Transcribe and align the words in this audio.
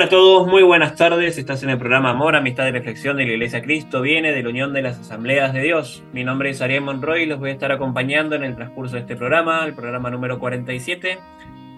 Hola 0.00 0.06
a 0.06 0.08
todos, 0.08 0.46
muy 0.48 0.62
buenas 0.62 0.96
tardes. 0.96 1.36
Estás 1.36 1.62
en 1.62 1.68
el 1.68 1.76
programa 1.76 2.08
Amor, 2.08 2.34
Amistad 2.34 2.66
y 2.66 2.70
Reflexión 2.70 3.18
de 3.18 3.26
la 3.26 3.32
Iglesia 3.32 3.60
Cristo 3.60 4.00
viene 4.00 4.32
de 4.32 4.42
la 4.42 4.48
Unión 4.48 4.72
de 4.72 4.80
las 4.80 4.98
Asambleas 4.98 5.52
de 5.52 5.60
Dios. 5.60 6.02
Mi 6.14 6.24
nombre 6.24 6.48
es 6.48 6.62
Ariel 6.62 6.80
Monroy 6.80 7.24
y 7.24 7.26
los 7.26 7.38
voy 7.38 7.50
a 7.50 7.52
estar 7.52 7.70
acompañando 7.70 8.34
en 8.34 8.42
el 8.42 8.56
transcurso 8.56 8.94
de 8.94 9.02
este 9.02 9.14
programa, 9.14 9.62
el 9.66 9.74
programa 9.74 10.08
número 10.08 10.38
47 10.38 11.18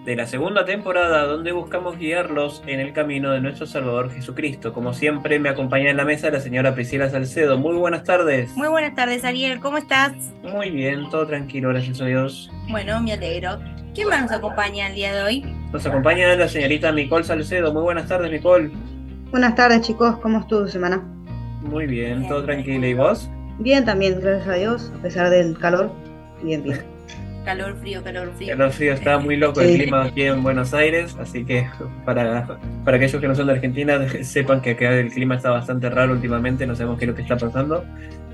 de 0.05 0.15
la 0.15 0.25
segunda 0.25 0.63
temporada, 0.63 1.25
donde 1.25 1.51
buscamos 1.51 1.97
guiarlos 1.97 2.63
en 2.65 2.79
el 2.79 2.93
camino 2.93 3.29
de 3.31 3.41
nuestro 3.41 3.67
Salvador 3.67 4.09
Jesucristo. 4.09 4.71
Como 4.71 4.93
siempre, 4.93 5.37
me 5.37 5.49
acompaña 5.49 5.89
en 5.89 5.97
la 5.97 6.05
mesa 6.05 6.31
la 6.31 6.39
señora 6.39 6.73
Priscila 6.73 7.09
Salcedo. 7.09 7.57
Muy 7.57 7.75
buenas 7.75 8.05
tardes. 8.05 8.55
Muy 8.55 8.69
buenas 8.69 8.95
tardes, 8.95 9.25
Ariel. 9.25 9.59
¿Cómo 9.59 9.77
estás? 9.77 10.13
Muy 10.43 10.69
bien, 10.69 11.09
todo 11.09 11.27
tranquilo, 11.27 11.67
gracias 11.67 11.99
a 11.99 12.05
Dios. 12.05 12.49
Bueno, 12.69 13.01
me 13.01 13.11
alegro. 13.11 13.59
¿Quién 13.93 14.07
más 14.07 14.21
nos 14.21 14.31
acompaña 14.31 14.87
el 14.87 14.95
día 14.95 15.13
de 15.13 15.23
hoy? 15.23 15.62
Nos 15.73 15.87
acompaña 15.87 16.35
la 16.35 16.47
señorita 16.47 16.91
Nicole 16.91 17.23
Salcedo. 17.23 17.73
Muy 17.73 17.81
buenas 17.81 18.07
tardes, 18.07 18.31
Nicole. 18.31 18.69
Buenas 19.31 19.55
tardes, 19.55 19.81
chicos. 19.81 20.17
¿Cómo 20.19 20.41
estuvo 20.41 20.61
tu 20.61 20.67
semana? 20.67 21.03
Muy 21.63 21.87
bien, 21.87 22.27
todo 22.27 22.43
tranquilo. 22.43 22.85
¿Y 22.85 22.93
vos? 22.93 23.27
Bien, 23.57 23.83
también, 23.83 24.19
gracias 24.21 24.47
a 24.47 24.53
Dios, 24.53 24.93
a 24.95 25.01
pesar 25.01 25.31
del 25.31 25.57
calor. 25.57 25.91
Bien, 26.43 26.61
bien. 26.61 26.79
Calor, 27.43 27.75
frío, 27.75 28.01
calor, 28.01 28.31
frío. 28.37 28.55
Calor, 28.55 28.71
frío, 28.71 28.93
está 28.93 29.19
muy 29.19 29.35
loco 29.35 29.59
el 29.59 29.75
clima 29.75 30.05
aquí 30.05 30.21
en 30.21 30.43
Buenos 30.43 30.73
Aires, 30.73 31.17
así 31.19 31.43
que 31.43 31.67
para, 32.05 32.57
para 32.85 32.95
aquellos 32.95 33.19
que 33.19 33.27
no 33.27 33.35
son 33.35 33.47
de 33.47 33.53
Argentina, 33.53 33.99
sepan 34.23 34.61
que 34.61 34.71
acá 34.71 34.93
el 34.93 35.11
clima 35.11 35.35
está 35.35 35.49
bastante 35.49 35.89
raro 35.89 36.13
últimamente, 36.13 36.65
no 36.65 36.73
sabemos 36.73 36.97
qué 36.99 37.03
es 37.03 37.09
lo 37.09 37.15
que 37.15 37.23
está 37.23 37.35
pasando, 37.35 37.83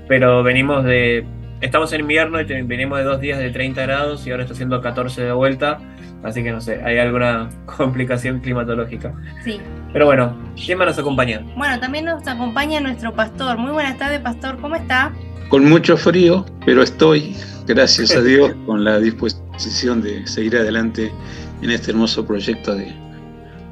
pero 0.06 0.44
venimos 0.44 0.84
de... 0.84 1.26
Estamos 1.60 1.92
en 1.92 2.00
invierno 2.00 2.40
y 2.40 2.44
venimos 2.44 2.98
de 2.98 3.04
dos 3.04 3.20
días 3.20 3.38
de 3.38 3.50
30 3.50 3.82
grados 3.82 4.26
y 4.26 4.30
ahora 4.30 4.44
está 4.44 4.54
haciendo 4.54 4.80
14 4.80 5.24
de 5.24 5.32
vuelta, 5.32 5.78
así 6.22 6.42
que 6.42 6.52
no 6.52 6.60
sé, 6.62 6.80
hay 6.82 6.96
alguna 6.96 7.50
complicación 7.76 8.40
climatológica. 8.40 9.12
Sí. 9.44 9.60
Pero 9.92 10.06
bueno, 10.06 10.34
¿quién 10.56 10.78
más 10.78 10.86
nos 10.86 10.98
acompaña? 10.98 11.44
Bueno, 11.56 11.78
también 11.78 12.06
nos 12.06 12.26
acompaña 12.26 12.80
nuestro 12.80 13.14
pastor. 13.14 13.58
Muy 13.58 13.72
buenas 13.72 13.98
tardes, 13.98 14.20
pastor, 14.20 14.58
¿cómo 14.58 14.74
está? 14.76 15.12
Con 15.50 15.68
mucho 15.68 15.98
frío, 15.98 16.46
pero 16.64 16.82
estoy 16.82 17.36
gracias 17.66 18.16
a 18.16 18.22
Dios, 18.22 18.52
con 18.64 18.82
la 18.82 18.98
disposición 18.98 20.00
de 20.00 20.26
seguir 20.26 20.56
adelante 20.56 21.12
en 21.60 21.70
este 21.70 21.90
hermoso 21.90 22.26
proyecto 22.26 22.74
de 22.74 22.90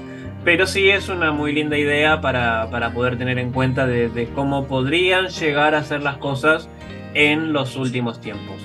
pero 0.45 0.67
sí 0.67 0.91
es 0.91 1.09
una 1.09 1.33
muy 1.33 1.53
linda 1.53 1.79
idea 1.79 2.21
para, 2.21 2.69
poder 2.93 3.17
tener 3.17 3.39
en 3.39 3.51
cuenta 3.51 3.87
de, 3.87 4.29
cómo 4.35 4.67
podrían 4.67 5.29
llegar 5.29 5.75
a 5.75 5.83
ser 5.83 6.03
las 6.03 6.19
cosas 6.19 6.69
en 7.15 7.53
los 7.53 7.77
últimos 7.77 8.21
tiempos. 8.21 8.57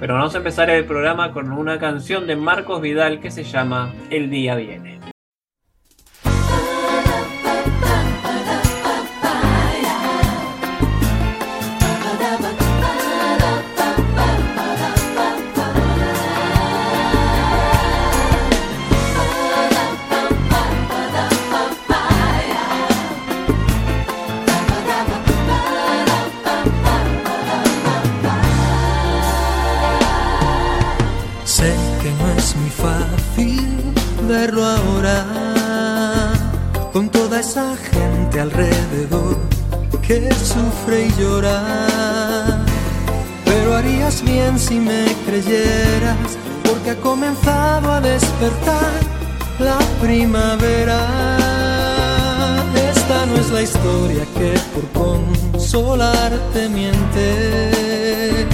Pero 0.00 0.14
vamos 0.14 0.34
a 0.34 0.38
empezar 0.38 0.70
el 0.70 0.84
programa 0.84 1.32
con 1.32 1.52
una 1.52 1.78
canción 1.78 2.26
de 2.26 2.36
Marcos 2.36 2.80
Vidal 2.80 3.20
que 3.20 3.30
se 3.30 3.44
llama 3.44 3.92
El 4.10 4.30
día 4.30 4.54
viene. 4.54 4.95
Alrededor 38.40 39.36
que 40.00 40.32
sufre 40.32 41.06
y 41.06 41.20
llora. 41.20 42.64
Pero 43.44 43.74
harías 43.74 44.22
bien 44.22 44.58
si 44.58 44.80
me 44.80 45.04
creyeras, 45.26 46.16
porque 46.64 46.92
ha 46.92 46.96
comenzado 46.96 47.92
a 47.92 48.00
despertar 48.00 48.90
la 49.58 49.78
primavera. 50.00 51.06
Esta 52.74 53.26
no 53.26 53.36
es 53.36 53.50
la 53.50 53.60
historia 53.60 54.24
que 54.38 54.54
por 54.72 54.90
consolarte 55.02 56.70
miente. 56.70 58.46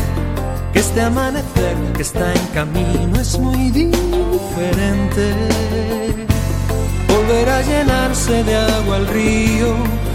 Que 0.73 0.81
este 0.81 1.02
amanecer 1.02 1.76
que 1.94 2.02
está 2.02 2.35
en 2.35 2.46
camino 2.49 3.20
es 3.20 3.38
muy 3.38 3.70
diferente 3.70 5.32
volverá 7.32 7.58
a 7.58 7.62
de 8.32 8.56
agua 8.56 8.96
el 8.96 9.06
río 9.08 9.75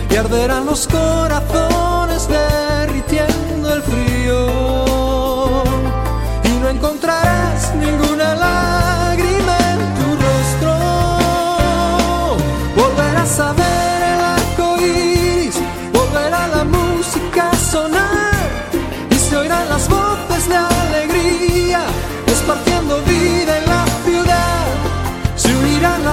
y 0.09 0.15
arderán 0.15 0.65
los 0.65 0.87
corazones 0.87 2.27
derritiendo 2.27 2.76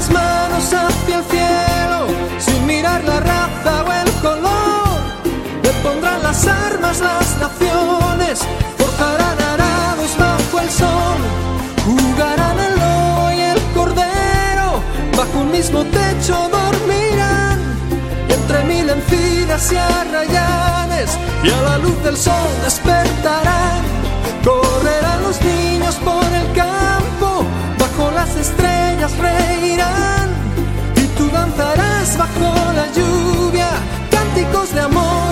las 0.04 0.10
manos 0.10 0.64
hacia 0.72 1.18
el 1.18 1.24
cielo 1.24 2.06
sin 2.38 2.66
mirar 2.66 3.02
la 3.04 3.20
raza 3.20 3.84
o 3.86 3.92
el 3.92 4.10
color. 4.20 5.00
Le 5.62 5.70
pondrán 5.82 6.22
las 6.22 6.46
armas 6.46 7.00
las 7.00 7.38
naciones, 7.38 8.40
forjarán 8.76 9.40
arados 9.40 10.16
bajo 10.18 10.60
el 10.60 10.70
sol, 10.70 11.18
jugarán 11.86 12.58
el 12.58 12.74
mismo 15.50 15.84
techo 15.84 16.48
dormirán. 16.50 17.58
Entre 18.28 18.64
mil 18.64 18.90
encinas 18.90 19.72
y 19.72 19.76
arrayanes, 19.76 21.10
y 21.42 21.50
a 21.50 21.62
la 21.62 21.78
luz 21.78 22.02
del 22.02 22.16
sol 22.16 22.50
despertarán. 22.62 23.82
Correrán 24.44 25.22
los 25.22 25.40
niños 25.40 25.94
por 25.96 26.24
el 26.40 26.52
campo, 26.52 26.64
bajo 26.92 27.03
las 28.24 28.36
estrellas 28.36 29.12
reirán. 29.18 30.28
Y 30.96 31.06
tú 31.16 31.28
danzarás 31.30 32.16
bajo 32.16 32.72
la 32.72 32.86
lluvia, 32.92 33.68
cánticos 34.10 34.72
de 34.74 34.80
amor 34.80 35.23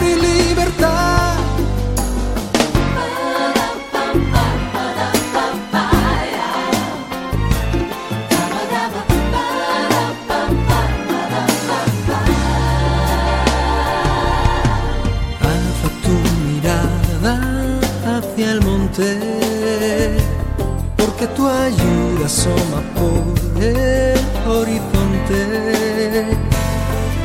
asoma 22.32 22.80
por 22.98 23.22
el 23.62 24.18
horizonte. 24.48 25.40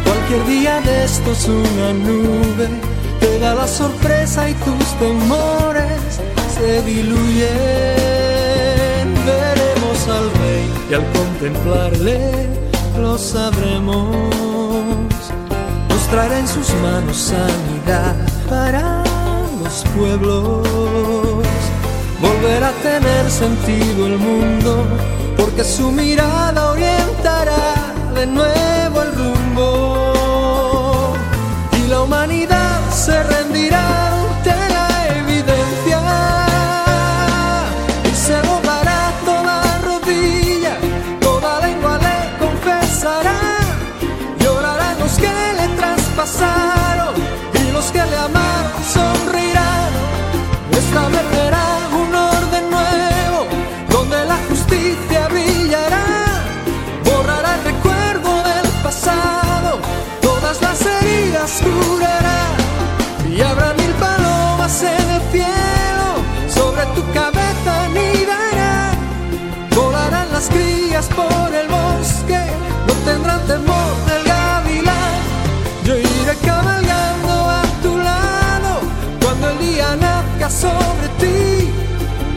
Cualquier 0.04 0.46
día 0.46 0.82
de 0.82 1.06
estos 1.06 1.48
una 1.48 1.94
nube 1.94 2.68
te 3.22 3.40
da 3.40 3.56
la 3.56 3.68
sorpresa 3.68 4.50
y 4.50 4.54
tus 4.66 4.86
temores 5.00 6.20
se 6.56 6.82
diluyen. 6.82 7.48
Veremos 9.26 10.00
al 10.18 10.30
rey 10.42 10.66
y 10.90 10.94
al 10.94 11.06
contemplarle 11.14 12.20
lo 13.00 13.18
sabremos 13.18 14.08
nos 15.90 16.32
en 16.34 16.48
sus 16.48 16.74
manos 16.82 17.18
sanidad 17.18 18.16
para 18.50 19.04
los 19.64 19.86
pueblos. 19.96 21.27
Volverá 22.22 22.70
a 22.70 22.72
tener 22.72 23.30
sentido 23.30 24.08
el 24.08 24.18
mundo, 24.18 24.88
porque 25.38 25.64
su 25.64 25.92
mirada 25.92 26.72
orientará 26.72 27.94
de 28.16 28.26
nuevo 28.26 29.04
el 29.04 29.16
rumbo. 29.16 31.14
Y 31.80 31.88
la 31.88 32.02
humanidad 32.02 32.90
se 32.92 33.22
rendirá 33.24 34.17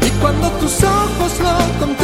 Y 0.06 0.10
cuando 0.20 0.48
tus 0.60 0.82
ojos 0.82 1.38
lo 1.40 1.54
contemplen, 1.78 2.00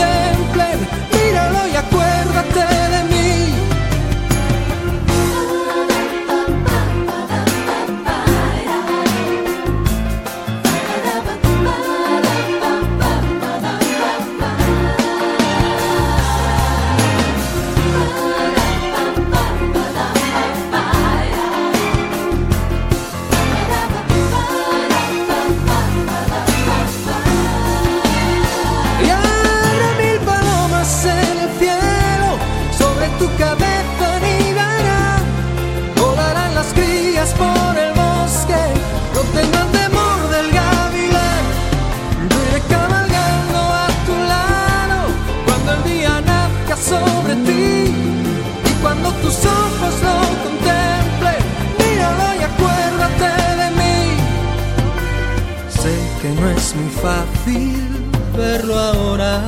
ahora, 58.74 59.40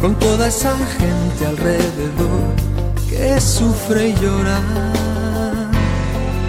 con 0.00 0.14
toda 0.16 0.48
esa 0.48 0.76
gente 0.98 1.46
alrededor 1.46 2.54
que 3.08 3.40
sufre 3.40 4.08
y 4.08 4.14
llora. 4.14 4.60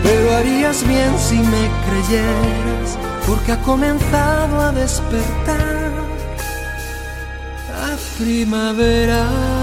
Pero 0.04 0.36
harías 0.36 0.86
bien 0.88 1.13
si 1.17 1.36
me 1.36 1.70
creyeras, 1.88 2.98
porque 3.25 3.53
ha 3.53 3.62
comenzado 3.62 4.62
a 4.62 4.72
despertar 4.72 5.91
la 7.70 7.98
primavera. 8.17 9.56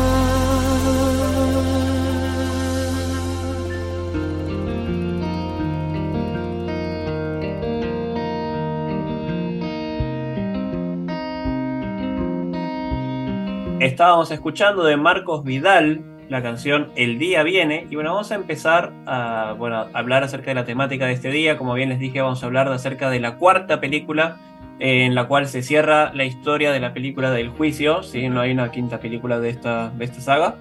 Estábamos 14.04 14.30
escuchando 14.32 14.84
de 14.84 14.98
Marcos 14.98 15.44
Vidal 15.44 16.02
la 16.28 16.42
canción 16.42 16.90
El 16.94 17.18
día 17.18 17.42
viene 17.42 17.86
y 17.88 17.94
bueno, 17.94 18.12
vamos 18.12 18.30
a 18.32 18.34
empezar 18.34 18.92
a 19.06 19.56
hablar 19.94 20.22
acerca 20.22 20.50
de 20.50 20.56
la 20.56 20.66
temática 20.66 21.06
de 21.06 21.14
este 21.14 21.30
día. 21.30 21.56
Como 21.56 21.72
bien 21.72 21.88
les 21.88 21.98
dije, 21.98 22.20
vamos 22.20 22.42
a 22.42 22.46
hablar 22.46 22.68
de 22.68 22.74
acerca 22.74 23.08
de 23.08 23.18
la 23.18 23.36
cuarta 23.36 23.80
película 23.80 24.36
en 24.78 25.14
la 25.14 25.26
cual 25.26 25.48
se 25.48 25.62
cierra 25.62 26.12
la 26.12 26.26
historia 26.26 26.70
de 26.70 26.80
la 26.80 26.92
película 26.92 27.30
del 27.30 27.48
juicio. 27.48 28.02
¿sí? 28.02 28.28
No 28.28 28.42
hay 28.42 28.52
una 28.52 28.70
quinta 28.70 29.00
película 29.00 29.40
de 29.40 29.48
esta, 29.48 29.88
de 29.88 30.04
esta 30.04 30.20
saga. 30.20 30.56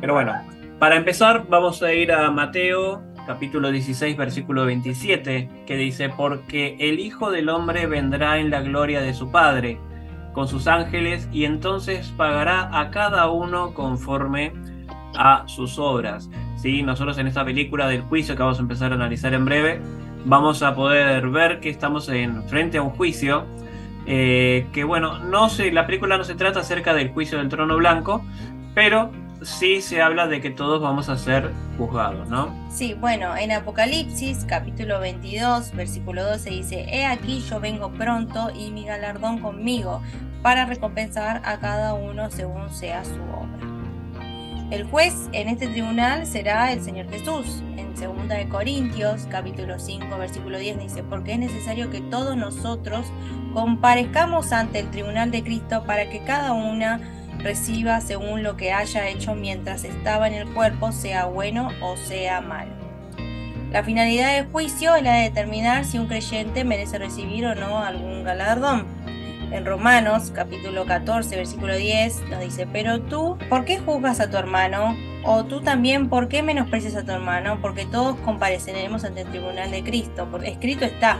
Pero 0.00 0.14
bueno, 0.14 0.32
para 0.78 0.96
empezar 0.96 1.44
vamos 1.50 1.82
a 1.82 1.92
ir 1.92 2.10
a 2.10 2.30
Mateo 2.30 3.02
capítulo 3.26 3.70
16 3.70 4.16
versículo 4.16 4.64
27 4.64 5.66
que 5.66 5.76
dice, 5.76 6.08
porque 6.08 6.78
el 6.80 7.00
Hijo 7.00 7.30
del 7.30 7.50
Hombre 7.50 7.84
vendrá 7.84 8.38
en 8.38 8.48
la 8.48 8.62
gloria 8.62 9.02
de 9.02 9.12
su 9.12 9.30
Padre 9.30 9.78
con 10.32 10.48
sus 10.48 10.66
ángeles 10.66 11.28
y 11.32 11.44
entonces 11.44 12.12
pagará 12.16 12.78
a 12.78 12.90
cada 12.90 13.30
uno 13.30 13.74
conforme 13.74 14.52
a 15.16 15.44
sus 15.46 15.78
obras. 15.78 16.30
¿sí? 16.56 16.82
Nosotros 16.82 17.18
en 17.18 17.26
esta 17.26 17.44
película 17.44 17.88
del 17.88 18.02
juicio 18.02 18.34
que 18.36 18.42
vamos 18.42 18.58
a 18.58 18.62
empezar 18.62 18.92
a 18.92 18.94
analizar 18.94 19.34
en 19.34 19.44
breve, 19.44 19.80
vamos 20.24 20.62
a 20.62 20.74
poder 20.74 21.28
ver 21.28 21.60
que 21.60 21.68
estamos 21.68 22.08
en 22.08 22.48
frente 22.48 22.78
a 22.78 22.82
un 22.82 22.90
juicio. 22.90 23.44
eh, 24.04 24.66
que 24.72 24.82
bueno, 24.82 25.20
no 25.20 25.48
se, 25.48 25.70
la 25.70 25.86
película 25.86 26.18
no 26.18 26.24
se 26.24 26.34
trata 26.34 26.60
acerca 26.60 26.92
del 26.92 27.10
juicio 27.10 27.38
del 27.38 27.48
trono 27.48 27.76
blanco, 27.76 28.24
pero 28.74 29.12
sí 29.44 29.80
se 29.80 30.02
habla 30.02 30.26
de 30.26 30.40
que 30.40 30.50
todos 30.50 30.80
vamos 30.80 31.08
a 31.08 31.16
ser 31.16 31.50
juzgados, 31.78 32.28
¿no? 32.28 32.54
Sí, 32.70 32.94
bueno, 32.94 33.36
en 33.36 33.52
Apocalipsis 33.52 34.44
capítulo 34.46 35.00
22, 35.00 35.72
versículo 35.74 36.24
12 36.24 36.50
dice, 36.50 36.86
He 36.88 37.04
aquí 37.06 37.40
yo 37.48 37.60
vengo 37.60 37.90
pronto 37.92 38.50
y 38.54 38.70
mi 38.70 38.84
galardón 38.84 39.38
conmigo 39.38 40.02
para 40.42 40.64
recompensar 40.64 41.42
a 41.44 41.58
cada 41.58 41.94
uno 41.94 42.30
según 42.30 42.70
sea 42.70 43.04
su 43.04 43.14
obra. 43.14 43.72
El 44.70 44.84
juez 44.84 45.14
en 45.32 45.48
este 45.48 45.66
tribunal 45.66 46.26
será 46.26 46.72
el 46.72 46.82
Señor 46.82 47.10
Jesús. 47.10 47.62
En 47.76 47.94
2 47.94 48.28
de 48.28 48.48
Corintios 48.48 49.26
capítulo 49.30 49.78
5, 49.78 50.16
versículo 50.16 50.58
10 50.58 50.78
dice, 50.78 51.02
porque 51.02 51.34
es 51.34 51.38
necesario 51.38 51.90
que 51.90 52.00
todos 52.00 52.36
nosotros 52.36 53.04
comparezcamos 53.52 54.50
ante 54.52 54.78
el 54.78 54.90
tribunal 54.90 55.30
de 55.30 55.42
Cristo 55.44 55.84
para 55.86 56.08
que 56.08 56.24
cada 56.24 56.52
una 56.52 57.21
reciba 57.42 58.00
según 58.00 58.42
lo 58.42 58.56
que 58.56 58.72
haya 58.72 59.08
hecho 59.08 59.34
mientras 59.34 59.84
estaba 59.84 60.28
en 60.28 60.34
el 60.34 60.48
cuerpo, 60.52 60.92
sea 60.92 61.26
bueno 61.26 61.70
o 61.80 61.96
sea 61.96 62.40
malo. 62.40 62.72
La 63.72 63.82
finalidad 63.82 64.34
del 64.34 64.46
juicio 64.46 64.94
es 64.96 65.02
la 65.02 65.14
de 65.14 65.22
determinar 65.22 65.84
si 65.84 65.98
un 65.98 66.06
creyente 66.06 66.62
merece 66.62 66.98
recibir 66.98 67.46
o 67.46 67.54
no 67.54 67.78
algún 67.78 68.22
galardón. 68.22 68.86
En 69.50 69.66
Romanos 69.66 70.30
capítulo 70.34 70.84
14 70.86 71.36
versículo 71.36 71.76
10 71.76 72.28
nos 72.30 72.40
dice, 72.40 72.66
pero 72.70 73.00
tú, 73.00 73.38
¿por 73.48 73.64
qué 73.64 73.78
juzgas 73.78 74.20
a 74.20 74.30
tu 74.30 74.36
hermano? 74.36 74.96
O 75.24 75.44
tú 75.44 75.60
también, 75.60 76.08
¿por 76.08 76.28
qué 76.28 76.42
menosprecias 76.42 76.96
a 76.96 77.04
tu 77.04 77.12
hermano? 77.12 77.60
Porque 77.60 77.86
todos 77.86 78.16
compareceremos 78.20 79.04
ante 79.04 79.22
el 79.22 79.28
tribunal 79.28 79.70
de 79.70 79.84
Cristo. 79.84 80.28
Porque 80.30 80.48
escrito 80.48 80.84
está, 80.84 81.18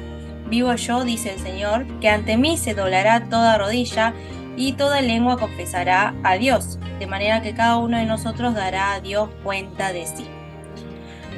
vivo 0.48 0.74
yo, 0.74 1.04
dice 1.04 1.34
el 1.34 1.40
Señor, 1.40 1.86
que 2.00 2.08
ante 2.08 2.36
mí 2.36 2.56
se 2.56 2.74
doblará 2.74 3.28
toda 3.28 3.58
rodilla 3.58 4.12
y 4.56 4.72
toda 4.72 5.00
lengua 5.00 5.38
confesará 5.38 6.14
a 6.22 6.34
Dios, 6.34 6.78
de 6.98 7.06
manera 7.06 7.42
que 7.42 7.54
cada 7.54 7.78
uno 7.78 7.96
de 7.96 8.04
nosotros 8.04 8.54
dará 8.54 8.94
a 8.94 9.00
Dios 9.00 9.28
cuenta 9.42 9.92
de 9.92 10.06
sí. 10.06 10.26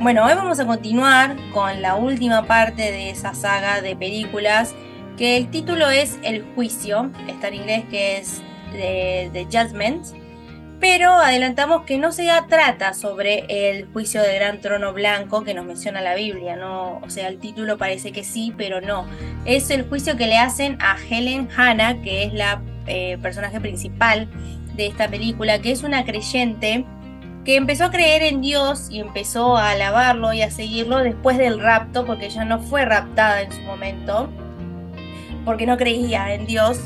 Bueno, 0.01 0.25
hoy 0.25 0.35
vamos 0.35 0.59
a 0.59 0.67
continuar 0.67 1.37
con 1.53 1.81
la 1.81 1.95
última 1.95 2.47
parte 2.47 2.91
de 2.91 3.11
esa 3.11 3.35
saga 3.35 3.81
de 3.81 3.95
películas, 3.95 4.75
que 5.17 5.37
el 5.37 5.51
título 5.51 5.89
es 5.89 6.19
El 6.25 6.45
juicio, 6.55 7.13
está 7.29 7.49
en 7.49 7.55
inglés 7.55 7.85
que 7.89 8.19
es 8.19 8.43
The, 8.73 9.47
Judgment, 9.51 10.05
pero 10.81 11.13
adelantamos 11.13 11.83
que 11.85 11.97
no 11.97 12.11
se 12.11 12.29
trata 12.49 12.93
sobre 12.93 13.47
el 13.49 13.87
juicio 13.93 14.21
del 14.21 14.35
gran 14.35 14.61
trono 14.61 14.93
blanco 14.93 15.45
que 15.45 15.55
nos 15.55 15.65
menciona 15.65 16.01
la 16.01 16.17
Biblia, 16.17 16.57
¿no? 16.57 16.99
O 16.99 17.09
sea, 17.09 17.29
el 17.29 17.39
título 17.39 17.79
parece 17.79 18.11
que 18.11 18.25
sí, 18.25 18.53
pero 18.57 18.81
no. 18.81 19.07
Es 19.47 19.71
el 19.71 19.89
juicio 19.89 20.17
que 20.17 20.27
le 20.27 20.37
hacen 20.37 20.77
a 20.83 20.97
Helen 21.09 21.49
Hanna, 21.57 22.03
que 22.03 22.25
es 22.25 22.35
la 22.35 22.61
eh, 22.87 23.19
personaje 23.23 23.61
principal 23.61 24.29
de 24.77 24.87
esta 24.87 25.09
película, 25.09 25.61
que 25.61 25.73
es 25.73 25.83
una 25.83 26.05
creyente 26.05 26.85
que 27.45 27.57
empezó 27.57 27.85
a 27.85 27.91
creer 27.91 28.23
en 28.23 28.41
Dios 28.41 28.89
y 28.91 29.01
empezó 29.01 29.57
a 29.57 29.71
alabarlo 29.71 30.33
y 30.33 30.43
a 30.43 30.51
seguirlo 30.51 30.99
después 30.99 31.37
del 31.37 31.61
rapto, 31.61 32.07
porque 32.07 32.27
ella 32.27 32.45
no 32.45 32.61
fue 32.61 32.85
raptada 32.85 33.43
en 33.43 33.53
su 33.53 33.61
momento, 33.63 34.31
porque 35.45 35.67
no 35.67 35.77
creía 35.77 36.33
en 36.35 36.47
Dios 36.47 36.81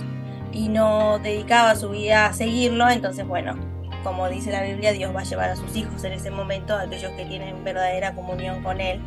y 0.53 0.69
no 0.69 1.19
dedicaba 1.21 1.77
su 1.77 1.91
vida 1.91 2.27
a 2.27 2.33
seguirlo, 2.33 2.89
entonces 2.89 3.27
bueno, 3.27 3.57
como 4.03 4.29
dice 4.29 4.51
la 4.51 4.63
Biblia, 4.63 4.93
Dios 4.93 5.15
va 5.15 5.21
a 5.21 5.25
llevar 5.25 5.51
a 5.51 5.57
sus 5.57 5.77
hijos 5.77 6.03
en 6.05 6.13
ese 6.13 6.31
momento, 6.31 6.75
a 6.75 6.83
aquellos 6.83 7.13
que 7.13 7.25
tienen 7.25 7.63
verdadera 7.65 8.15
comunión 8.15 8.63
con 8.63 8.81
Él. 8.81 9.01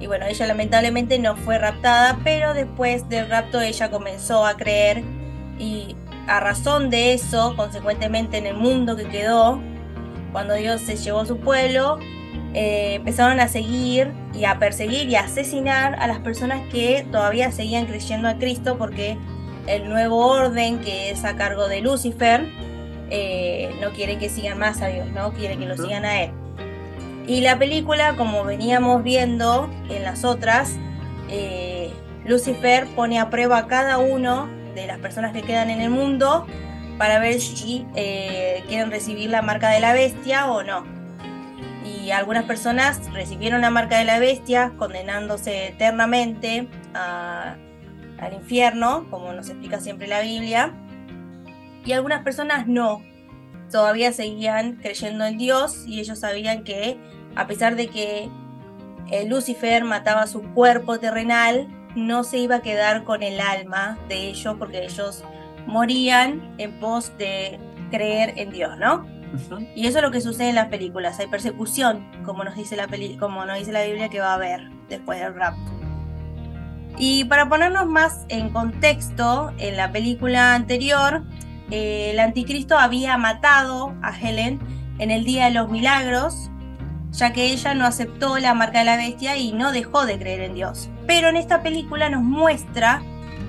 Y 0.00 0.06
bueno, 0.06 0.26
ella 0.26 0.46
lamentablemente 0.46 1.18
no 1.18 1.36
fue 1.36 1.58
raptada, 1.58 2.18
pero 2.22 2.54
después 2.54 3.08
del 3.08 3.28
rapto 3.28 3.60
ella 3.60 3.90
comenzó 3.90 4.46
a 4.46 4.56
creer 4.56 5.02
y 5.58 5.96
a 6.26 6.40
razón 6.40 6.90
de 6.90 7.12
eso, 7.12 7.54
consecuentemente 7.56 8.38
en 8.38 8.46
el 8.46 8.56
mundo 8.56 8.96
que 8.96 9.06
quedó, 9.08 9.60
cuando 10.32 10.54
Dios 10.54 10.80
se 10.80 10.96
llevó 10.96 11.20
a 11.20 11.26
su 11.26 11.38
pueblo, 11.38 11.98
eh, 12.54 12.94
empezaron 12.94 13.40
a 13.40 13.48
seguir 13.48 14.12
y 14.34 14.44
a 14.44 14.58
perseguir 14.58 15.08
y 15.08 15.16
a 15.16 15.20
asesinar 15.20 15.94
a 16.00 16.06
las 16.06 16.20
personas 16.20 16.62
que 16.70 17.06
todavía 17.10 17.52
seguían 17.52 17.86
creyendo 17.86 18.28
a 18.28 18.38
Cristo 18.38 18.76
porque 18.78 19.16
el 19.66 19.88
nuevo 19.88 20.26
orden 20.26 20.80
que 20.80 21.10
es 21.10 21.24
a 21.24 21.36
cargo 21.36 21.68
de 21.68 21.80
Lucifer 21.80 22.46
eh, 23.10 23.74
no 23.80 23.90
quiere 23.90 24.18
que 24.18 24.28
sigan 24.28 24.58
más 24.58 24.80
a 24.80 24.86
Dios, 24.88 25.06
no 25.12 25.32
quiere 25.32 25.56
que 25.58 25.66
lo 25.66 25.76
sigan 25.76 26.04
a 26.04 26.22
Él. 26.22 26.30
Y 27.26 27.40
la 27.40 27.58
película, 27.58 28.14
como 28.16 28.44
veníamos 28.44 29.02
viendo 29.02 29.68
en 29.90 30.02
las 30.02 30.24
otras, 30.24 30.76
eh, 31.28 31.90
Lucifer 32.24 32.86
pone 32.94 33.18
a 33.18 33.30
prueba 33.30 33.58
a 33.58 33.66
cada 33.66 33.98
uno 33.98 34.48
de 34.76 34.86
las 34.86 34.98
personas 34.98 35.32
que 35.32 35.42
quedan 35.42 35.70
en 35.70 35.80
el 35.80 35.90
mundo 35.90 36.46
para 36.98 37.18
ver 37.18 37.40
si 37.40 37.84
eh, 37.96 38.62
quieren 38.68 38.90
recibir 38.90 39.30
la 39.30 39.42
marca 39.42 39.70
de 39.70 39.80
la 39.80 39.92
bestia 39.92 40.50
o 40.50 40.62
no. 40.62 40.84
Y 41.84 42.10
algunas 42.10 42.44
personas 42.44 43.00
recibieron 43.12 43.62
la 43.62 43.70
marca 43.70 43.98
de 43.98 44.04
la 44.04 44.18
bestia 44.18 44.72
condenándose 44.76 45.68
eternamente 45.68 46.68
al 46.94 48.32
infierno, 48.32 49.06
como 49.10 49.32
nos 49.32 49.48
explica 49.48 49.80
siempre 49.80 50.06
la 50.06 50.20
Biblia. 50.20 50.72
Y 51.84 51.92
algunas 51.92 52.22
personas 52.22 52.66
no. 52.66 53.02
Todavía 53.70 54.12
seguían 54.12 54.76
creyendo 54.76 55.24
en 55.24 55.38
Dios 55.38 55.84
y 55.86 56.00
ellos 56.00 56.20
sabían 56.20 56.62
que 56.62 56.98
a 57.34 57.46
pesar 57.46 57.76
de 57.76 57.88
que 57.88 58.28
eh, 59.10 59.28
Lucifer 59.28 59.84
mataba 59.84 60.26
su 60.26 60.42
cuerpo 60.54 60.98
terrenal, 60.98 61.68
no 61.96 62.22
se 62.22 62.38
iba 62.38 62.56
a 62.56 62.62
quedar 62.62 63.02
con 63.04 63.22
el 63.22 63.40
alma 63.40 63.98
de 64.08 64.28
ellos 64.28 64.54
porque 64.58 64.84
ellos 64.84 65.24
morían 65.66 66.54
en 66.58 66.78
pos 66.78 67.16
de 67.18 67.58
creer 67.90 68.34
en 68.36 68.50
Dios, 68.50 68.76
¿no? 68.78 69.04
Y 69.74 69.86
eso 69.86 69.98
es 69.98 70.04
lo 70.04 70.10
que 70.10 70.20
sucede 70.20 70.50
en 70.50 70.54
las 70.54 70.68
películas. 70.68 71.18
Hay 71.18 71.26
persecución, 71.26 72.06
como 72.24 72.44
nos 72.44 72.54
dice 72.54 72.76
la, 72.76 72.86
como 73.18 73.44
nos 73.44 73.58
dice 73.58 73.72
la 73.72 73.82
Biblia 73.82 74.08
que 74.08 74.20
va 74.20 74.32
a 74.32 74.34
haber 74.34 74.70
después 74.88 75.18
del 75.20 75.34
rapto. 75.34 75.72
Y 76.98 77.24
para 77.24 77.48
ponernos 77.48 77.86
más 77.86 78.24
en 78.28 78.50
contexto, 78.50 79.52
en 79.58 79.76
la 79.76 79.92
película 79.92 80.54
anterior, 80.54 81.22
eh, 81.70 82.10
el 82.12 82.20
anticristo 82.20 82.78
había 82.78 83.18
matado 83.18 83.94
a 84.02 84.18
Helen 84.18 84.60
en 84.98 85.10
el 85.10 85.24
Día 85.24 85.46
de 85.46 85.50
los 85.50 85.68
Milagros, 85.68 86.50
ya 87.16 87.32
que 87.32 87.46
ella 87.46 87.74
no 87.74 87.86
aceptó 87.86 88.38
la 88.38 88.52
marca 88.52 88.80
de 88.80 88.84
la 88.84 88.96
bestia 88.96 89.36
y 89.36 89.52
no 89.52 89.72
dejó 89.72 90.04
de 90.04 90.18
creer 90.18 90.42
en 90.42 90.54
Dios. 90.54 90.90
Pero 91.06 91.28
en 91.28 91.36
esta 91.36 91.62
película 91.62 92.10
nos 92.10 92.22
muestra 92.22 93.02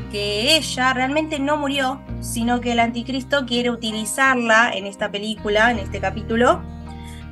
que 0.10 0.56
ella 0.56 0.94
realmente 0.94 1.38
no 1.38 1.58
murió, 1.58 2.02
sino 2.22 2.62
que 2.62 2.72
el 2.72 2.80
anticristo 2.80 3.46
quiere 3.46 3.70
utilizarla 3.70 4.72
en 4.74 4.86
esta 4.86 5.12
película, 5.12 5.70
en 5.70 5.80
este 5.80 6.00
capítulo, 6.00 6.62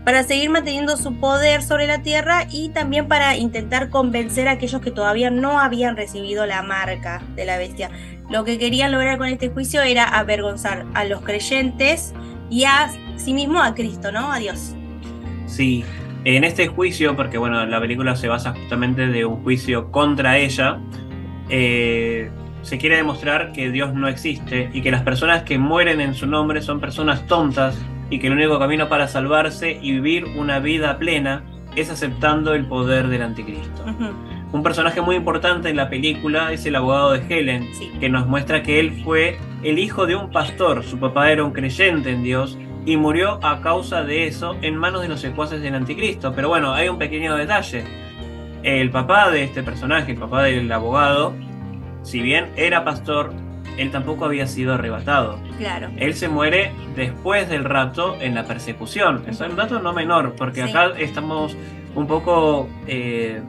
para 0.03 0.23
seguir 0.23 0.49
manteniendo 0.49 0.97
su 0.97 1.15
poder 1.19 1.63
sobre 1.63 1.87
la 1.87 2.01
tierra 2.01 2.45
y 2.51 2.69
también 2.69 3.07
para 3.07 3.37
intentar 3.37 3.89
convencer 3.89 4.49
a 4.49 4.51
aquellos 4.51 4.81
que 4.81 4.91
todavía 4.91 5.31
no 5.31 5.59
habían 5.59 5.95
recibido 5.95 6.45
la 6.45 6.61
marca 6.61 7.23
de 7.35 7.45
la 7.45 7.57
bestia. 7.57 7.89
Lo 8.29 8.43
que 8.43 8.59
querían 8.59 8.91
lograr 8.91 9.17
con 9.17 9.27
este 9.27 9.49
juicio 9.49 9.81
era 9.81 10.03
avergonzar 10.03 10.85
a 10.93 11.05
los 11.05 11.21
creyentes 11.21 12.13
y 12.49 12.65
a 12.65 12.91
sí 13.15 13.33
mismo 13.33 13.63
a 13.63 13.73
Cristo, 13.73 14.11
¿no? 14.11 14.31
A 14.31 14.37
Dios. 14.37 14.75
Sí, 15.47 15.85
en 16.25 16.43
este 16.43 16.67
juicio, 16.67 17.15
porque 17.15 17.37
bueno, 17.37 17.63
la 17.67 17.79
película 17.79 18.15
se 18.15 18.27
basa 18.27 18.53
justamente 18.53 19.07
de 19.07 19.25
un 19.25 19.43
juicio 19.43 19.91
contra 19.91 20.39
ella, 20.39 20.79
eh, 21.49 22.31
se 22.63 22.79
quiere 22.79 22.97
demostrar 22.97 23.51
que 23.51 23.69
Dios 23.69 23.93
no 23.93 24.07
existe 24.07 24.71
y 24.73 24.81
que 24.81 24.89
las 24.89 25.03
personas 25.03 25.43
que 25.43 25.59
mueren 25.59 26.01
en 26.01 26.15
su 26.15 26.25
nombre 26.25 26.63
son 26.63 26.79
personas 26.79 27.27
tontas 27.27 27.79
y 28.09 28.17
que 28.17 28.27
el 28.27 28.33
único 28.33 28.57
camino 28.57 28.89
para 28.89 29.07
salvarse 29.07 29.77
y 29.79 29.91
vivir 29.91 30.25
una 30.35 30.57
vida 30.57 30.97
plena 30.97 31.43
es 31.75 31.91
aceptando 31.91 32.55
el 32.55 32.65
poder 32.65 33.07
del 33.07 33.21
anticristo. 33.21 33.85
Un 34.51 34.63
personaje 34.63 35.01
muy 35.01 35.17
importante 35.17 35.69
en 35.69 35.75
la 35.75 35.89
película 35.89 36.51
es 36.53 36.65
el 36.65 36.75
abogado 36.75 37.11
de 37.11 37.23
Helen, 37.29 37.69
que 37.99 38.09
nos 38.09 38.25
muestra 38.25 38.63
que 38.63 38.79
él 38.79 39.03
fue 39.03 39.37
el 39.61 39.77
hijo 39.77 40.07
de 40.07 40.15
un 40.15 40.31
pastor, 40.31 40.83
su 40.83 40.97
papá 40.97 41.31
era 41.31 41.43
un 41.43 41.51
creyente 41.51 42.09
en 42.11 42.23
Dios 42.23 42.57
y 42.85 42.97
murió 42.97 43.39
a 43.43 43.61
causa 43.61 44.03
de 44.03 44.27
eso 44.27 44.55
en 44.61 44.75
manos 44.75 45.01
de 45.01 45.07
los 45.07 45.19
secuaces 45.19 45.61
del 45.61 45.75
anticristo. 45.75 46.33
Pero 46.33 46.49
bueno, 46.49 46.73
hay 46.73 46.87
un 46.87 46.97
pequeño 46.97 47.35
detalle. 47.35 47.83
El 48.63 48.89
papá 48.91 49.29
de 49.31 49.43
este 49.43 49.63
personaje, 49.63 50.13
el 50.13 50.17
papá 50.17 50.43
del 50.43 50.71
abogado, 50.71 51.33
si 52.03 52.21
bien 52.21 52.51
era 52.55 52.83
pastor, 52.83 53.33
él 53.77 53.91
tampoco 53.91 54.25
había 54.25 54.47
sido 54.47 54.75
arrebatado. 54.75 55.39
Claro. 55.57 55.89
Él 55.97 56.13
se 56.13 56.29
muere 56.29 56.71
después 56.95 57.49
del 57.49 57.63
rapto 57.63 58.15
en 58.21 58.35
la 58.35 58.45
persecución. 58.45 59.23
Es 59.27 59.39
un 59.41 59.55
dato 59.55 59.79
no 59.79 59.93
menor, 59.93 60.35
porque 60.35 60.63
acá 60.63 60.91
estamos 60.97 61.57
un 61.95 62.07
poco 62.07 62.69
eh, 62.87 63.41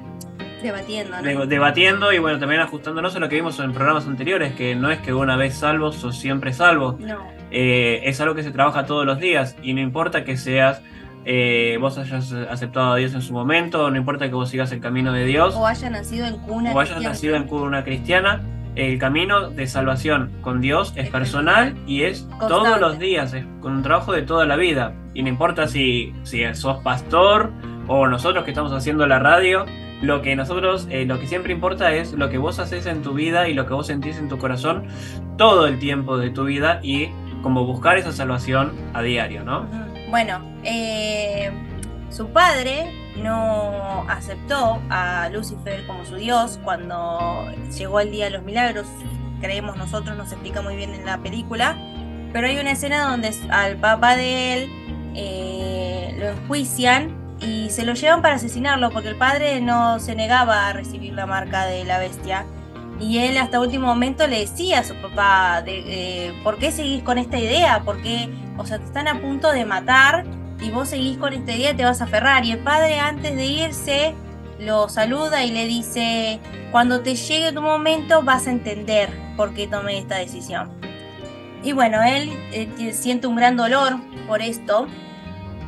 debatiendo, 0.62 1.16
¿no? 1.20 1.46
debatiendo 1.46 2.12
y 2.12 2.18
bueno, 2.18 2.38
también 2.38 2.60
ajustándonos 2.60 3.14
a 3.16 3.18
lo 3.18 3.28
que 3.28 3.36
vimos 3.36 3.58
en 3.60 3.72
programas 3.72 4.06
anteriores, 4.06 4.54
que 4.54 4.74
no 4.74 4.90
es 4.90 4.98
que 5.00 5.12
una 5.12 5.36
vez 5.36 5.54
salvo 5.54 5.92
sos 5.92 6.18
siempre 6.18 6.52
salvo. 6.52 6.96
No. 7.00 7.35
Eh, 7.58 8.06
es 8.06 8.20
algo 8.20 8.34
que 8.34 8.42
se 8.42 8.50
trabaja 8.50 8.84
todos 8.84 9.06
los 9.06 9.18
días 9.18 9.56
y 9.62 9.72
no 9.72 9.80
importa 9.80 10.24
que 10.24 10.36
seas, 10.36 10.82
eh, 11.24 11.78
vos 11.80 11.96
hayas 11.96 12.30
aceptado 12.30 12.92
a 12.92 12.96
Dios 12.96 13.14
en 13.14 13.22
su 13.22 13.32
momento, 13.32 13.90
no 13.90 13.96
importa 13.96 14.28
que 14.28 14.34
vos 14.34 14.50
sigas 14.50 14.72
el 14.72 14.80
camino 14.80 15.10
de 15.10 15.24
Dios. 15.24 15.54
O 15.56 15.66
hayas 15.66 15.90
nacido 15.90 16.26
en 16.26 16.36
cuna 16.36 16.74
o 16.74 16.80
hayas 16.80 17.00
nacido 17.00 17.34
en 17.34 17.44
cuna 17.44 17.82
cristiana. 17.82 18.42
El 18.74 18.98
camino 18.98 19.48
de 19.48 19.66
salvación 19.66 20.32
con 20.42 20.60
Dios 20.60 20.92
es 20.96 21.08
personal 21.08 21.74
y 21.86 22.02
es 22.02 22.28
todos 22.40 22.78
los 22.78 22.98
días, 22.98 23.32
es 23.32 23.46
con 23.62 23.72
un 23.72 23.82
trabajo 23.82 24.12
de 24.12 24.20
toda 24.20 24.44
la 24.44 24.56
vida. 24.56 24.92
Y 25.14 25.22
no 25.22 25.30
importa 25.30 25.66
si, 25.66 26.12
si 26.24 26.44
sos 26.54 26.82
pastor 26.82 27.52
o 27.88 28.06
nosotros 28.06 28.44
que 28.44 28.50
estamos 28.50 28.72
haciendo 28.74 29.06
la 29.06 29.18
radio, 29.18 29.64
lo 30.02 30.20
que 30.20 30.36
nosotros, 30.36 30.88
eh, 30.90 31.06
lo 31.06 31.18
que 31.18 31.26
siempre 31.26 31.54
importa 31.54 31.94
es 31.94 32.12
lo 32.12 32.28
que 32.28 32.36
vos 32.36 32.58
haces 32.58 32.84
en 32.84 33.00
tu 33.00 33.14
vida 33.14 33.48
y 33.48 33.54
lo 33.54 33.64
que 33.64 33.72
vos 33.72 33.86
sentís 33.86 34.18
en 34.18 34.28
tu 34.28 34.36
corazón 34.36 34.88
todo 35.38 35.66
el 35.66 35.78
tiempo 35.78 36.18
de 36.18 36.28
tu 36.28 36.44
vida 36.44 36.80
y 36.82 37.08
como 37.42 37.64
buscar 37.64 37.98
esa 37.98 38.12
salvación 38.12 38.72
a 38.94 39.02
diario, 39.02 39.44
¿no? 39.44 39.66
Bueno, 40.10 40.40
eh, 40.62 41.50
su 42.10 42.28
padre 42.28 42.92
no 43.22 44.04
aceptó 44.08 44.80
a 44.90 45.28
Lucifer 45.30 45.86
como 45.86 46.04
su 46.04 46.16
dios 46.16 46.60
cuando 46.62 47.44
llegó 47.76 48.00
el 48.00 48.10
día 48.10 48.26
de 48.26 48.30
los 48.30 48.42
milagros, 48.42 48.86
creemos 49.40 49.76
nosotros, 49.76 50.16
nos 50.16 50.32
explica 50.32 50.62
muy 50.62 50.76
bien 50.76 50.94
en 50.94 51.04
la 51.04 51.18
película, 51.18 51.76
Pero 52.32 52.48
hay 52.48 52.58
una 52.58 52.72
escena 52.72 53.08
donde 53.08 53.32
al 53.50 53.76
papá 53.76 54.16
de 54.16 54.52
él 54.52 54.70
eh, 55.14 56.14
lo 56.18 56.28
enjuician 56.28 57.14
y 57.40 57.70
se 57.70 57.84
lo 57.84 57.94
llevan 57.94 58.22
para 58.22 58.34
asesinarlo 58.34 58.90
porque 58.90 59.08
el 59.08 59.16
padre 59.16 59.60
no 59.60 60.00
se 60.00 60.14
negaba 60.14 60.68
a 60.68 60.72
recibir 60.72 61.14
la 61.14 61.26
marca 61.26 61.66
de 61.66 61.84
la 61.84 61.98
bestia. 61.98 62.44
Y 62.98 63.18
él 63.18 63.36
hasta 63.36 63.60
último 63.60 63.86
momento 63.86 64.26
le 64.26 64.40
decía 64.40 64.80
a 64.80 64.84
su 64.84 64.94
papá, 64.96 65.62
de, 65.62 66.28
eh, 66.28 66.40
¿por 66.42 66.58
qué 66.58 66.72
seguís 66.72 67.02
con 67.02 67.18
esta 67.18 67.38
idea? 67.38 67.82
¿Por 67.84 68.00
qué, 68.02 68.30
o 68.56 68.64
sea, 68.64 68.78
te 68.78 68.84
están 68.84 69.06
a 69.06 69.20
punto 69.20 69.50
de 69.52 69.64
matar 69.66 70.24
y 70.60 70.70
vos 70.70 70.88
seguís 70.88 71.18
con 71.18 71.34
esta 71.34 71.52
idea 71.52 71.72
y 71.72 71.76
te 71.76 71.84
vas 71.84 72.00
a 72.00 72.04
aferrar? 72.04 72.44
Y 72.44 72.52
el 72.52 72.58
padre 72.60 72.98
antes 72.98 73.36
de 73.36 73.44
irse 73.44 74.14
lo 74.58 74.88
saluda 74.88 75.44
y 75.44 75.50
le 75.50 75.66
dice, 75.66 76.40
cuando 76.72 77.02
te 77.02 77.14
llegue 77.14 77.52
tu 77.52 77.60
momento 77.60 78.22
vas 78.22 78.46
a 78.46 78.50
entender 78.50 79.10
por 79.36 79.52
qué 79.52 79.66
tomé 79.66 79.98
esta 79.98 80.16
decisión. 80.16 80.70
Y 81.62 81.72
bueno, 81.72 82.02
él 82.02 82.32
siente 82.94 83.26
un 83.26 83.36
gran 83.36 83.56
dolor 83.56 83.96
por 84.26 84.40
esto, 84.40 84.86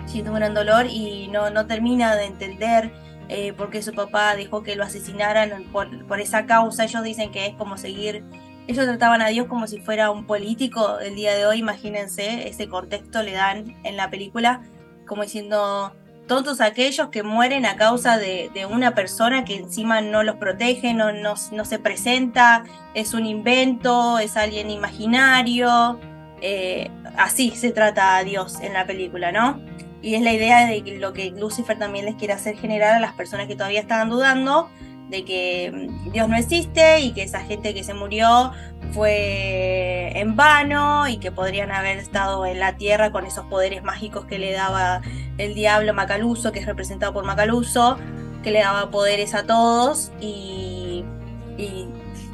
siente 0.06 0.30
un 0.30 0.36
gran 0.36 0.54
dolor 0.54 0.86
y 0.86 1.28
no, 1.28 1.50
no 1.50 1.66
termina 1.66 2.14
de 2.16 2.24
entender 2.24 2.92
eh, 3.28 3.52
por 3.52 3.70
qué 3.70 3.82
su 3.82 3.92
papá 3.92 4.34
dejó 4.36 4.62
que 4.62 4.76
lo 4.76 4.84
asesinaran 4.84 5.64
por, 5.72 6.20
esa 6.20 6.46
causa. 6.46 6.84
Ellos 6.84 7.02
dicen 7.02 7.30
que 7.30 7.46
es 7.46 7.54
como 7.54 7.76
seguir, 7.76 8.24
ellos 8.66 8.86
trataban 8.86 9.22
a 9.22 9.28
Dios 9.28 9.46
como 9.46 9.66
si 9.66 9.80
fuera 9.80 10.10
un 10.10 10.26
político 10.26 10.98
el 11.00 11.14
día 11.14 11.34
de 11.34 11.46
hoy, 11.46 11.58
imagínense, 11.58 12.48
ese 12.48 12.68
contexto 12.68 13.22
le 13.22 13.32
dan 13.32 13.76
en 13.84 13.96
la 13.96 14.10
película, 14.10 14.62
como 15.06 15.22
diciendo, 15.22 15.92
todos 16.26 16.60
aquellos 16.60 17.08
que 17.08 17.22
mueren 17.22 17.66
a 17.66 17.76
causa 17.76 18.18
de, 18.18 18.50
una 18.70 18.94
persona 18.94 19.44
que 19.44 19.56
encima 19.56 20.00
no 20.00 20.22
los 20.22 20.36
protege, 20.36 20.94
no, 20.94 21.12
no, 21.12 21.36
se 21.36 21.78
presenta, 21.78 22.64
es 22.94 23.14
un 23.14 23.26
invento, 23.26 24.18
es 24.18 24.36
alguien 24.36 24.70
imaginario. 24.70 25.98
Eh, 26.40 26.90
así 27.16 27.50
se 27.50 27.72
trata 27.72 28.16
a 28.16 28.24
Dios 28.24 28.60
en 28.60 28.74
la 28.74 28.86
película, 28.86 29.32
¿no? 29.32 29.60
Y 30.00 30.14
es 30.14 30.22
la 30.22 30.32
idea 30.32 30.66
de 30.66 30.98
lo 30.98 31.12
que 31.12 31.30
Lucifer 31.30 31.78
también 31.78 32.04
les 32.04 32.14
quiere 32.14 32.32
hacer 32.32 32.56
generar 32.56 32.94
a 32.94 33.00
las 33.00 33.12
personas 33.14 33.48
que 33.48 33.56
todavía 33.56 33.80
estaban 33.80 34.10
dudando 34.10 34.68
de 35.08 35.24
que 35.24 35.72
mm, 35.72 36.12
Dios 36.12 36.28
no 36.28 36.36
existe 36.36 37.00
y 37.00 37.12
que 37.12 37.22
esa 37.22 37.40
gente 37.40 37.74
que 37.74 37.84
se 37.84 37.94
murió 37.94 38.52
fue 38.92 40.12
en 40.14 40.36
vano 40.36 41.08
y 41.08 41.18
que 41.18 41.32
podrían 41.32 41.70
haber 41.70 41.98
estado 41.98 42.46
en 42.46 42.58
la 42.58 42.76
tierra 42.76 43.10
con 43.10 43.26
esos 43.26 43.46
poderes 43.46 43.82
mágicos 43.82 44.24
que 44.26 44.38
le 44.38 44.52
daba 44.52 45.02
el 45.36 45.54
diablo 45.54 45.94
Macaluso, 45.94 46.52
que 46.52 46.60
es 46.60 46.66
representado 46.66 47.12
por 47.12 47.24
Macaluso, 47.24 47.98
que 48.42 48.50
le 48.50 48.60
daba 48.60 48.90
poderes 48.90 49.34
a 49.34 49.44
todos 49.44 50.12
y, 50.20 51.04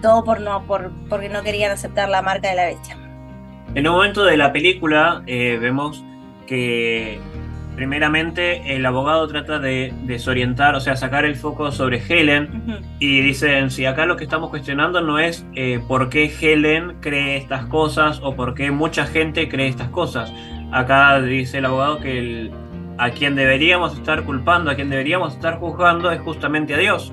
todo 0.03 0.23
por 0.23 0.41
no, 0.41 0.67
por, 0.67 0.93
porque 1.09 1.29
no 1.31 1.43
querían 1.43 1.73
aceptar 1.73 2.09
la 2.11 2.21
marca 2.23 2.51
de 2.51 2.57
la 2.57 2.67
bestia. 2.67 2.97
En 3.75 3.89
un 3.89 3.95
momento 3.95 4.25
de 4.25 4.37
la 4.37 4.53
película 4.53 5.23
eh, 5.27 5.57
vemos 5.61 6.05
que 6.47 7.19
primeramente 7.75 8.77
el 8.77 8.87
abogado 8.87 9.27
trata 9.27 9.59
de 9.59 9.93
desorientar, 10.05 10.75
o 10.75 10.81
sea, 10.81 10.97
sacar 10.97 11.25
el 11.25 11.37
foco 11.37 11.73
sobre 11.73 12.03
Helen 12.07 12.85
y 12.99 13.21
dicen, 13.21 13.71
si 13.71 13.85
acá 13.87 14.07
lo 14.07 14.17
que 14.17 14.25
estamos 14.25 14.51
cuestionando 14.51 15.01
no 15.01 15.19
es 15.19 15.47
eh, 15.55 15.81
por 15.87 16.09
qué 16.09 16.33
Helen 16.41 16.97
cree 17.01 17.37
estas 17.37 17.67
cosas 17.67 18.21
o 18.23 18.35
por 18.37 18.55
qué 18.55 18.71
mucha 18.71 19.07
gente 19.07 19.49
cree 19.49 19.69
estas 19.69 19.89
cosas. 19.89 20.33
Acá 20.73 21.21
dice 21.21 21.59
el 21.59 21.67
abogado 21.67 22.01
que 22.01 22.51
a 22.99 23.11
quien 23.11 23.35
deberíamos 23.35 23.95
estar 23.95 24.25
culpando, 24.25 24.71
a 24.71 24.75
quien 24.75 24.91
deberíamos 24.91 25.35
estar 25.35 25.59
juzgando 25.59 26.11
es 26.11 26.21
justamente 26.21 26.75
a 26.75 26.79
Dios. 26.79 27.13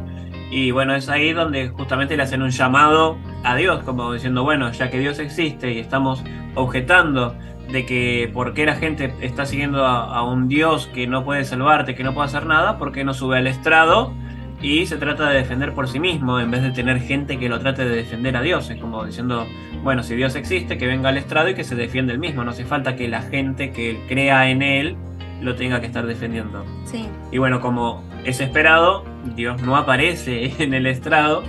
Y 0.52 0.72
bueno, 0.72 0.94
es 0.96 1.08
ahí 1.10 1.32
donde 1.32 1.70
justamente 1.70 2.18
le 2.18 2.24
hacen 2.24 2.42
un 2.42 2.50
llamado 2.50 3.18
a 3.44 3.56
Dios, 3.56 3.84
como 3.84 4.12
diciendo, 4.14 4.44
bueno, 4.44 4.72
ya 4.72 4.90
que 4.90 5.00
Dios 5.00 5.18
existe 5.20 5.72
y 5.72 5.80
estamos 5.80 6.24
objetando 6.56 7.36
de 7.72 7.86
que 7.86 8.30
por 8.34 8.54
qué 8.54 8.66
la 8.66 8.76
gente 8.76 9.14
está 9.22 9.46
siguiendo 9.46 9.86
a, 9.86 10.24
un 10.24 10.48
Dios 10.48 10.88
que 10.94 11.08
no 11.08 11.24
puede 11.24 11.44
salvarte, 11.46 11.96
que 11.96 12.04
no 12.04 12.14
puede 12.14 12.28
hacer 12.28 12.46
nada, 12.46 12.78
¿por 12.78 12.92
qué 12.92 13.04
no 13.04 13.14
sube 13.14 13.38
al 13.38 13.48
estrado 13.48 14.14
y 14.62 14.86
se 14.86 14.98
trata 14.98 15.30
de 15.30 15.38
defender 15.38 15.74
por 15.74 15.88
sí 15.88 16.00
mismo 16.00 16.40
en 16.40 16.52
vez 16.52 16.62
de 16.62 16.72
tener 16.72 17.00
gente 17.00 17.40
que 17.40 17.50
lo 17.50 17.60
trate 17.60 17.86
de 17.86 17.96
defender 17.96 18.36
a 18.36 18.42
Dios? 18.42 18.70
Es 18.70 18.80
como 18.80 19.06
diciendo, 19.06 19.48
bueno, 19.84 20.04
si 20.04 20.16
Dios 20.16 20.36
existe, 20.36 20.78
que 20.78 20.86
venga 20.86 21.10
al 21.10 21.18
estrado 21.18 21.50
y 21.50 21.56
que 21.56 21.64
se 21.64 21.76
defienda 21.76 22.14
el 22.14 22.20
mismo. 22.20 22.44
No 22.44 22.52
hace 22.52 22.66
falta 22.66 22.96
que 22.96 23.08
la 23.08 23.22
gente 23.22 23.72
que 23.72 24.00
crea 24.08 24.50
en 24.50 24.62
él 24.62 24.98
lo 25.42 25.56
tenga 25.56 25.80
que 25.80 25.88
estar 25.88 26.06
defendiendo. 26.06 26.66
Sí. 26.86 27.08
Y 27.32 27.38
bueno, 27.38 27.62
como 27.62 28.04
es 28.24 28.40
esperado, 28.40 29.04
Dios 29.36 29.62
no 29.62 29.76
aparece 29.76 30.54
en 30.64 30.74
el 30.74 30.86
estrado. 30.86 31.44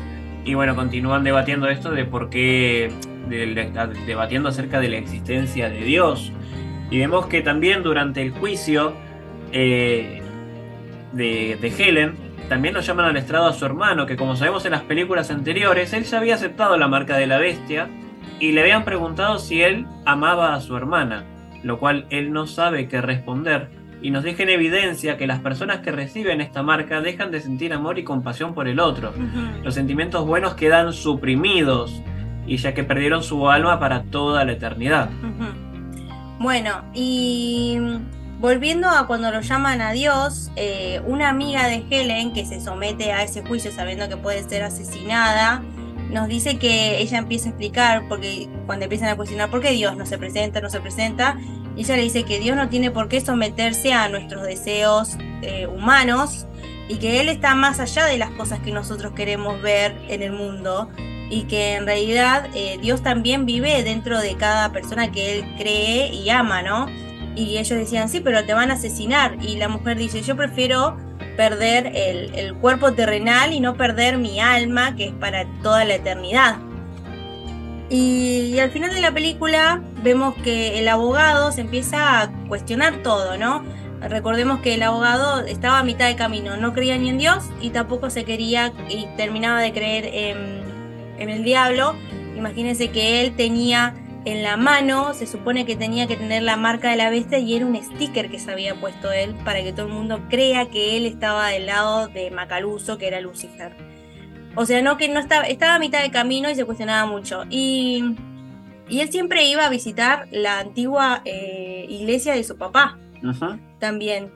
Y 0.45 0.55
bueno, 0.55 0.75
continúan 0.75 1.23
debatiendo 1.23 1.69
esto 1.69 1.91
de 1.91 2.05
por 2.05 2.29
qué 2.29 2.91
debatiendo 3.29 4.49
acerca 4.49 4.81
de 4.81 4.89
la 4.89 4.97
existencia 4.97 5.69
de 5.69 5.81
Dios. 5.83 6.33
Y 6.91 6.99
vemos 6.99 7.27
que 7.27 7.41
también 7.41 7.83
durante 7.83 8.21
el 8.21 8.33
juicio 8.33 8.93
eh, 9.53 10.23
de, 11.13 11.75
Helen, 11.79 12.15
también 12.49 12.75
lo 12.75 12.81
llaman 12.81 13.07
al 13.07 13.17
estrado 13.17 13.47
a 13.47 13.53
su 13.53 13.65
hermano, 13.65 14.07
que 14.07 14.17
como 14.17 14.37
sabemos 14.37 14.65
en 14.67 14.73
las 14.73 14.83
películas 14.83 15.31
anteriores, 15.31 15.93
él 15.93 16.05
ya 16.05 16.19
había 16.19 16.35
aceptado 16.35 16.77
la 16.77 16.89
marca 16.89 17.17
de 17.17 17.27
la 17.27 17.39
bestia 17.39 17.89
y 18.41 18.53
le 18.53 18.61
habían 18.61 18.85
preguntado 18.85 19.39
si 19.39 19.63
él 19.63 19.87
amaba 20.05 20.55
a 20.55 20.61
su 20.61 20.77
hermana, 20.77 21.25
lo 21.63 21.79
cual 21.79 22.07
él 22.11 22.33
no 22.33 22.47
sabe 22.47 22.89
qué 22.89 23.01
responder. 23.01 23.71
Y 24.03 24.11
nos 24.11 24.25
deja 24.25 24.43
en 24.43 24.49
evidencia 24.49 25.17
que 25.17 25.29
las 25.29 25.41
personas 25.41 25.79
que 25.79 25.93
reciben 25.93 26.41
esta 26.41 26.63
marca 26.63 27.01
dejan 27.01 27.31
de 27.31 27.41
sentir 27.41 27.73
amor 27.73 28.01
y 28.01 28.05
compasión 28.05 28.53
por 28.53 28.67
el 28.67 28.81
otro. 28.81 29.15
Los 29.63 29.75
sentimientos 29.75 30.27
buenos 30.27 30.55
quedan 30.55 30.93
suprimidos 30.93 32.03
y 32.47 32.57
ya 32.57 32.75
que 32.75 32.85
perdieron 32.85 33.23
su 33.23 33.49
alma 33.49 33.79
para 33.79 34.03
toda 34.05 34.45
la 34.45 34.53
eternidad. 34.53 35.11
Bueno, 36.39 36.83
y 36.93 37.79
volviendo 38.41 38.89
a 38.89 39.07
cuando 39.07 39.31
lo 39.31 39.41
llaman 39.41 39.81
a 39.81 39.93
Dios, 39.93 40.51
eh, 40.57 41.01
una 41.07 41.29
amiga 41.29 41.69
de 41.69 41.85
Helen 41.89 42.33
que 42.33 42.45
se 42.45 42.61
somete 42.61 43.13
a 43.13 43.23
ese 43.23 43.43
juicio 43.43 43.71
sabiendo 43.71 44.09
que 44.09 44.17
puede 44.17 44.43
ser 44.43 44.65
asesinada, 44.65 45.63
nos 46.11 46.29
dice 46.29 46.59
que 46.59 46.99
ella 47.01 47.19
empieza 47.19 47.47
a 47.47 47.49
explicar, 47.51 48.03
porque 48.09 48.49
cuando 48.67 48.85
empiezan 48.85 49.09
a 49.09 49.17
cuestionar 49.17 49.51
por 49.51 49.61
qué 49.61 49.71
Dios 49.71 49.97
no 49.97 50.05
se 50.05 50.19
presenta, 50.19 50.61
no 50.61 50.69
se 50.69 50.81
presenta, 50.81 51.39
ella 51.77 51.97
le 51.97 52.03
dice 52.03 52.25
que 52.25 52.39
Dios 52.39 52.57
no 52.57 52.69
tiene 52.69 52.91
por 52.91 53.09
qué 53.09 53.21
someterse 53.21 53.93
a 53.95 54.09
nuestros 54.09 54.43
deseos 54.43 55.17
eh, 55.41 55.67
humanos 55.67 56.47
y 56.89 56.97
que 56.97 57.21
Él 57.21 57.29
está 57.29 57.55
más 57.55 57.81
allá 57.81 58.05
de 58.05 58.19
las 58.19 58.31
cosas 58.33 58.61
que 58.61 58.73
nosotros 58.73 59.13
queremos 59.13 59.63
ver 59.63 59.97
en 60.09 60.23
el 60.23 60.33
mundo 60.33 60.91
y 61.33 61.45
que 61.45 61.77
en 61.77 61.87
realidad 61.87 62.51
eh, 62.55 62.79
Dios 62.83 63.03
también 63.03 63.47
vive 63.47 63.83
dentro 63.83 64.21
de 64.21 64.37
cada 64.37 64.71
persona 64.71 65.11
que 65.11 65.39
Él 65.39 65.55
cree 65.57 66.13
y 66.13 66.29
ama, 66.29 66.61
¿no? 66.61 66.89
Y 67.35 67.57
ellos 67.57 67.79
decían, 67.79 68.11
sí, 68.11 68.21
pero 68.21 68.45
te 68.45 68.53
van 68.53 68.71
a 68.71 68.75
asesinar. 68.75 69.39
Y 69.41 69.57
la 69.57 69.69
mujer 69.69 69.97
dice, 69.97 70.21
yo 70.21 70.37
prefiero 70.37 70.99
perder 71.39 71.91
el, 71.95 72.55
cuerpo 72.57 72.93
terrenal 72.93 73.55
y 73.55 73.61
no 73.61 73.79
perder 73.79 74.19
mi 74.19 74.41
alma, 74.41 74.95
que 74.95 75.07
es 75.07 75.13
para 75.13 75.47
toda 75.63 75.87
la 75.87 75.95
eternidad. 75.95 76.59
Y, 77.89 78.59
al 78.59 78.71
final 78.71 78.93
de 78.93 79.01
la 79.01 79.13
película 79.13 79.81
vemos 80.03 80.35
que 80.45 80.79
el 80.81 80.89
abogado 80.89 81.51
se 81.51 81.63
empieza 81.63 82.21
a 82.21 82.31
cuestionar 82.47 83.03
todo, 83.03 83.39
¿no? 83.39 83.65
Recordemos 84.03 84.61
que 84.61 84.75
el 84.75 84.83
abogado 84.83 85.41
estaba 85.47 85.79
a 85.79 85.83
mitad 85.83 86.09
de 86.09 86.17
camino, 86.17 86.59
no 86.59 86.75
creía 86.75 86.99
ni 86.99 87.09
en 87.09 87.17
Dios 87.17 87.45
y 87.63 87.71
tampoco 87.71 88.11
se 88.11 88.25
quería 88.25 88.75
y 88.91 89.07
terminaba 89.17 89.61
de 89.61 89.73
creer 89.73 90.05
en 90.13 90.62
en 91.19 91.31
el 91.31 91.45
diablo, 91.45 91.95
imagínense 92.37 92.91
que 92.91 93.21
él 93.23 93.35
tenía 93.37 93.95
en 94.25 94.43
la 94.43 94.57
mano, 94.57 95.15
se 95.15 95.27
supone 95.27 95.67
que 95.67 95.75
tenía 95.75 96.07
que 96.07 96.17
tener 96.17 96.43
la 96.43 96.57
marca 96.57 96.91
de 96.91 96.97
la 96.97 97.11
bestia 97.11 97.39
y 97.39 97.57
era 97.57 97.67
un 97.67 97.77
sticker 97.77 98.31
que 98.31 98.39
se 98.39 98.53
había 98.53 98.77
puesto 98.77 99.11
él 99.11 99.35
para 99.45 99.63
que 99.63 99.73
todo 99.73 99.87
el 99.87 99.93
mundo 99.93 100.21
crea 100.31 100.71
que 100.71 100.97
él 100.97 101.07
estaba 101.07 101.49
del 101.49 101.67
lado 101.67 102.07
de 102.09 102.31
Macaluso, 102.31 102.99
que 102.99 103.09
era 103.09 103.21
Lucifer. 103.21 103.75
O 104.55 104.67
sea, 104.67 104.83
no 104.83 104.97
que 104.97 105.09
no 105.09 105.19
estaba, 105.19 105.45
estaba 105.45 105.75
a 105.75 105.79
mitad 105.79 106.03
de 106.03 106.11
camino 106.11 106.51
y 106.51 106.55
se 106.55 106.65
cuestionaba 106.65 107.11
mucho. 107.11 107.45
Y, 107.51 108.15
y 108.89 109.01
él 109.01 109.11
siempre 109.11 109.45
iba 109.47 109.67
a 109.67 109.71
visitar 109.71 110.29
la 110.31 110.61
antigua 110.61 111.23
eh, 111.25 111.87
iglesia 111.89 112.35
de 112.35 112.45
su 112.45 112.57
papá. 112.57 112.99
También 113.79 114.31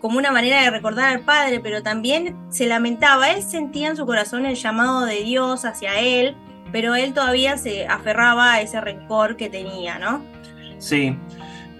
como 0.00 0.18
una 0.18 0.32
manera 0.32 0.62
de 0.62 0.70
recordar 0.70 1.12
al 1.12 1.20
padre, 1.20 1.60
pero 1.60 1.82
también 1.82 2.36
se 2.48 2.66
lamentaba, 2.66 3.30
él 3.30 3.42
sentía 3.42 3.88
en 3.88 3.96
su 3.96 4.06
corazón 4.06 4.46
el 4.46 4.56
llamado 4.56 5.04
de 5.04 5.22
Dios 5.22 5.64
hacia 5.64 6.00
él, 6.00 6.34
pero 6.72 6.94
él 6.94 7.12
todavía 7.12 7.56
se 7.56 7.86
aferraba 7.86 8.54
a 8.54 8.60
ese 8.62 8.80
rencor 8.80 9.36
que 9.36 9.50
tenía, 9.50 9.98
¿no? 9.98 10.22
Sí. 10.78 11.14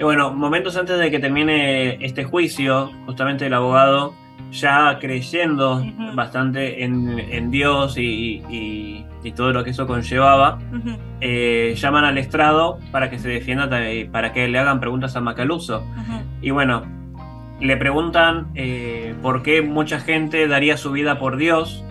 bueno, 0.01 0.33
momentos 0.33 0.77
antes 0.77 0.99
de 0.99 1.11
que 1.11 1.19
termine 1.19 2.05
este 2.05 2.25
juicio, 2.25 2.91
justamente 3.07 3.47
el 3.47 3.55
abogado, 3.55 4.15
ya 4.51 4.99
creyendo 5.01 5.83
bastante 6.15 6.85
en, 6.85 7.51
Dios 7.51 7.95
y, 7.97 9.07
todo 9.37 9.53
lo 9.53 9.65
que 9.65 9.71
eso 9.71 9.87
conllevaba, 9.87 10.59
eh, 11.21 11.75
llaman 11.77 12.05
al 12.05 12.19
estrado 12.19 12.79
para 12.91 13.09
que 13.09 13.19
se 13.19 13.29
defienda, 13.29 13.71
para 14.11 14.33
que 14.33 14.49
le 14.49 14.59
hagan 14.59 14.81
preguntas 14.81 15.17
a 15.17 15.21
Macaluso. 15.21 15.85
Y 16.43 16.51
bueno, 16.51 17.00
le 17.61 17.77
preguntan 17.77 18.49
eh, 18.55 19.15
por 19.23 19.43
qué 19.43 19.63
mucha 19.63 20.01
gente 20.01 20.49
daría 20.49 20.77
su 20.77 20.93
vida 20.93 21.19
por 21.19 21.37
Dios, 21.37 21.85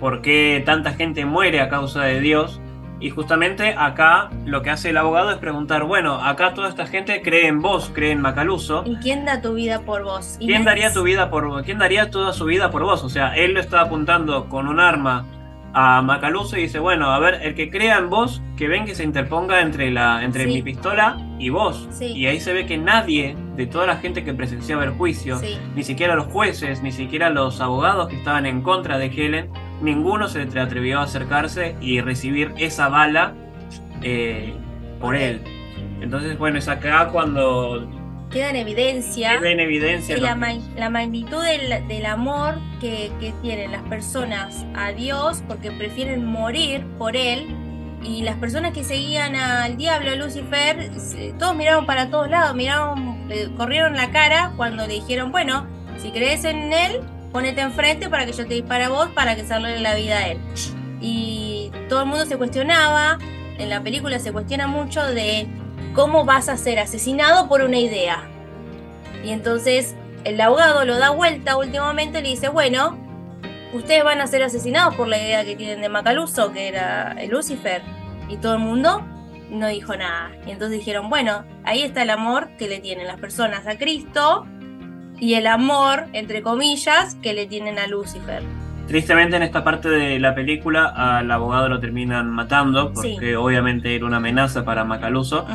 por 0.00 0.20
qué 0.20 0.62
tanta 0.66 0.92
gente 0.92 1.24
muere 1.24 1.60
a 1.60 1.68
causa 1.68 2.02
de 2.02 2.20
Dios, 2.20 2.60
Y 3.00 3.10
justamente 3.10 3.74
acá 3.76 4.30
lo 4.46 4.62
que 4.62 4.70
hace 4.70 4.90
el 4.90 4.96
abogado 4.96 5.30
es 5.30 5.38
preguntar, 5.38 5.84
bueno, 5.84 6.14
acá 6.24 6.54
toda 6.54 6.68
esta 6.68 6.86
gente 6.86 7.20
cree 7.22 7.48
en 7.48 7.60
vos, 7.60 7.90
cree 7.92 8.12
en 8.12 8.20
Macaluso. 8.20 8.82
¿Y 8.86 8.96
quién 8.96 9.24
da 9.24 9.42
tu 9.42 9.54
vida 9.54 9.80
por 9.80 10.04
vos? 10.04 10.36
¿Quién 10.38 10.64
daría 10.64 10.92
tu 10.92 11.02
vida 11.02 11.28
por 11.28 11.46
vos? 11.46 11.62
¿Quién 11.64 11.78
daría 11.78 12.10
toda 12.10 12.32
su 12.32 12.44
vida 12.46 12.70
por 12.70 12.82
vos? 12.82 13.02
O 13.04 13.08
sea, 13.08 13.36
él 13.36 13.52
lo 13.52 13.60
está 13.60 13.80
apuntando 13.82 14.48
con 14.48 14.68
un 14.68 14.80
arma 14.80 15.26
a 15.76 16.00
Macaluso 16.02 16.56
y 16.56 16.62
dice, 16.62 16.78
bueno, 16.78 17.10
a 17.10 17.18
ver, 17.18 17.40
el 17.42 17.54
que 17.54 17.68
crea 17.68 17.98
en 17.98 18.08
vos, 18.08 18.40
que 18.56 18.68
ven 18.68 18.84
que 18.84 18.94
se 18.94 19.02
interponga 19.02 19.60
entre 19.60 19.90
la 19.90 20.22
entre 20.24 20.44
Sí. 20.44 20.50
mi 20.52 20.62
pistola 20.62 21.18
y 21.38 21.48
vos. 21.50 21.88
Sí. 21.90 22.06
Y 22.06 22.26
ahí 22.26 22.38
se 22.40 22.52
ve 22.52 22.64
que 22.64 22.78
nadie 22.78 23.34
de 23.56 23.66
toda 23.66 23.86
la 23.86 23.96
gente 23.96 24.22
que 24.24 24.32
presenciaba 24.34 24.84
el 24.84 24.90
juicio, 24.90 25.38
Sí. 25.38 25.58
ni 25.74 25.82
siquiera 25.82 26.14
los 26.14 26.26
jueces, 26.26 26.80
ni 26.82 26.92
siquiera 26.92 27.28
los 27.30 27.60
abogados 27.60 28.08
que 28.08 28.16
estaban 28.16 28.46
en 28.46 28.62
contra 28.62 28.98
de 28.98 29.06
Helen, 29.06 29.50
ninguno 29.82 30.28
se 30.28 30.44
le 30.46 30.60
atrevió 30.60 31.00
a 31.00 31.02
acercarse 31.04 31.74
y 31.80 32.00
recibir 32.00 32.52
esa 32.58 32.88
bala 32.88 33.34
eh, 34.02 34.54
por 35.00 35.16
él. 35.16 35.40
Entonces, 36.00 36.38
bueno, 36.38 36.58
es 36.58 36.68
acá 36.68 37.08
cuando 37.10 37.88
Queda 38.34 38.50
en 38.50 38.56
evidencia. 38.56 39.38
queda 39.38 39.50
en 39.50 39.60
evidencia 39.60 40.16
y 40.18 40.20
la, 40.20 40.34
ma- 40.34 40.90
magnitud 40.90 41.42
del, 41.42 41.88
del 41.88 42.04
amor 42.06 42.58
que, 42.80 43.10
que 43.20 43.32
tienen 43.42 43.72
las 43.72 43.82
personas 43.84 44.66
a 44.74 44.92
Dios 44.92 45.42
porque 45.48 45.70
prefieren 45.70 46.24
morir 46.26 46.84
por 46.98 47.16
Él 47.16 47.46
y 48.02 48.20
las 48.22 48.36
personas 48.36 48.72
que 48.74 48.84
seguían 48.84 49.34
al 49.36 49.76
diablo, 49.78 50.10
a 50.10 50.14
Lucifer, 50.16 50.90
todos 51.38 51.56
miraron 51.56 51.86
para 51.86 52.10
todos 52.10 52.28
lados, 52.28 52.54
miraron, 52.54 53.26
le 53.28 53.48
corrieron 53.54 53.96
la 53.96 54.10
cara 54.10 54.52
cuando 54.58 54.86
le 54.86 54.94
dijeron, 54.94 55.32
bueno, 55.32 55.66
si 55.96 56.10
crees 56.10 56.44
en 56.44 56.72
Él, 56.74 57.00
ponete 57.32 57.62
enfrente 57.62 58.10
para 58.10 58.26
que 58.26 58.32
yo 58.32 58.46
te 58.46 58.54
dispare 58.54 58.84
a 58.84 58.88
vos 58.90 59.08
para 59.14 59.36
que 59.36 59.44
salve 59.46 59.80
la 59.80 59.94
vida 59.94 60.18
a 60.18 60.28
Él. 60.28 60.38
Y 61.00 61.70
todo 61.88 62.02
el 62.02 62.06
mundo 62.08 62.26
se 62.26 62.36
cuestionaba, 62.36 63.18
en 63.58 63.70
la 63.70 63.80
película 63.82 64.18
se 64.18 64.32
cuestiona 64.32 64.66
mucho 64.66 65.02
de 65.02 65.46
cómo 65.94 66.24
vas 66.24 66.48
a 66.48 66.56
ser 66.56 66.78
asesinado 66.78 67.48
por 67.48 67.62
una 67.62 67.78
idea. 67.78 68.24
Y 69.24 69.30
entonces 69.30 69.94
el 70.24 70.40
abogado 70.40 70.84
lo 70.84 70.98
da 70.98 71.10
vuelta 71.10 71.56
últimamente 71.56 72.18
y 72.18 72.22
le 72.22 72.28
dice, 72.30 72.48
bueno, 72.48 72.98
ustedes 73.72 74.04
van 74.04 74.20
a 74.20 74.26
ser 74.26 74.42
asesinados 74.42 74.94
por 74.94 75.08
la 75.08 75.18
idea 75.18 75.44
que 75.44 75.56
tienen 75.56 75.80
de 75.80 75.88
Macaluso, 75.88 76.52
que 76.52 76.68
era 76.68 77.12
el 77.18 77.30
Lucifer. 77.30 77.82
Y 78.28 78.36
todo 78.36 78.54
el 78.54 78.60
mundo 78.60 79.06
no 79.50 79.68
dijo 79.68 79.96
nada. 79.96 80.32
Y 80.46 80.50
entonces 80.50 80.78
dijeron, 80.78 81.10
bueno, 81.10 81.44
ahí 81.64 81.82
está 81.82 82.02
el 82.02 82.10
amor 82.10 82.48
que 82.58 82.68
le 82.68 82.80
tienen 82.80 83.06
las 83.06 83.20
personas 83.20 83.66
a 83.66 83.76
Cristo 83.78 84.46
y 85.18 85.34
el 85.34 85.46
amor, 85.46 86.06
entre 86.12 86.42
comillas, 86.42 87.14
que 87.16 87.34
le 87.34 87.46
tienen 87.46 87.78
a 87.78 87.86
Lucifer. 87.86 88.42
Tristemente 88.86 89.36
en 89.36 89.42
esta 89.42 89.64
parte 89.64 89.88
de 89.88 90.18
la 90.18 90.34
película 90.34 90.86
al 90.86 91.30
abogado 91.30 91.68
lo 91.68 91.80
terminan 91.80 92.30
matando 92.30 92.92
porque 92.92 93.16
Sí. 93.18 93.34
obviamente 93.34 93.94
era 93.96 94.04
una 94.04 94.18
amenaza 94.18 94.64
para 94.64 94.84
Macaluso 94.84 95.46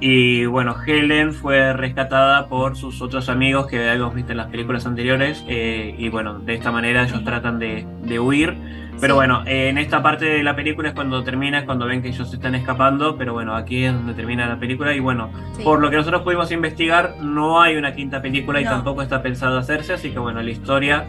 y 0.00 0.44
bueno 0.46 0.74
Helen 0.84 1.32
fue 1.32 1.72
rescatada 1.72 2.46
por 2.48 2.76
sus 2.76 3.00
otros 3.00 3.28
amigos 3.28 3.68
que 3.68 3.88
habíamos 3.88 4.14
visto 4.14 4.32
en 4.32 4.38
las 4.38 4.48
películas 4.48 4.86
anteriores 4.86 5.44
eh, 5.48 5.94
y 5.96 6.08
bueno 6.08 6.40
de 6.40 6.54
esta 6.54 6.72
manera 6.72 7.04
ellos 7.04 7.22
tratan 7.24 7.58
de, 7.60 7.86
de 8.02 8.18
huir 8.18 8.54
pero 9.00 9.14
Sí. 9.14 9.18
bueno 9.18 9.42
eh, 9.46 9.68
en 9.68 9.78
esta 9.78 10.02
parte 10.02 10.24
de 10.24 10.42
la 10.42 10.56
película 10.56 10.88
es 10.88 10.94
cuando 10.94 11.22
termina 11.22 11.58
es 11.60 11.64
cuando 11.64 11.86
ven 11.86 12.02
que 12.02 12.08
ellos 12.08 12.28
se 12.28 12.36
están 12.36 12.54
escapando 12.56 13.16
pero 13.16 13.32
bueno 13.34 13.54
aquí 13.54 13.84
es 13.84 13.92
donde 13.92 14.14
termina 14.14 14.46
la 14.48 14.58
película 14.58 14.92
y 14.94 14.98
bueno 15.00 15.30
Sí. 15.52 15.62
por 15.62 15.80
lo 15.80 15.90
que 15.90 15.96
nosotros 15.96 16.22
pudimos 16.22 16.50
investigar 16.50 17.14
no 17.20 17.62
hay 17.62 17.76
una 17.76 17.94
quinta 17.94 18.20
película 18.20 18.60
y 18.60 18.64
No. 18.64 18.70
tampoco 18.70 19.00
está 19.02 19.22
pensado 19.22 19.58
hacerse 19.58 19.92
así 19.94 20.10
que 20.10 20.18
bueno 20.18 20.42
la 20.42 20.50
historia 20.50 21.04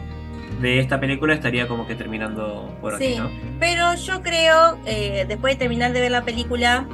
de 0.60 0.80
esta 0.80 0.98
película 1.00 1.34
estaría 1.34 1.68
como 1.68 1.86
que 1.86 1.94
terminando 1.94 2.74
por 2.80 2.94
aquí, 2.94 3.14
Sí. 3.14 3.18
¿no? 3.18 3.30
Pero 3.60 3.94
yo 3.94 4.22
creo, 4.22 4.78
eh, 4.86 5.24
después 5.28 5.54
de 5.54 5.58
terminar 5.58 5.92
de 5.92 6.00
ver 6.00 6.10
la 6.10 6.22
película, 6.22 6.86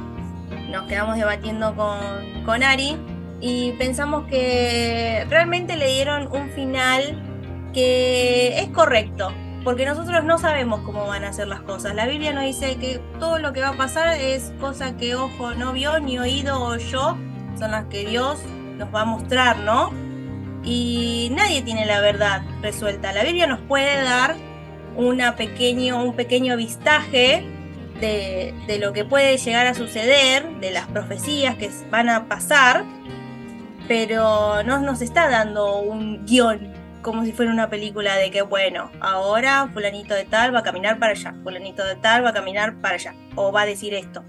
nos 0.69 0.87
quedamos 0.87 1.15
debatiendo 1.17 1.75
con, 1.75 2.43
con 2.45 2.63
Ari 2.63 2.97
y 3.41 3.71
pensamos 3.73 4.25
que 4.27 5.25
realmente 5.29 5.75
le 5.77 5.87
dieron 5.87 6.27
un 6.31 6.49
final 6.49 7.21
que 7.73 8.59
es 8.59 8.69
correcto. 8.69 9.31
Porque 9.63 9.85
nosotros 9.85 10.25
no 10.25 10.37
sabemos 10.39 10.81
cómo 10.81 11.07
van 11.07 11.23
a 11.23 11.31
ser 11.31 11.47
las 11.47 11.61
cosas. 11.61 11.95
La 11.95 12.05
Biblia 12.05 12.33
nos 12.33 12.43
dice 12.43 12.75
que 12.75 12.99
todo 13.17 13.39
lo 13.39 13.53
que 13.53 13.61
va 13.61 13.69
a 13.69 13.77
pasar 13.77 14.17
es 14.19 14.51
cosa 14.59 14.97
que 14.97 15.15
ojo 15.15 15.53
no 15.53 15.71
vio, 15.71 15.99
ni 16.01 16.19
oído 16.19 16.61
oyó. 16.61 17.15
Son 17.57 17.71
las 17.71 17.85
que 17.85 18.05
Dios 18.05 18.41
nos 18.77 18.93
va 18.93 19.01
a 19.01 19.05
mostrar, 19.05 19.59
¿no? 19.59 19.91
Y 20.63 21.29
nadie 21.31 21.61
tiene 21.61 21.85
la 21.85 21.99
verdad 21.99 22.41
resuelta. 22.61 23.11
La 23.11 23.23
Biblia 23.23 23.47
nos 23.47 23.59
puede 23.61 24.01
dar 24.03 24.35
una 24.95 25.35
pequeño, 25.35 26.03
un 26.03 26.15
pequeño 26.15 26.55
vistaje 26.55 27.45
de, 27.99 28.53
de 28.67 28.79
lo 28.79 28.93
que 28.93 29.05
puede 29.05 29.37
llegar 29.37 29.67
a 29.67 29.73
suceder, 29.73 30.47
de 30.59 30.71
las 30.71 30.87
profecías 30.87 31.55
que 31.57 31.69
van 31.89 32.09
a 32.09 32.27
pasar, 32.27 32.85
pero 33.87 34.63
no 34.63 34.79
nos 34.79 35.01
está 35.01 35.29
dando 35.29 35.79
un 35.79 36.25
guion 36.25 36.73
como 37.03 37.23
si 37.25 37.33
fuera 37.33 37.51
una 37.51 37.69
película 37.69 38.15
de 38.15 38.31
que, 38.31 38.41
bueno, 38.41 38.89
ahora 38.99 39.69
fulanito 39.71 40.15
de 40.15 40.23
tal 40.23 40.55
va 40.55 40.59
a 40.59 40.63
caminar 40.63 40.97
para 40.97 41.11
allá, 41.11 41.35
fulanito 41.43 41.85
de 41.85 41.95
tal 41.95 42.25
va 42.25 42.29
a 42.29 42.33
caminar 42.33 42.79
para 42.81 42.95
allá, 42.95 43.13
o 43.35 43.51
va 43.51 43.61
a 43.61 43.65
decir 43.67 43.93
esto. 43.93 44.23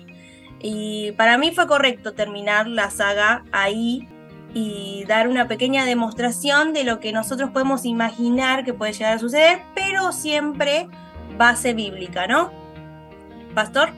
Y 0.60 1.12
para 1.12 1.38
mí 1.38 1.52
fue 1.52 1.66
correcto 1.66 2.12
terminar 2.12 2.66
la 2.66 2.90
saga 2.90 3.44
ahí 3.52 4.08
y 4.54 5.04
dar 5.08 5.28
una 5.28 5.48
pequeña 5.48 5.84
demostración 5.84 6.72
de 6.72 6.84
lo 6.84 7.00
que 7.00 7.12
nosotros 7.12 7.50
podemos 7.50 7.84
imaginar 7.84 8.64
que 8.64 8.72
puede 8.72 8.92
llegar 8.92 9.16
a 9.16 9.18
suceder, 9.18 9.58
pero 9.74 10.12
siempre 10.12 10.88
base 11.36 11.74
bíblica, 11.74 12.28
¿no? 12.28 12.52
Pastor. 13.54 13.90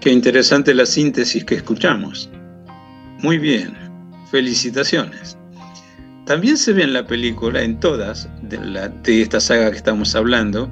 Qué 0.00 0.10
interesante 0.10 0.74
la 0.74 0.84
síntesis 0.84 1.44
que 1.44 1.54
escuchamos. 1.54 2.28
Muy 3.22 3.38
bien, 3.38 3.76
felicitaciones. 4.30 5.38
También 6.24 6.56
se 6.56 6.72
ve 6.72 6.82
en 6.82 6.92
la 6.92 7.06
película, 7.06 7.62
en 7.62 7.80
todas 7.80 8.28
de, 8.42 9.22
esta 9.22 9.40
saga 9.40 9.70
que 9.70 9.76
estamos 9.78 10.14
hablando, 10.14 10.68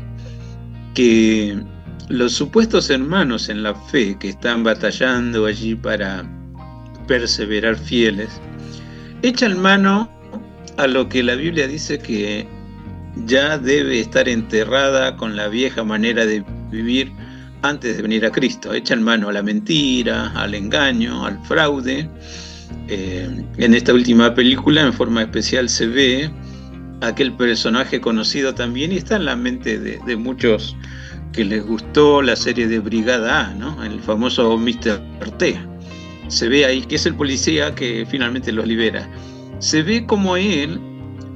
que 0.94 1.58
los 2.08 2.32
supuestos 2.32 2.90
hermanos 2.90 3.48
en 3.48 3.62
la 3.62 3.74
fe 3.74 4.16
que 4.18 4.28
están 4.28 4.62
batallando 4.62 5.46
allí 5.46 5.74
para 5.74 6.24
perseverar 7.06 7.76
fieles, 7.76 8.40
echan 9.22 9.60
mano 9.60 10.10
a 10.76 10.86
lo 10.86 11.08
que 11.08 11.22
la 11.22 11.34
Biblia 11.34 11.66
dice 11.66 11.98
que 11.98 12.46
ya 13.24 13.58
debe 13.58 14.00
estar 14.00 14.28
enterrada 14.28 15.16
con 15.16 15.36
la 15.36 15.48
vieja 15.48 15.84
manera 15.84 16.26
de 16.26 16.44
vivir 16.70 17.10
antes 17.62 17.96
de 17.96 18.02
venir 18.02 18.24
a 18.26 18.30
Cristo. 18.30 18.74
Echan 18.74 19.02
mano 19.02 19.28
a 19.28 19.32
la 19.32 19.42
mentira, 19.42 20.28
al 20.34 20.54
engaño, 20.54 21.24
al 21.24 21.42
fraude. 21.44 22.08
Eh, 22.88 23.44
en 23.56 23.74
esta 23.74 23.94
última 23.94 24.34
película, 24.34 24.82
en 24.82 24.92
forma 24.92 25.22
especial, 25.22 25.68
se 25.68 25.86
ve 25.86 26.30
aquel 27.00 27.32
personaje 27.32 28.00
conocido 28.00 28.54
también 28.54 28.92
y 28.92 28.96
está 28.96 29.16
en 29.16 29.24
la 29.24 29.36
mente 29.36 29.78
de, 29.78 30.16
muchos 30.16 30.76
que 31.32 31.44
les 31.44 31.64
gustó 31.64 32.22
la 32.22 32.36
serie 32.36 32.66
de 32.68 32.78
Brigada 32.78 33.48
A, 33.48 33.54
¿no? 33.54 33.82
el 33.84 34.00
famoso 34.00 34.56
Mr. 34.56 35.00
T. 35.38 35.58
Se 36.28 36.48
ve 36.48 36.64
ahí 36.64 36.82
que 36.82 36.96
es 36.96 37.06
el 37.06 37.14
policía 37.14 37.74
que 37.74 38.06
finalmente 38.10 38.52
los 38.52 38.66
libera. 38.66 39.08
Se 39.58 39.82
ve 39.82 40.04
como 40.06 40.36
él 40.36 40.80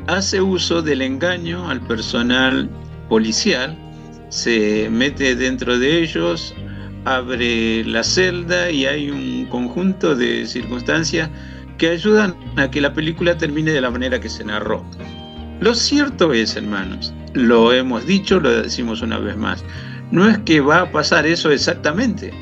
hace 0.07 0.40
uso 0.40 0.83
del 0.83 1.03
engaño 1.03 1.68
al 1.68 1.81
personal 1.81 2.68
policial, 3.09 3.76
se 4.29 4.88
mete 4.90 5.35
dentro 5.35 5.79
de 5.79 6.03
ellos, 6.03 6.55
abre 7.05 7.85
la 7.85 8.03
celda 8.03 8.70
y 8.70 8.87
hay 8.87 9.11
un 9.11 9.46
conjunto 9.46 10.14
de 10.14 10.46
circunstancias 10.46 11.31
que 11.79 11.88
ayudan 11.88 12.37
a 12.57 12.70
que 12.70 12.81
la 12.81 12.92
película 12.92 13.38
termine 13.38 13.72
de 13.72 13.81
la 13.81 13.90
manera 13.90 14.20
que 14.20 14.29
se 14.29 14.44
narró. 14.44 14.85
Lo 15.61 15.74
cierto 15.74 16.33
es, 16.33 16.57
hermanos, 16.57 17.12
lo 17.33 17.72
hemos 17.72 18.07
dicho, 18.07 18.40
lo 18.40 18.62
decimos 18.62 19.03
una 19.03 19.18
vez 19.18 19.37
más, 19.37 19.64
no 20.11 20.29
es 20.29 20.38
que 20.38 20.61
va 20.61 20.83
a 20.83 20.92
pasar 20.92 21.26
eso 21.26 21.50
exactamente, 21.50 22.33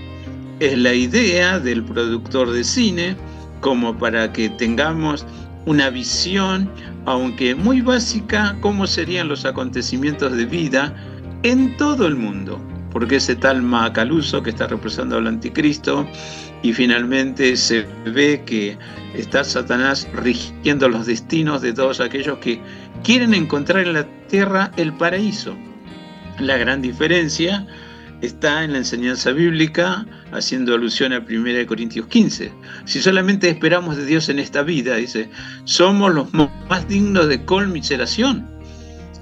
es 0.61 0.77
la 0.77 0.93
idea 0.93 1.59
del 1.59 1.85
productor 1.85 2.51
de 2.51 2.65
cine 2.65 3.17
como 3.61 3.97
para 3.97 4.33
que 4.33 4.49
tengamos 4.51 5.27
una 5.67 5.91
visión, 5.91 6.71
aunque 7.07 7.55
muy 7.55 7.81
básica, 7.81 8.57
cómo 8.61 8.87
serían 8.87 9.29
los 9.29 9.45
acontecimientos 9.45 10.37
de 10.37 10.47
vida 10.47 10.95
en 11.43 11.77
todo 11.77 12.07
el 12.07 12.17
mundo, 12.17 12.61
porque 12.91 13.17
ese 13.17 13.37
tal 13.37 13.63
Macaluso 13.63 14.43
que 14.43 14.51
está 14.51 14.67
representando 14.67 15.19
al 15.19 15.27
anticristo 15.27 16.07
y 16.63 16.73
finalmente 16.73 17.57
se 17.57 17.87
ve 18.07 18.43
que 18.45 18.77
está 19.15 19.45
Satanás 19.45 20.09
rigiendo 20.15 20.89
los 20.89 21.07
destinos 21.07 21.63
de 21.63 21.73
todos 21.73 22.01
aquellos 22.01 22.39
que 22.39 22.61
quieren 23.05 23.35
encontrar 23.35 23.87
en 23.87 23.93
la 23.93 24.05
tierra 24.29 24.73
el 24.77 24.93
paraíso. 24.95 25.57
La 26.41 26.57
gran 26.57 26.83
diferencia 26.83 27.67
está 28.23 28.65
en 28.65 28.73
la 28.73 28.79
enseñanza 28.79 29.31
bíblica 29.31 30.07
haciendo 30.33 30.75
alusión 30.75 31.13
a 31.13 31.19
1 31.19 31.67
Corintios 31.67 32.07
15. 32.07 32.53
Si 32.85 33.01
solamente 33.01 33.49
esperamos 33.49 33.97
de 33.97 34.07
Dios 34.07 34.29
en 34.29 34.39
esta 34.39 34.63
vida, 34.63 34.97
dice, 34.97 35.31
somos 35.65 36.15
los 36.15 36.33
más 36.33 36.89
dignos 36.89 37.29
de 37.29 37.45
conmiseración. 37.45 38.47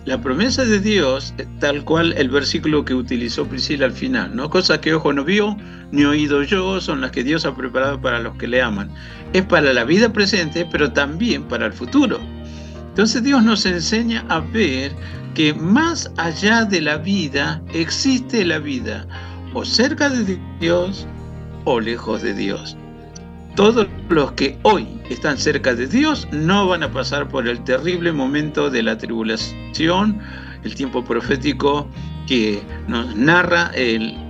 la 0.05 0.21
promesa 0.21 0.65
de 0.65 0.79
Dios, 0.79 1.35
tal 1.59 1.85
cual 1.85 2.15
el 2.17 2.29
versículo 2.31 2.85
que 2.85 2.95
utilizó 2.95 3.45
Priscila 3.45 3.87
al 3.87 3.93
final, 3.93 4.37
¿no? 4.37 4.49
Cosas 4.49 4.79
que 4.79 4.95
ojo 4.95 5.13
no 5.13 5.25
vio, 5.25 5.57
ni 5.91 6.05
oído 6.05 6.45
yo, 6.45 6.81
son 6.81 7.01
las 7.01 7.11
que 7.11 7.25
Dios 7.25 7.45
ha 7.45 7.57
preparado 7.57 8.01
para 8.01 8.21
los 8.21 8.37
que 8.37 8.47
le 8.47 8.63
aman. 8.63 8.89
Es 9.33 9.43
para 9.43 9.73
la 9.73 9.83
vida 9.83 10.13
presente, 10.13 10.65
pero 10.71 10.93
también 10.93 11.43
para 11.49 11.67
el 11.67 11.73
futuro. 11.73 12.21
Entonces 12.91 13.25
Dios 13.25 13.43
nos 13.43 13.67
enseña 13.67 14.25
a 14.29 14.39
ver 14.39 14.93
que 15.35 15.53
más 15.53 16.11
allá 16.17 16.65
de 16.65 16.81
la 16.81 16.99
vida 16.99 17.61
existe 17.75 18.45
la 18.45 18.61
vida, 18.61 19.09
o 19.57 19.65
cerca 19.65 20.11
de 20.11 20.39
Dios 20.61 21.07
o 21.65 21.81
lejos 21.81 22.21
de 22.21 22.35
Dios. 22.35 22.77
Todos 23.55 23.87
los 24.11 24.33
que 24.33 24.59
hoy 24.65 24.87
están 25.09 25.39
cerca 25.39 25.75
de 25.75 25.87
Dios 25.87 26.29
no 26.31 26.69
van 26.69 26.83
a 26.83 26.93
pasar 26.93 27.27
por 27.27 27.49
el 27.49 27.65
terrible 27.65 28.13
momento 28.13 28.69
de 28.69 28.83
la 28.83 28.99
tribulación, 28.99 30.21
el 30.63 30.75
tiempo 30.75 31.03
profético 31.03 31.89
que 32.27 32.63
nos 32.87 33.17
narra 33.17 33.73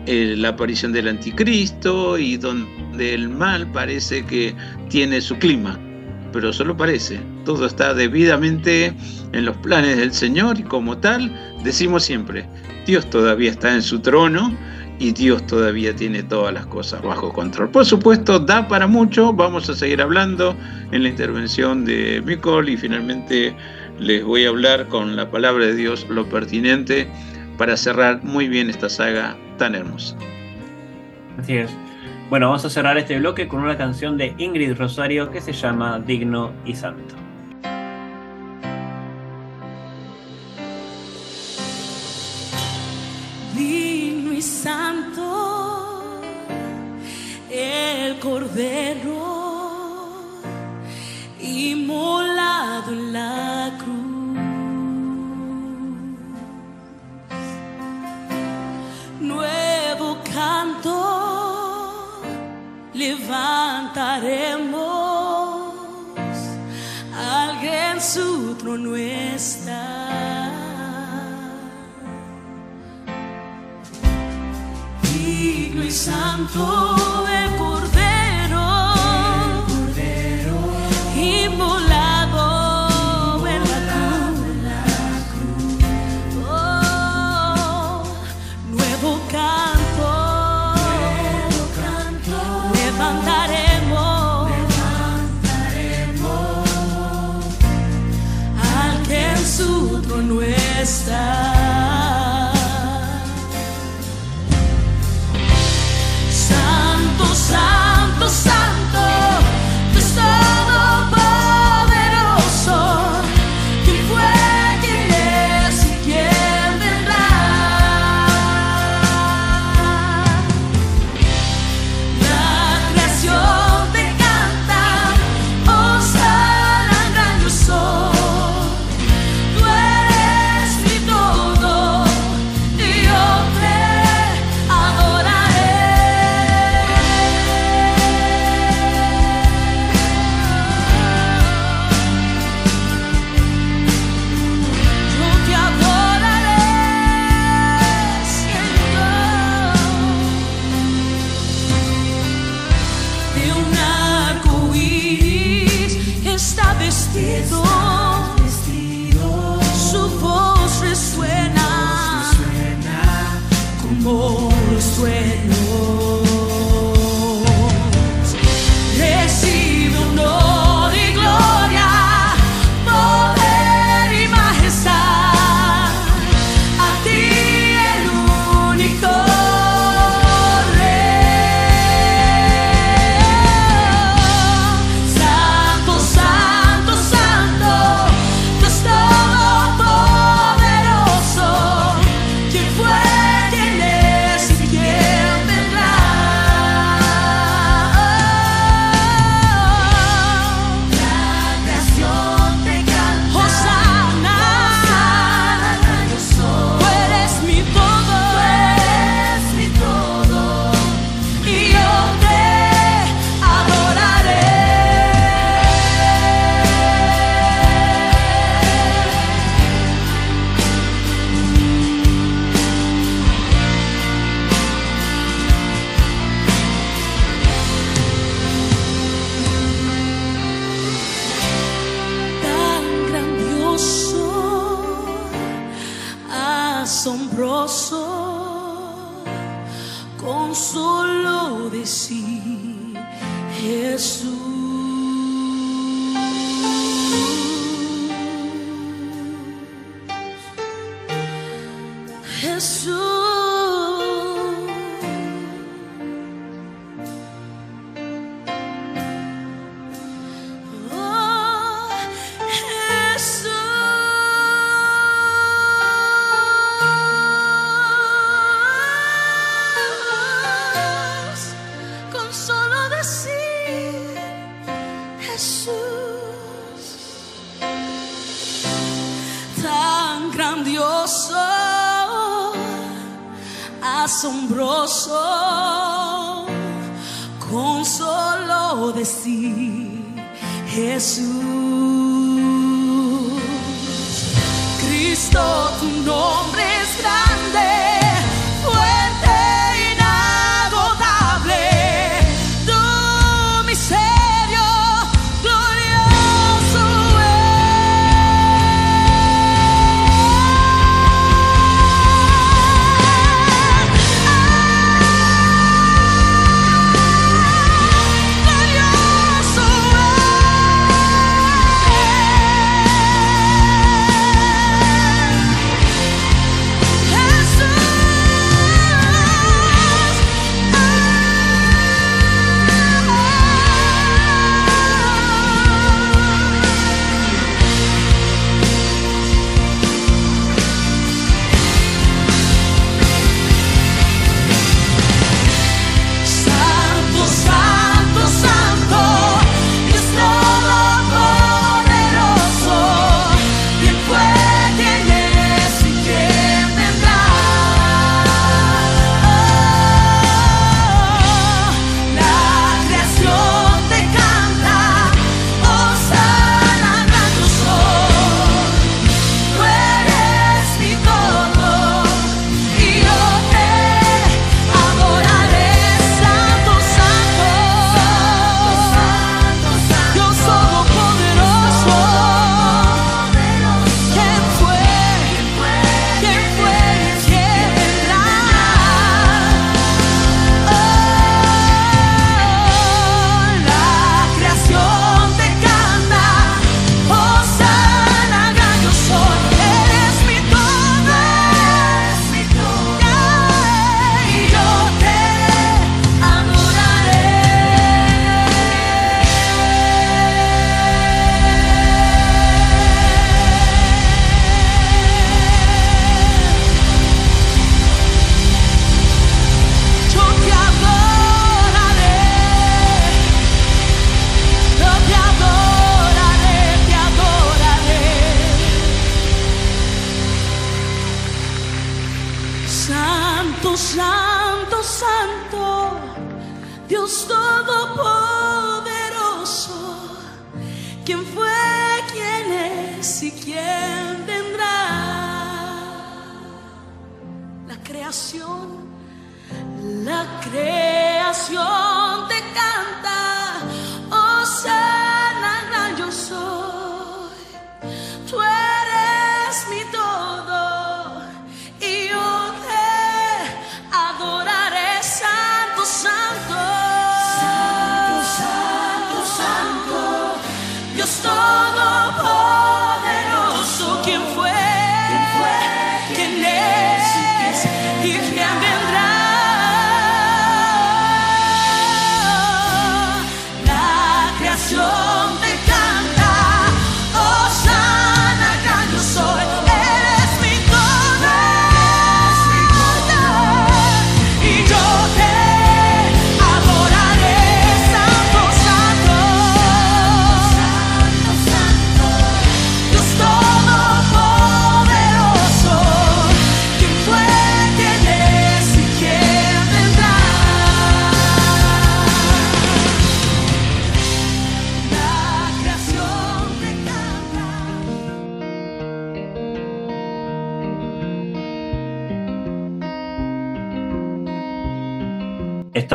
la 0.07 0.49
aparición 0.49 0.93
del 0.93 1.09
anticristo 1.09 2.17
y 2.19 2.37
donde 2.37 3.12
el 3.12 3.29
mal 3.29 3.67
parece 3.73 4.25
que 4.25 4.55
tiene 4.91 5.21
su 5.21 5.37
clima, 5.39 5.77
pero 6.33 6.53
solo 6.53 6.77
parece. 6.77 7.19
Todo 7.45 7.67
está 7.67 7.95
debidamente 7.95 8.95
en 9.33 9.45
los 9.45 9.57
planes 9.57 9.97
del 9.97 10.12
Señor 10.12 10.61
y 10.61 10.62
como 10.62 10.99
tal 10.99 11.37
decimos 11.65 12.05
siempre, 12.05 12.49
Dios 12.87 13.11
todavía 13.11 13.51
está 13.51 13.75
en 13.75 13.83
su 13.83 13.99
trono 13.99 14.57
y 14.99 15.13
Dios 15.13 15.47
todavía 15.47 15.95
tiene 15.95 16.23
todas 16.23 16.55
las 16.55 16.67
cosas 16.67 17.03
bajo 17.03 17.33
control. 17.33 17.71
Por 17.71 17.85
supuesto, 17.85 18.39
da 18.39 18.67
para 18.67 18.87
mucho, 18.87 19.33
vamos 19.33 19.69
a 19.69 19.75
seguir 19.75 20.01
hablando 20.01 20.57
en 20.91 21.03
la 21.03 21.09
intervención 21.09 21.85
de 21.85 22.23
Micol 22.25 22.69
y 22.69 22.77
finalmente 22.77 23.55
les 23.99 24.25
voy 24.25 24.45
a 24.45 24.49
hablar 24.49 24.89
con 24.89 25.17
la 25.17 25.31
palabra 25.31 25.67
de 25.67 25.75
Dios 25.75 26.07
lo 26.09 26.29
pertinente 26.29 27.09
para 27.59 27.77
cerrar 27.77 28.23
muy 28.23 28.49
bien 28.49 28.71
esta 28.71 28.89
saga 28.89 29.37
tan 29.59 29.75
hermosa. 29.75 30.17
Así 31.39 31.57
es. 31.57 31.71
Bueno, 32.31 32.47
vamos 32.49 32.65
a 32.65 32.71
cerrar 32.71 32.99
este 32.99 33.19
bloque 33.19 33.47
con 33.47 33.63
una 33.63 33.77
canción 33.77 34.17
de 34.17 34.35
Ingrid 34.39 34.77
Rosario 34.77 35.31
que 35.31 35.41
se 35.41 35.53
llama 35.53 36.01
Digno 36.01 36.53
y 36.65 36.75
santo, 36.75 37.15
cordero 48.57 50.40
inmolado 51.38 52.92
en 52.92 53.12
la 53.12 53.73
cruz. 53.79 54.07
Nuevo 59.21 60.16
canto 60.33 60.97
levantaremos, 62.95 64.14
alguien 67.14 68.01
su 68.01 68.55
trono 68.55 68.97
está. 68.97 70.07
y 75.87 75.90
santo 75.90 76.97
cordero, 77.27 77.76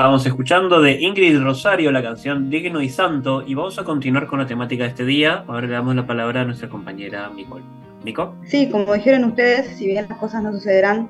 Estábamos 0.02 0.26
escuchando 0.26 0.82
de 0.82 0.94
Ingrid 1.00 1.40
Rosario 1.44 1.92
la 1.92 2.02
canción 2.02 2.50
Digno 2.50 2.82
y 2.82 2.90
Santo 2.90 3.44
y 3.46 3.54
vamos 3.54 3.78
a 3.78 3.84
continuar 3.84 4.26
con 4.26 4.40
la 4.40 4.48
temática 4.48 4.82
de 4.82 4.90
este 4.90 5.06
día. 5.06 5.46
Ahora 5.48 5.68
le 5.68 5.74
damos 5.74 5.96
la 5.96 6.08
palabra 6.08 6.42
a 6.42 6.46
nuestra 6.46 6.70
compañera 6.70 7.30
Nicole. 7.30 7.64
¿Nico? 8.04 8.34
Sí, 8.48 8.68
como 8.72 8.92
dijeron 8.96 9.26
ustedes, 9.26 9.78
si 9.78 9.86
bien 9.86 10.08
las 10.10 10.18
cosas 10.18 10.42
no 10.42 10.54
sucederán 10.54 11.08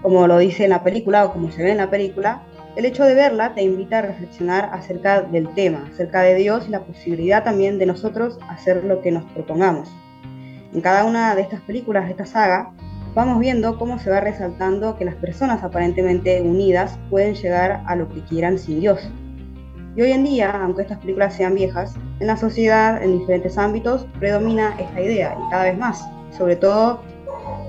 como 0.00 0.28
lo 0.28 0.38
dice 0.38 0.62
en 0.62 0.70
la 0.70 0.84
película 0.84 1.24
o 1.24 1.32
como 1.32 1.50
se 1.50 1.64
ve 1.64 1.72
en 1.72 1.78
la 1.78 1.90
película, 1.90 2.44
el 2.76 2.84
hecho 2.84 3.02
de 3.02 3.16
verla 3.16 3.52
te 3.52 3.64
invita 3.64 3.98
a 3.98 4.02
reflexionar 4.02 4.70
acerca 4.72 5.22
del 5.22 5.52
tema, 5.54 5.84
acerca 5.92 6.22
de 6.22 6.36
Dios 6.36 6.66
y 6.68 6.70
la 6.70 6.84
posibilidad 6.84 7.42
también 7.42 7.80
de 7.80 7.86
nosotros 7.86 8.38
hacer 8.48 8.84
lo 8.84 9.02
que 9.02 9.10
nos 9.10 9.24
propongamos. 9.32 9.88
En 10.72 10.80
cada 10.82 11.02
una 11.02 11.34
de 11.34 11.42
estas 11.42 11.62
películas, 11.62 12.04
de 12.04 12.12
esta 12.12 12.26
saga, 12.26 12.70
vamos 13.14 13.38
viendo 13.38 13.78
cómo 13.78 13.98
se 13.98 14.10
va 14.10 14.20
resaltando 14.20 14.96
que 14.96 15.04
las 15.04 15.14
personas 15.14 15.62
aparentemente 15.62 16.40
unidas 16.42 16.98
pueden 17.10 17.34
llegar 17.34 17.82
a 17.86 17.94
lo 17.94 18.08
que 18.08 18.22
quieran 18.22 18.58
sin 18.58 18.80
Dios. 18.80 19.00
Y 19.96 20.02
hoy 20.02 20.10
en 20.10 20.24
día, 20.24 20.50
aunque 20.50 20.82
estas 20.82 20.98
películas 20.98 21.34
sean 21.34 21.54
viejas, 21.54 21.94
en 22.18 22.26
la 22.26 22.36
sociedad, 22.36 23.00
en 23.00 23.18
diferentes 23.18 23.56
ámbitos, 23.56 24.06
predomina 24.18 24.74
esta 24.80 25.00
idea 25.00 25.36
y 25.38 25.50
cada 25.50 25.64
vez 25.64 25.78
más, 25.78 26.04
sobre 26.36 26.56
todo 26.56 27.00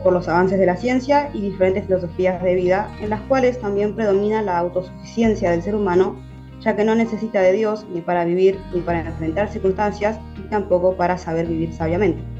por 0.03 0.13
los 0.13 0.27
avances 0.27 0.57
de 0.57 0.65
la 0.65 0.75
ciencia 0.75 1.29
y 1.33 1.41
diferentes 1.41 1.85
filosofías 1.85 2.41
de 2.41 2.55
vida, 2.55 2.89
en 2.99 3.11
las 3.11 3.21
cuales 3.21 3.59
también 3.59 3.95
predomina 3.95 4.41
la 4.41 4.57
autosuficiencia 4.57 5.51
del 5.51 5.61
ser 5.61 5.75
humano, 5.75 6.15
ya 6.61 6.75
que 6.75 6.83
no 6.83 6.95
necesita 6.95 7.41
de 7.41 7.53
Dios 7.53 7.85
ni 7.93 8.01
para 8.01 8.25
vivir 8.25 8.59
ni 8.73 8.81
para 8.81 9.01
enfrentar 9.01 9.49
circunstancias, 9.49 10.19
y 10.37 10.49
tampoco 10.49 10.95
para 10.95 11.17
saber 11.19 11.45
vivir 11.45 11.73
sabiamente. 11.73 12.34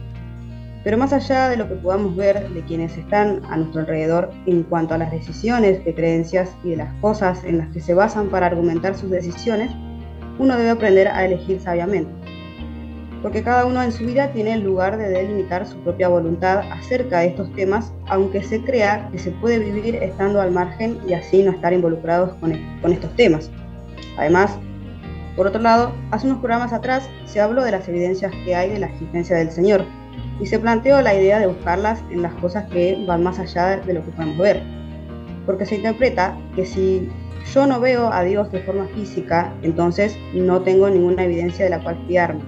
Pero 0.86 1.00
más 1.00 1.12
allá 1.14 1.50
de 1.50 1.58
lo 1.58 1.68
que 1.68 1.74
podamos 1.74 2.16
ver 2.16 2.48
de 2.48 2.62
quienes 2.62 2.96
están 2.96 3.42
a 3.50 3.58
nuestro 3.58 3.82
alrededor 3.82 4.30
en 4.46 4.62
cuanto 4.62 4.94
a 4.94 5.00
las 5.00 5.12
decisiones 5.12 5.84
de 5.84 5.96
creencias 5.96 6.56
y 6.64 6.70
de 6.70 6.76
las 6.76 6.94
cosas 7.02 7.44
en 7.44 7.58
las 7.58 7.70
que 7.70 7.82
se 7.82 7.96
basan 7.96 8.30
para 8.30 8.46
argumentar 8.46 8.94
sus 8.94 9.10
decisiones, 9.10 9.72
uno 10.38 10.56
debe 10.56 10.70
aprender 10.70 11.08
a 11.08 11.26
elegir 11.26 11.60
sabiamente. 11.60 12.12
Porque 13.24 13.42
cada 13.42 13.66
uno 13.66 13.82
en 13.82 13.92
su 13.92 14.06
vida 14.06 14.32
tiene 14.32 14.54
el 14.54 14.62
lugar 14.62 15.00
de 15.00 15.10
delimitar 15.10 15.66
su 15.66 15.76
propia 15.80 16.08
voluntad 16.08 16.60
acerca 16.72 17.22
de 17.22 17.30
estos 17.30 17.52
temas, 17.54 17.92
aunque 18.06 18.44
se 18.44 18.62
crea 18.62 19.10
que 19.12 19.18
se 19.18 19.32
puede 19.32 19.58
vivir 19.58 19.96
estando 19.96 20.40
al 20.40 20.52
margen 20.52 21.00
y 21.08 21.14
así 21.14 21.42
no 21.42 21.50
estar 21.50 21.74
involucrados 21.74 22.36
con, 22.36 22.54
con 22.84 22.94
estos 22.94 23.12
temas. 23.16 23.50
Además, 24.20 24.60
por 25.36 25.48
otro 25.48 25.64
lado, 25.64 25.96
hace 26.12 26.28
unos 26.28 26.42
programas 26.42 26.74
atrás 26.74 27.10
se 27.26 27.42
habló 27.42 27.64
de 27.64 27.72
las 27.72 27.90
evidencias 27.90 28.32
que 28.46 28.56
hay 28.56 28.70
de 28.70 28.78
la 28.78 28.86
existencia 28.86 29.36
del 29.36 29.50
Señor 29.50 29.84
y 30.40 30.46
se 30.46 30.60
planteó 30.60 31.02
la 31.02 31.14
idea 31.14 31.40
de 31.40 31.48
buscarlas 31.48 32.04
en 32.12 32.22
las 32.22 32.34
cosas 32.36 32.66
que 32.70 33.04
van 33.08 33.24
más 33.24 33.40
allá 33.40 33.78
de 33.78 33.94
lo 33.94 34.04
que 34.04 34.12
podemos 34.12 34.38
ver. 34.38 34.62
Porque 35.46 35.66
se 35.66 35.76
interpreta 35.76 36.38
que 36.56 36.66
si 36.66 37.10
yo 37.54 37.66
no 37.66 37.80
veo 37.80 38.12
a 38.12 38.24
Dios 38.24 38.52
de 38.52 38.62
forma 38.62 38.88
física, 38.88 39.54
entonces 39.62 40.18
no 40.34 40.62
tengo 40.62 40.90
ninguna 40.90 41.24
evidencia 41.24 41.66
de 41.66 41.72
la 41.72 41.84
cual 41.84 42.04
fiarme. 42.08 42.42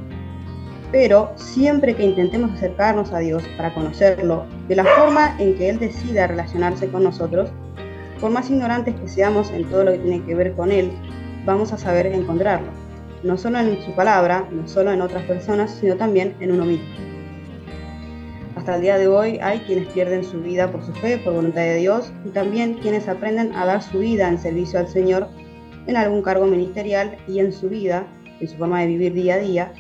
Pero 0.91 1.31
siempre 1.35 1.95
que 1.95 2.05
intentemos 2.05 2.51
acercarnos 2.51 3.11
a 3.13 3.19
Dios 3.19 3.43
para 3.57 3.73
conocerlo, 3.73 4.45
de 4.67 4.75
la 4.75 4.85
forma 4.85 5.35
en 5.39 5.55
que 5.55 5.69
Él 5.69 5.79
decida 5.79 6.27
relacionarse 6.27 6.87
con 6.89 7.03
nosotros, 7.03 7.49
por 8.19 8.31
más 8.31 8.49
ignorantes 8.49 8.95
que 8.95 9.07
seamos 9.07 9.51
en 9.51 9.65
todo 9.65 9.83
lo 9.83 9.91
que 9.91 9.99
tiene 9.99 10.23
que 10.23 10.35
ver 10.35 10.53
con 10.53 10.71
Él, 10.71 10.91
vamos 11.45 11.71
a 11.71 11.77
saber 11.77 12.07
encontrarlo, 12.07 12.67
no 13.23 13.37
solo 13.37 13.59
en 13.59 13.81
su 13.83 13.93
palabra, 13.93 14.47
no 14.51 14.67
solo 14.67 14.91
en 14.91 15.01
otras 15.01 15.23
personas, 15.23 15.71
sino 15.71 15.95
también 15.95 16.35
en 16.39 16.51
uno 16.51 16.65
mismo. 16.65 17.16
Hasta 18.67 18.75
el 18.75 18.81
día 18.81 18.97
de 18.97 19.07
hoy 19.07 19.39
hay 19.41 19.59
quienes 19.59 19.87
pierden 19.93 20.25
su 20.25 20.41
vida 20.41 20.69
por 20.69 20.83
su 20.83 20.91
fe, 20.91 21.17
por 21.19 21.35
voluntad 21.35 21.61
de 21.61 21.77
Dios, 21.77 22.11
y 22.25 22.31
también 22.31 22.73
quienes 22.73 23.07
aprenden 23.07 23.55
a 23.55 23.65
dar 23.65 23.81
su 23.81 23.99
vida 23.99 24.27
en 24.27 24.37
servicio 24.37 24.77
al 24.77 24.89
Señor 24.89 25.29
en 25.85 25.95
algún 25.95 26.21
cargo 26.21 26.45
ministerial 26.47 27.15
y 27.29 27.39
en 27.39 27.53
su 27.53 27.69
vida, 27.69 28.05
en 28.41 28.45
su 28.45 28.57
forma 28.57 28.81
de 28.81 28.87
vivir 28.87 29.13
día 29.13 29.35
a 29.35 29.37
día. 29.37 29.71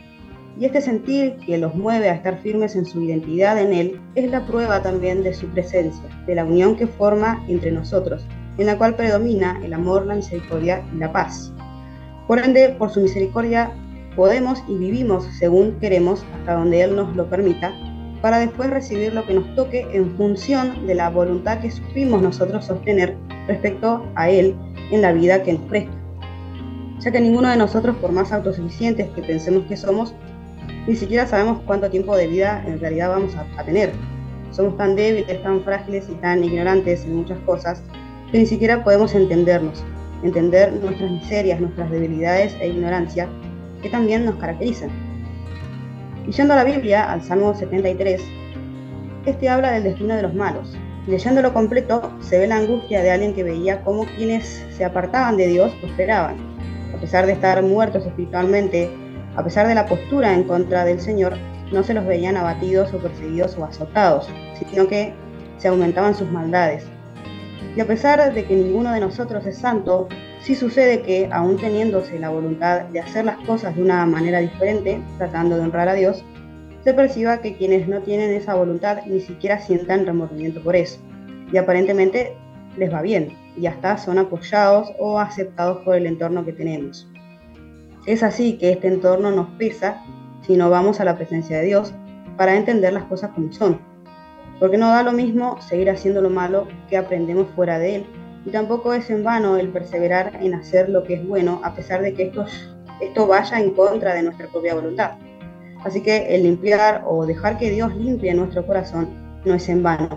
Y 0.57 0.63
este 0.63 0.79
sentir 0.79 1.35
que 1.45 1.57
los 1.57 1.75
mueve 1.75 2.07
a 2.07 2.13
estar 2.13 2.37
firmes 2.37 2.77
en 2.77 2.85
su 2.85 3.01
identidad 3.01 3.59
en 3.59 3.73
Él 3.73 3.99
es 4.15 4.31
la 4.31 4.45
prueba 4.45 4.81
también 4.81 5.21
de 5.21 5.33
su 5.33 5.47
presencia, 5.47 6.07
de 6.25 6.35
la 6.35 6.45
unión 6.45 6.77
que 6.77 6.87
forma 6.87 7.43
entre 7.49 7.73
nosotros, 7.73 8.25
en 8.57 8.67
la 8.67 8.77
cual 8.77 8.95
predomina 8.95 9.59
el 9.65 9.73
amor, 9.73 10.05
la 10.05 10.15
misericordia 10.15 10.81
y 10.95 10.99
la 10.99 11.11
paz. 11.11 11.51
Por 12.25 12.39
ende, 12.39 12.69
por 12.79 12.89
su 12.89 13.01
misericordia, 13.01 13.69
podemos 14.15 14.63
y 14.69 14.75
vivimos 14.75 15.25
según 15.37 15.77
queremos 15.81 16.25
hasta 16.39 16.53
donde 16.53 16.83
Él 16.83 16.95
nos 16.95 17.13
lo 17.17 17.29
permita, 17.29 17.73
para 18.21 18.39
después 18.39 18.69
recibir 18.69 19.13
lo 19.13 19.25
que 19.25 19.33
nos 19.33 19.55
toque 19.55 19.87
en 19.93 20.15
función 20.17 20.87
de 20.87 20.95
la 20.95 21.09
voluntad 21.09 21.59
que 21.59 21.71
supimos 21.71 22.21
nosotros 22.21 22.65
sostener 22.65 23.15
respecto 23.47 24.05
a 24.15 24.29
Él 24.29 24.55
en 24.91 25.01
la 25.01 25.13
vida 25.13 25.43
que 25.43 25.53
nos 25.53 25.61
presta. 25.63 25.91
Ya 26.99 27.11
que 27.11 27.21
ninguno 27.21 27.49
de 27.49 27.57
nosotros, 27.57 27.95
por 27.97 28.11
más 28.11 28.31
autosuficientes 28.31 29.07
que 29.11 29.21
pensemos 29.21 29.65
que 29.67 29.77
somos, 29.77 30.13
ni 30.87 30.95
siquiera 30.95 31.27
sabemos 31.27 31.61
cuánto 31.65 31.89
tiempo 31.89 32.15
de 32.15 32.27
vida 32.27 32.63
en 32.65 32.79
realidad 32.79 33.09
vamos 33.09 33.35
a, 33.35 33.45
a 33.59 33.63
tener. 33.63 33.91
Somos 34.51 34.77
tan 34.77 34.95
débiles, 34.95 35.43
tan 35.43 35.61
frágiles 35.63 36.07
y 36.09 36.15
tan 36.15 36.43
ignorantes 36.43 37.05
en 37.05 37.17
muchas 37.17 37.37
cosas 37.39 37.83
que 38.31 38.39
ni 38.39 38.45
siquiera 38.45 38.83
podemos 38.83 39.13
entendernos, 39.13 39.83
entender 40.23 40.73
nuestras 40.73 41.11
miserias, 41.11 41.59
nuestras 41.61 41.91
debilidades 41.91 42.55
e 42.59 42.69
ignorancia 42.69 43.27
que 43.81 43.89
también 43.89 44.25
nos 44.25 44.35
caracterizan. 44.35 45.06
Y 46.27 46.31
yendo 46.31 46.53
a 46.53 46.57
la 46.57 46.63
Biblia, 46.63 47.11
al 47.11 47.23
Salmo 47.23 47.55
73, 47.55 48.21
este 49.25 49.49
habla 49.49 49.71
del 49.71 49.83
destino 49.83 50.15
de 50.15 50.23
los 50.23 50.33
malos. 50.33 50.77
Leyéndolo 51.07 51.53
completo, 51.53 52.11
se 52.19 52.37
ve 52.37 52.47
la 52.47 52.57
angustia 52.57 53.01
de 53.01 53.11
alguien 53.11 53.33
que 53.33 53.43
veía 53.43 53.81
cómo 53.83 54.05
quienes 54.17 54.65
se 54.75 54.83
apartaban 54.83 55.37
de 55.37 55.47
Dios 55.47 55.73
prosperaban. 55.81 56.35
A 56.95 56.99
pesar 56.99 57.25
de 57.25 57.33
estar 57.33 57.63
muertos 57.63 58.05
espiritualmente, 58.05 58.91
a 59.35 59.43
pesar 59.43 59.67
de 59.67 59.75
la 59.75 59.85
postura 59.85 60.33
en 60.33 60.43
contra 60.43 60.83
del 60.83 60.99
Señor, 60.99 61.37
no 61.71 61.81
se 61.83 61.93
los 61.93 62.05
veían 62.05 62.35
abatidos 62.35 62.93
o 62.93 62.97
perseguidos 62.97 63.57
o 63.57 63.63
azotados, 63.63 64.29
sino 64.69 64.87
que 64.87 65.13
se 65.57 65.69
aumentaban 65.69 66.13
sus 66.13 66.29
maldades, 66.29 66.85
y 67.77 67.79
a 67.79 67.85
pesar 67.85 68.33
de 68.33 68.43
que 68.43 68.55
ninguno 68.55 68.91
de 68.91 68.99
nosotros 68.99 69.45
es 69.45 69.55
santo, 69.55 70.07
sí 70.47 70.55
sucede 70.55 71.01
que, 71.01 71.27
aún 71.29 71.57
teniéndose 71.57 72.17
la 72.17 72.29
voluntad 72.29 72.85
de 72.85 73.01
hacer 73.01 73.25
las 73.25 73.35
cosas 73.45 73.75
de 73.75 73.81
una 73.81 74.05
manera 74.05 74.39
diferente, 74.39 75.01
tratando 75.17 75.57
de 75.57 75.63
honrar 75.63 75.89
a 75.89 75.93
Dios, 75.93 76.23
se 76.85 76.93
perciba 76.93 77.41
que 77.41 77.57
quienes 77.57 77.89
no 77.89 77.99
tienen 77.99 78.31
esa 78.31 78.55
voluntad 78.55 78.99
ni 79.05 79.19
siquiera 79.19 79.59
sientan 79.59 80.05
remordimiento 80.05 80.63
por 80.63 80.77
eso. 80.77 81.01
Y 81.51 81.57
aparentemente 81.57 82.33
les 82.77 82.93
va 82.93 83.01
bien, 83.01 83.33
y 83.57 83.65
hasta 83.65 83.97
son 83.97 84.19
apoyados 84.19 84.89
o 84.97 85.19
aceptados 85.19 85.79
por 85.83 85.97
el 85.97 86.05
entorno 86.05 86.45
que 86.45 86.53
tenemos. 86.53 87.09
Es 88.05 88.23
así 88.23 88.57
que 88.57 88.71
este 88.71 88.87
entorno 88.87 89.31
nos 89.31 89.49
pesa 89.57 90.01
si 90.43 90.55
no 90.55 90.69
vamos 90.69 91.01
a 91.01 91.03
la 91.03 91.17
presencia 91.17 91.57
de 91.57 91.65
Dios 91.65 91.93
para 92.37 92.55
entender 92.55 92.93
las 92.93 93.03
cosas 93.03 93.31
como 93.31 93.51
son 93.51 93.81
porque 94.59 94.77
no 94.77 94.87
da 94.87 95.03
lo 95.03 95.11
mismo 95.11 95.61
seguir 95.61 95.89
haciendo 95.89 96.21
lo 96.21 96.29
malo 96.29 96.67
que 96.89 96.97
aprendemos 96.97 97.47
fuera 97.55 97.77
de 97.79 97.97
él, 97.97 98.05
y 98.47 98.49
tampoco 98.49 98.93
es 98.93 99.09
en 99.09 99.25
vano 99.25 99.57
el 99.57 99.67
perseverar 99.67 100.39
en 100.41 100.53
hacer 100.53 100.87
lo 100.87 101.03
que 101.03 101.15
es 101.15 101.27
bueno, 101.27 101.59
a 101.65 101.75
pesar 101.75 102.01
de 102.01 102.13
que 102.13 102.27
esto, 102.27 102.45
esto 103.01 103.27
vaya 103.27 103.59
en 103.59 103.71
contra 103.71 104.13
de 104.13 104.23
nuestra 104.23 104.47
propia 104.47 104.73
voluntad. 104.73 105.15
Así 105.83 106.01
que 106.01 106.33
el 106.33 106.43
limpiar 106.43 107.03
o 107.05 107.25
dejar 107.25 107.57
que 107.57 107.69
Dios 107.69 107.93
limpie 107.93 108.33
nuestro 108.33 108.65
corazón 108.65 109.09
no 109.43 109.53
es 109.53 109.67
en 109.67 109.83
vano, 109.83 110.07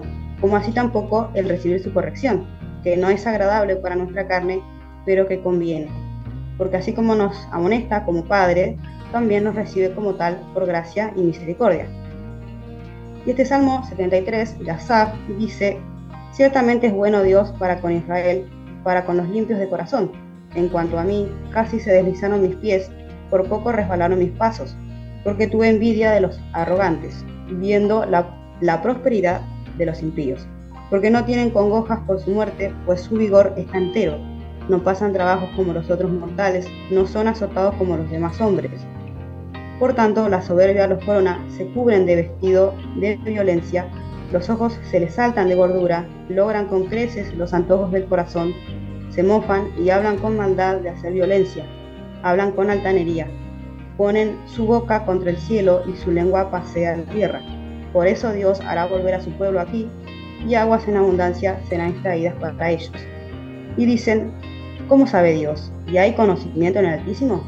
como 0.41 0.55
así 0.55 0.71
tampoco 0.71 1.29
el 1.35 1.49
recibir 1.49 1.83
su 1.83 1.93
corrección, 1.93 2.47
que 2.85 2.97
no 2.97 3.11
es 3.11 3.27
agradable 3.27 3.75
para 3.75 3.97
nuestra 3.97 4.29
carne, 4.29 4.63
pero 5.05 5.27
que 5.27 5.43
conviene. 5.43 5.89
Porque 6.57 6.77
así 6.77 6.93
como 6.93 7.17
nos 7.17 7.35
amonesta 7.51 8.05
como 8.05 8.25
Padre, 8.27 8.79
también 9.11 9.43
nos 9.43 9.57
recibe 9.57 9.93
como 9.93 10.15
tal 10.15 10.41
por 10.55 10.67
gracia 10.67 11.13
y 11.17 11.23
misericordia. 11.23 11.89
Y 13.27 13.31
este 13.31 13.45
Salmo 13.45 13.85
73 13.89 14.61
de 14.61 14.71
Asaf 14.71 15.13
dice, 15.37 15.81
ciertamente 16.33 16.89
es 16.89 16.93
bueno 16.93 17.23
Dios 17.23 17.53
para 17.59 17.81
con 17.81 17.93
Israel, 17.93 18.49
para 18.85 19.05
con 19.05 19.17
los 19.17 19.29
limpios 19.29 19.59
de 19.59 19.69
corazón. 19.69 20.11
En 20.55 20.69
cuanto 20.69 20.99
a 20.99 21.05
mí, 21.05 21.29
casi 21.53 21.79
se 21.79 21.93
deslizaron 21.93 22.43
mis 22.43 22.57
pies, 22.57 22.91
por 23.31 23.49
poco 23.49 23.73
resbalaron 23.73 24.19
mis 24.19 24.33
pasos, 24.33 24.77
porque 25.23 25.47
tuve 25.47 25.69
envidia 25.69 26.11
de 26.13 26.21
los 26.21 26.41
arrogantes, 26.53 27.25
viendo 27.49 28.05
la, 28.05 28.83
prosperidad 28.83 29.41
de 29.79 29.87
los 29.87 30.03
impíos. 30.03 30.47
Porque 30.91 31.11
no 31.11 31.25
tienen 31.25 31.51
congojas 31.51 32.01
por 32.01 32.21
su 32.21 32.31
muerte, 32.31 32.73
pues 32.85 33.03
su 33.03 33.17
vigor 33.17 33.55
está 33.57 33.79
entero. 33.79 34.19
No 34.69 34.83
pasan 34.83 35.13
trabajos 35.13 35.49
como 35.55 35.73
los 35.73 35.91
otros 35.91 36.11
mortales, 36.11 36.67
no 36.91 37.07
son 37.07 37.29
azotados 37.29 37.75
como 37.77 37.97
los 37.97 38.11
demás 38.11 38.41
hombres 38.41 38.81
por 39.81 39.95
tanto, 39.95 40.29
la 40.29 40.43
soberbia 40.43 40.87
los 40.87 41.03
corona, 41.03 41.43
se 41.57 41.65
cubren 41.69 42.05
de 42.05 42.17
vestido 42.17 42.75
de 42.97 43.17
violencia, 43.25 43.89
los 44.33 44.49
ojos 44.49 44.79
se 44.91 45.01
les 45.01 45.15
saltan 45.15 45.49
de 45.49 45.57
gordura, 45.57 46.07
logran 46.29 46.67
con 46.67 46.87
creces 46.87 47.35
los 47.35 47.53
antojos 47.53 47.91
del 47.91 48.05
corazón, 48.05 48.53
se 49.11 49.23
mofan 49.23 49.69
y 49.79 49.91
hablan 49.91 50.19
con 50.19 50.37
maldad 50.37 50.77
de 50.77 50.91
hacer 50.91 51.13
violencia, 51.13 51.65
hablan 52.23 52.53
con 52.53 52.71
altanería, 52.71 53.27
ponen 53.97 54.37
su 54.47 54.67
boca 54.67 55.05
contra 55.05 55.31
el 55.31 55.37
cielo 55.37 55.83
y 55.87 55.97
su 55.97 56.11
lengua 56.13 56.51
pasea 56.51 56.97
la 56.97 57.03
tierra. 57.05 57.41
Por 57.93 58.07
eso 58.07 58.33
Dios 58.33 58.61
hará 58.61 58.87
volver 58.87 59.15
a 59.15 59.21
su 59.21 59.31
pueblo 59.33 59.61
aquí, 59.61 59.89
y 60.47 60.55
aguas 60.55 60.87
en 60.89 60.97
abundancia 60.97 61.61
serán 61.69 61.91
extraídas 61.91 62.35
para 62.37 62.71
ellos. 62.71 62.93
Y 63.77 63.85
dicen, 63.85 64.33
¿cómo 64.89 65.07
sabe 65.07 65.35
Dios? 65.35 65.73
¿Y 65.87 65.99
hay 65.99 66.15
conocimiento 66.15 66.79
en 66.79 66.87
el 66.87 67.01
Altísimo? 67.01 67.43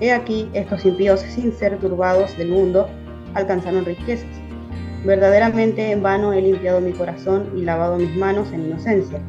He 0.00 0.12
aquí, 0.12 0.48
estos 0.52 0.84
impíos, 0.84 1.20
sin 1.20 1.52
ser 1.52 1.78
turbados 1.78 2.36
del 2.36 2.48
mundo, 2.48 2.88
alcanzaron 3.34 3.84
riquezas. 3.84 4.28
Verdaderamente 5.04 5.90
en 5.90 6.02
vano 6.02 6.32
he 6.32 6.42
limpiado 6.42 6.80
mi 6.80 6.92
corazón 6.92 7.52
y 7.56 7.62
lavado 7.62 7.98
mis 7.98 8.14
manos 8.16 8.52
en 8.52 8.66
inocencia, 8.66 9.20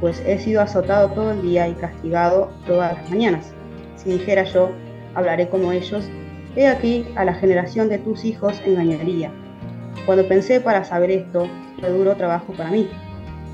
pues 0.00 0.22
he 0.26 0.38
sido 0.38 0.60
azotado 0.60 1.10
todo 1.10 1.32
el 1.32 1.42
día 1.42 1.68
y 1.68 1.74
castigado 1.74 2.50
todas 2.66 2.98
las 2.98 3.10
mañanas. 3.10 3.52
Si 3.96 4.10
dijera 4.10 4.44
yo, 4.44 4.70
hablaré 5.14 5.48
como 5.48 5.72
ellos, 5.72 6.04
he 6.56 6.66
aquí 6.66 7.06
a 7.16 7.24
la 7.24 7.34
generación 7.34 7.88
de 7.88 7.98
tus 7.98 8.24
hijos 8.24 8.60
engañaría. 8.66 9.30
Cuando 10.06 10.28
pensé 10.28 10.60
para 10.60 10.84
saber 10.84 11.10
esto, 11.10 11.48
fue 11.80 11.90
duro 11.90 12.16
trabajo 12.16 12.52
para 12.52 12.70
mí, 12.70 12.88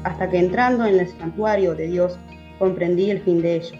hasta 0.02 0.28
que 0.28 0.38
entrando 0.38 0.84
en 0.84 0.98
el 0.98 1.08
santuario 1.08 1.74
de 1.74 1.86
Dios 1.86 2.18
comprendí 2.58 3.10
el 3.10 3.20
fin 3.20 3.40
de 3.40 3.56
ellos 3.56 3.78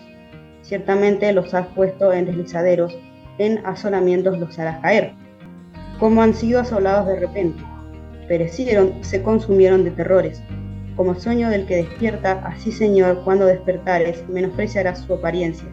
ciertamente 0.70 1.32
los 1.32 1.53
has 1.53 1.66
puesto 1.68 2.12
en 2.12 2.26
deslizaderos, 2.26 2.97
en 3.38 3.66
asolamientos 3.66 4.38
los 4.38 4.57
harás 4.57 4.78
caer. 4.78 5.14
Como 5.99 6.22
han 6.22 6.32
sido 6.32 6.61
asolados 6.61 7.09
de 7.09 7.18
repente, 7.18 7.61
perecieron, 8.31 8.93
se 9.01 9.24
consumieron 9.24 9.83
de 9.83 9.91
terrores. 9.91 10.41
Como 10.95 11.16
sueño 11.16 11.51
del 11.51 11.66
que 11.66 11.78
despierta, 11.78 12.41
así 12.47 12.70
Señor, 12.70 13.22
cuando 13.24 13.45
despertares, 13.45 14.22
menospreciarás 14.28 15.01
su 15.01 15.14
apariencia. 15.14 15.66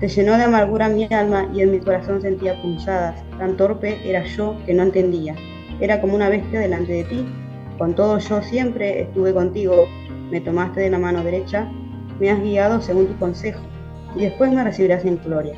Te 0.00 0.08
llenó 0.08 0.36
de 0.36 0.42
amargura 0.42 0.88
mi 0.88 1.04
alma 1.04 1.48
y 1.54 1.60
en 1.60 1.70
mi 1.70 1.78
corazón 1.78 2.20
sentía 2.20 2.60
punzadas, 2.60 3.22
tan 3.38 3.56
torpe 3.56 3.96
era 4.04 4.24
yo 4.24 4.56
que 4.66 4.74
no 4.74 4.82
entendía. 4.82 5.36
era 5.80 6.00
como 6.00 6.16
una 6.16 6.28
bestia 6.28 6.58
delante 6.58 6.92
de 6.94 7.04
ti. 7.04 7.24
Con 7.78 7.94
todo 7.94 8.18
yo 8.18 8.42
siempre 8.42 9.02
estuve 9.02 9.32
contigo, 9.32 9.86
me 10.32 10.40
tomaste 10.40 10.80
de 10.80 10.90
la 10.90 10.98
mano 10.98 11.22
derecha, 11.22 11.70
me 12.18 12.28
has 12.28 12.40
guiado 12.40 12.80
según 12.80 13.06
tu 13.06 13.16
consejo, 13.20 13.62
y 14.16 14.22
después 14.22 14.50
me 14.50 14.64
recibirás 14.64 15.04
en 15.04 15.20
gloria. 15.24 15.54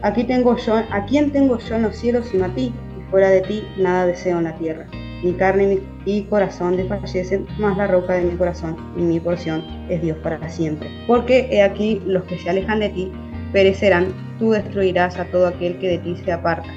Aquí 0.00 0.24
tengo 0.24 0.56
yo, 0.56 0.76
¿a 0.90 1.04
quién 1.04 1.32
tengo 1.32 1.58
yo 1.58 1.74
en 1.74 1.82
los 1.82 1.96
cielos 1.96 2.28
sino 2.28 2.46
a 2.46 2.54
ti? 2.54 2.72
Y 2.98 3.10
fuera 3.10 3.28
de 3.28 3.42
ti 3.42 3.68
nada 3.76 4.06
deseo 4.06 4.38
en 4.38 4.44
la 4.44 4.56
tierra. 4.56 4.86
Mi 5.22 5.32
carne 5.32 5.80
y 6.04 6.22
corazón 6.22 6.76
desfallecen, 6.76 7.46
mas 7.58 7.76
la 7.76 7.88
roca 7.88 8.14
de 8.14 8.24
mi 8.24 8.36
corazón 8.36 8.76
y 8.96 9.02
mi 9.02 9.18
porción 9.18 9.64
es 9.88 10.00
Dios 10.00 10.16
para 10.18 10.48
siempre. 10.48 10.88
Porque 11.06 11.48
he 11.50 11.62
aquí 11.62 12.00
los 12.06 12.22
que 12.24 12.38
se 12.38 12.48
alejan 12.50 12.80
de 12.80 12.90
ti 12.90 13.12
perecerán, 13.52 14.12
tú 14.38 14.52
destruirás 14.52 15.18
a 15.18 15.24
todo 15.26 15.48
aquel 15.48 15.78
que 15.78 15.88
de 15.88 15.98
ti 15.98 16.16
se 16.24 16.32
aparta. 16.32 16.68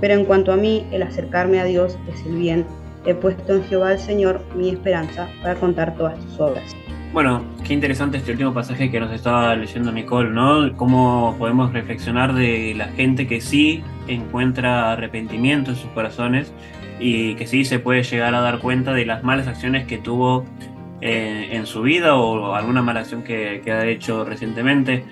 Pero 0.00 0.14
en 0.14 0.24
cuanto 0.24 0.52
a 0.52 0.56
mí, 0.56 0.86
el 0.92 1.02
acercarme 1.02 1.60
a 1.60 1.64
Dios 1.64 1.98
es 2.12 2.24
el 2.26 2.36
bien. 2.36 2.64
He 3.06 3.14
puesto 3.14 3.54
en 3.56 3.64
Jehová 3.64 3.92
el 3.92 3.98
Señor 3.98 4.40
mi 4.56 4.70
esperanza 4.70 5.28
para 5.42 5.56
contar 5.56 5.96
todas 5.96 6.18
tus 6.20 6.40
obras. 6.40 6.76
Bueno, 7.12 7.44
qué 7.64 7.74
interesante 7.74 8.18
este 8.18 8.32
último 8.32 8.52
pasaje 8.52 8.90
que 8.90 8.98
nos 8.98 9.12
estaba 9.12 9.54
leyendo 9.54 9.92
Nicole, 9.92 10.30
¿no? 10.30 10.76
Cómo 10.76 11.36
podemos 11.38 11.72
reflexionar 11.72 12.34
de 12.34 12.74
la 12.76 12.86
gente 12.88 13.28
que 13.28 13.40
sí 13.40 13.84
encuentra 14.08 14.92
arrepentimiento 14.92 15.70
en 15.70 15.76
sus 15.76 15.90
corazones 15.90 16.52
y 16.98 17.34
que 17.34 17.46
sí 17.46 17.64
se 17.64 17.78
puede 17.78 18.02
llegar 18.02 18.34
a 18.34 18.40
dar 18.40 18.58
cuenta 18.58 18.92
de 18.92 19.06
las 19.06 19.22
malas 19.22 19.46
acciones 19.46 19.86
que 19.86 19.98
tuvo 19.98 20.44
eh, 21.00 21.48
en 21.52 21.66
su 21.66 21.82
vida 21.82 22.16
o 22.16 22.54
alguna 22.54 22.82
mala 22.82 23.00
acción 23.00 23.22
que, 23.22 23.62
ha 23.70 23.86
hecho 23.86 24.24
recientemente. 24.24 25.04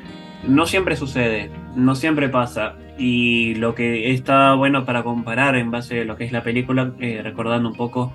No 0.47 0.67
siempre 0.67 0.97
sucede, 0.97 1.51
no 1.77 1.95
siempre 1.95 2.29
pasa. 2.29 2.77
Y 2.99 3.55
lo 3.57 3.75
que 3.75 4.13
está 4.13 4.55
bueno 4.55 4.85
para 4.85 5.03
comparar 5.03 5.57
en 5.57 5.71
base 5.71 6.03
a 6.03 6.05
lo 6.05 6.17
que 6.17 6.25
es 6.25 6.33
la 6.33 6.43
película, 6.43 6.93
eh, 7.01 7.21
recordando 7.23 7.69
un 7.69 7.75
poco 7.75 8.13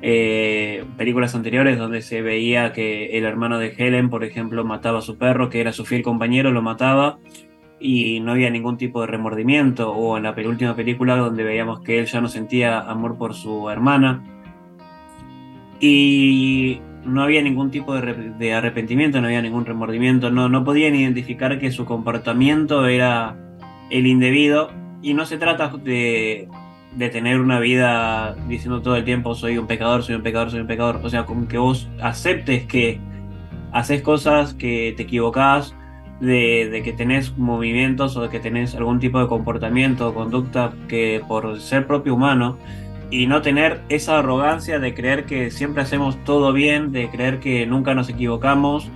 eh, 0.00 0.84
películas 0.96 1.34
anteriores 1.34 1.76
donde 1.76 2.02
se 2.02 2.22
veía 2.22 2.72
que 2.72 3.18
el 3.18 3.24
hermano 3.24 3.58
de 3.58 3.74
Helen, 3.76 4.10
por 4.10 4.24
ejemplo, 4.24 4.64
mataba 4.64 5.00
a 5.00 5.02
su 5.02 5.18
perro, 5.18 5.50
que 5.50 5.60
era 5.60 5.72
su 5.72 5.84
fiel 5.84 6.02
compañero, 6.02 6.52
lo 6.52 6.62
mataba 6.62 7.18
y 7.80 8.20
no 8.20 8.32
había 8.32 8.50
ningún 8.50 8.76
tipo 8.76 9.00
de 9.00 9.06
remordimiento, 9.06 9.92
o 9.92 10.16
en 10.16 10.24
la 10.24 10.34
penúltima 10.34 10.74
película 10.74 11.16
donde 11.16 11.44
veíamos 11.44 11.80
que 11.80 11.98
él 11.98 12.06
ya 12.06 12.20
no 12.20 12.28
sentía 12.28 12.80
amor 12.80 13.16
por 13.16 13.34
su 13.34 13.70
hermana 13.70 14.22
y 15.80 16.80
no 17.04 17.22
había 17.22 17.42
ningún 17.42 17.70
tipo 17.70 17.94
de, 17.94 18.54
arrepentimiento, 18.54 19.20
no 19.20 19.28
había 19.28 19.42
ningún 19.42 19.64
remordimiento, 19.64 20.30
no, 20.30 20.48
no 20.48 20.64
podían 20.64 20.94
identificar 20.94 21.58
que 21.58 21.70
su 21.70 21.84
comportamiento 21.84 22.86
era 22.86 23.36
el 23.90 24.06
indebido 24.06 24.70
y 25.00 25.14
no 25.14 25.24
se 25.24 25.38
trata 25.38 25.68
de, 25.68 26.48
de 26.96 27.08
tener 27.10 27.40
una 27.40 27.60
vida 27.60 28.34
diciendo 28.48 28.82
todo 28.82 28.96
el 28.96 29.04
tiempo 29.04 29.34
soy 29.34 29.56
un 29.56 29.66
pecador, 29.66 30.02
soy 30.02 30.16
un 30.16 30.22
pecador, 30.22 30.50
soy 30.50 30.60
un 30.60 30.66
pecador, 30.66 31.00
o 31.02 31.08
sea, 31.08 31.24
con 31.24 31.46
que 31.46 31.58
vos 31.58 31.88
aceptes 32.02 32.66
que 32.66 33.00
haces 33.72 34.02
cosas, 34.02 34.54
que 34.54 34.94
te 34.96 35.04
equivocás, 35.04 35.74
de, 36.20 36.80
que 36.84 36.92
tenés 36.92 37.36
movimientos 37.36 38.16
o 38.16 38.22
de 38.22 38.28
que 38.28 38.40
tenés 38.40 38.74
algún 38.74 38.98
tipo 38.98 39.20
de 39.20 39.28
comportamiento 39.28 40.08
o 40.08 40.14
conducta 40.14 40.72
que 40.88 41.22
por 41.26 41.60
ser 41.60 41.86
propio 41.86 42.14
humano 42.14 42.58
y 43.10 43.26
no 43.26 43.40
tener 43.40 43.80
esa 43.88 44.18
arrogancia 44.18 44.78
de 44.78 44.94
creer 44.94 45.24
que 45.24 45.50
siempre 45.50 45.82
hacemos 45.82 46.22
todo 46.24 46.52
bien, 46.52 46.92
de 46.92 47.08
creer 47.08 47.40
que 47.40 47.66
nunca 47.66 47.94
nos 47.94 48.08
equivocamos 48.08 48.90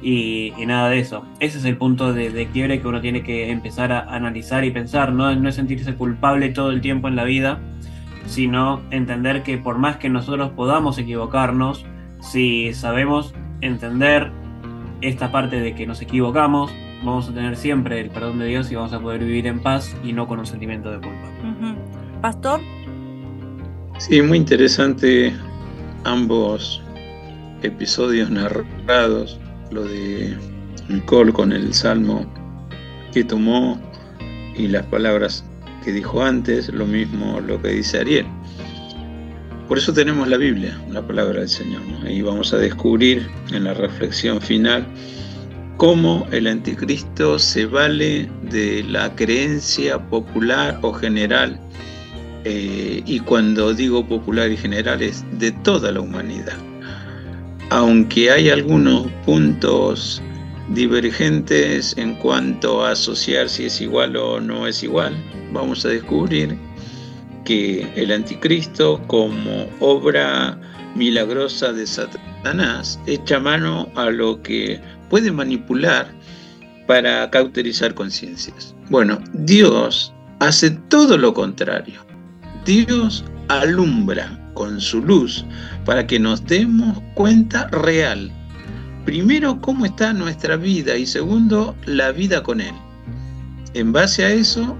y, 0.00 0.52
y 0.56 0.66
nada 0.66 0.88
de 0.90 1.00
eso. 1.00 1.24
Ese 1.40 1.58
es 1.58 1.64
el 1.64 1.76
punto 1.76 2.12
de, 2.12 2.30
de, 2.30 2.46
quiebre 2.46 2.80
que 2.80 2.86
uno 2.86 3.00
tiene 3.00 3.22
que 3.22 3.50
empezar 3.50 3.90
a 3.92 4.14
analizar 4.14 4.64
y 4.64 4.70
pensar, 4.70 5.12
¿no? 5.12 5.34
no 5.34 5.48
es 5.48 5.54
sentirse 5.54 5.94
culpable 5.94 6.50
todo 6.50 6.70
el 6.70 6.80
tiempo 6.80 7.08
en 7.08 7.16
la 7.16 7.24
vida, 7.24 7.60
sino 8.26 8.82
entender 8.90 9.42
que 9.42 9.58
por 9.58 9.78
más 9.78 9.96
que 9.96 10.08
nosotros 10.08 10.50
podamos 10.50 10.98
equivocarnos, 10.98 11.84
si 12.20 12.72
sabemos 12.72 13.34
entender 13.60 14.30
esta 15.00 15.30
parte 15.30 15.60
de 15.60 15.74
que 15.74 15.86
nos 15.86 16.00
equivocamos, 16.00 16.72
vamos 17.04 17.28
a 17.28 17.34
tener 17.34 17.56
siempre 17.56 18.00
el 18.00 18.10
perdón 18.10 18.38
de 18.38 18.46
Dios 18.46 18.70
y 18.70 18.74
vamos 18.74 18.92
a 18.92 19.00
poder 19.00 19.24
vivir 19.24 19.46
en 19.46 19.60
paz 19.60 19.96
y 20.02 20.12
no 20.12 20.26
con 20.26 20.38
un 20.38 20.46
sentimiento 20.46 20.90
de 20.90 21.00
culpa. 21.00 21.28
Uh 21.42 21.64
-huh. 21.64 22.20
Pastor. 22.20 22.60
Sí, 23.98 24.20
muy 24.22 24.38
interesante 24.38 25.34
ambos 26.04 26.82
episodios 27.62 28.30
narrados, 28.30 29.38
lo 29.70 29.84
de 29.84 30.36
Nicole 30.88 31.32
con 31.32 31.52
el 31.52 31.72
salmo 31.74 32.26
que 33.12 33.24
tomó 33.24 33.80
y 34.54 34.68
las 34.68 34.84
palabras 34.86 35.44
que 35.84 35.92
dijo 35.92 36.22
antes, 36.22 36.68
lo 36.68 36.86
mismo 36.86 37.40
lo 37.40 37.60
que 37.60 37.68
dice 37.68 38.00
Ariel. 38.00 38.26
Por 39.68 39.78
eso 39.78 39.92
tenemos 39.92 40.28
la 40.28 40.36
Biblia, 40.36 40.80
la 40.90 41.04
palabra 41.04 41.40
del 41.40 41.48
Señor. 41.48 41.82
¿no? 41.82 42.08
Y 42.08 42.22
vamos 42.22 42.52
a 42.52 42.58
descubrir 42.58 43.28
en 43.52 43.64
la 43.64 43.74
reflexión 43.74 44.40
final 44.40 44.86
cómo 45.76 46.26
el 46.30 46.46
anticristo 46.46 47.38
se 47.38 47.66
vale 47.66 48.30
de 48.42 48.84
la 48.84 49.14
creencia 49.16 49.98
popular 50.08 50.78
o 50.82 50.92
general. 50.92 51.60
Eh, 52.44 53.02
y 53.04 53.18
cuando 53.20 53.74
digo 53.74 54.06
popular 54.06 54.52
y 54.52 54.56
general 54.56 55.02
es 55.02 55.24
de 55.32 55.50
toda 55.50 55.90
la 55.90 56.00
humanidad. 56.00 56.58
Aunque 57.70 58.30
hay 58.30 58.50
algunos 58.50 59.10
puntos 59.24 60.22
divergentes 60.68 61.96
en 61.98 62.14
cuanto 62.16 62.84
a 62.84 62.92
asociar 62.92 63.48
si 63.48 63.64
es 63.64 63.80
igual 63.80 64.16
o 64.16 64.40
no 64.40 64.68
es 64.68 64.84
igual, 64.84 65.12
vamos 65.52 65.84
a 65.84 65.88
descubrir 65.88 66.56
que 67.46 67.88
el 67.96 68.12
anticristo 68.12 69.00
como 69.06 69.66
obra 69.80 70.58
milagrosa 70.96 71.72
de 71.72 71.86
Satanás 71.86 73.00
echa 73.06 73.38
mano 73.38 73.88
a 73.94 74.10
lo 74.10 74.42
que 74.42 74.80
puede 75.08 75.30
manipular 75.30 76.08
para 76.86 77.30
cauterizar 77.30 77.94
conciencias. 77.94 78.74
Bueno, 78.90 79.18
Dios 79.32 80.12
hace 80.40 80.70
todo 80.88 81.16
lo 81.16 81.32
contrario. 81.32 82.04
Dios 82.64 83.24
alumbra 83.48 84.38
con 84.54 84.80
su 84.80 85.00
luz 85.02 85.44
para 85.84 86.06
que 86.06 86.18
nos 86.18 86.44
demos 86.46 87.00
cuenta 87.14 87.68
real. 87.68 88.30
Primero, 89.04 89.60
cómo 89.60 89.86
está 89.86 90.12
nuestra 90.12 90.56
vida 90.56 90.96
y 90.96 91.06
segundo, 91.06 91.76
la 91.86 92.10
vida 92.10 92.42
con 92.42 92.60
Él. 92.60 92.74
En 93.74 93.92
base 93.92 94.24
a 94.24 94.32
eso, 94.32 94.76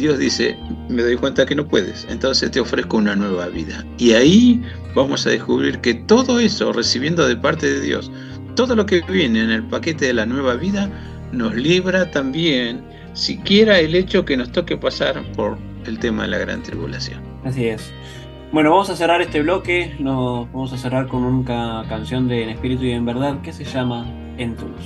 Dios 0.00 0.18
dice, 0.18 0.56
me 0.88 1.02
doy 1.02 1.16
cuenta 1.16 1.46
que 1.46 1.54
no 1.54 1.66
puedes, 1.66 2.06
entonces 2.10 2.50
te 2.50 2.58
ofrezco 2.58 2.96
una 2.96 3.14
nueva 3.14 3.46
vida. 3.48 3.84
Y 3.98 4.12
ahí 4.12 4.62
vamos 4.94 5.26
a 5.26 5.30
descubrir 5.30 5.78
que 5.80 5.94
todo 5.94 6.40
eso, 6.40 6.72
recibiendo 6.72 7.28
de 7.28 7.36
parte 7.36 7.70
de 7.70 7.80
Dios, 7.80 8.10
todo 8.56 8.74
lo 8.74 8.86
que 8.86 9.02
viene 9.02 9.42
en 9.42 9.50
el 9.50 9.62
paquete 9.62 10.06
de 10.06 10.14
la 10.14 10.26
nueva 10.26 10.54
vida, 10.54 10.90
nos 11.32 11.54
libra 11.54 12.10
también 12.10 12.82
siquiera 13.12 13.78
el 13.78 13.94
hecho 13.94 14.24
que 14.24 14.36
nos 14.36 14.50
toque 14.50 14.76
pasar 14.76 15.22
por 15.32 15.58
el 15.86 15.98
tema 15.98 16.22
de 16.22 16.28
la 16.28 16.38
gran 16.38 16.62
tribulación. 16.62 17.20
Así 17.44 17.66
es. 17.66 17.92
Bueno, 18.52 18.70
vamos 18.70 18.90
a 18.90 18.96
cerrar 18.96 19.22
este 19.22 19.42
bloque, 19.42 19.94
nos 19.98 20.50
vamos 20.52 20.72
a 20.72 20.78
cerrar 20.78 21.06
con 21.08 21.22
una 21.22 21.84
canción 21.88 22.26
de 22.26 22.42
En 22.42 22.48
Espíritu 22.50 22.84
y 22.84 22.92
en 22.92 23.04
Verdad 23.04 23.40
que 23.42 23.52
se 23.52 23.64
llama 23.64 24.06
En 24.38 24.56
tu 24.56 24.66
luz. 24.66 24.84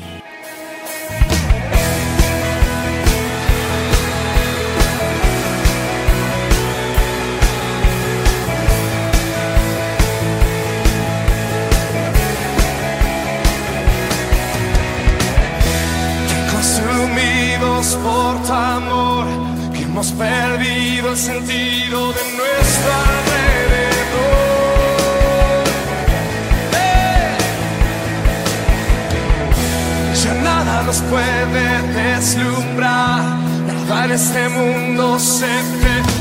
Por 17.97 18.43
tu 18.43 18.53
amor, 18.53 19.27
que 19.73 19.83
hemos 19.83 20.13
perdido 20.13 21.11
el 21.11 21.17
sentido 21.17 22.13
de 22.13 22.25
nuestro 22.39 22.93
alrededor. 23.11 24.45
¡Eh! 26.75 27.37
Ya 30.23 30.35
nada 30.43 30.83
nos 30.83 30.99
puede 31.03 31.83
deslumbrar, 31.93 33.23
nada 33.67 34.05
en 34.05 34.11
este 34.13 34.49
mundo 34.49 35.19
se 35.19 35.47
te 35.47 36.14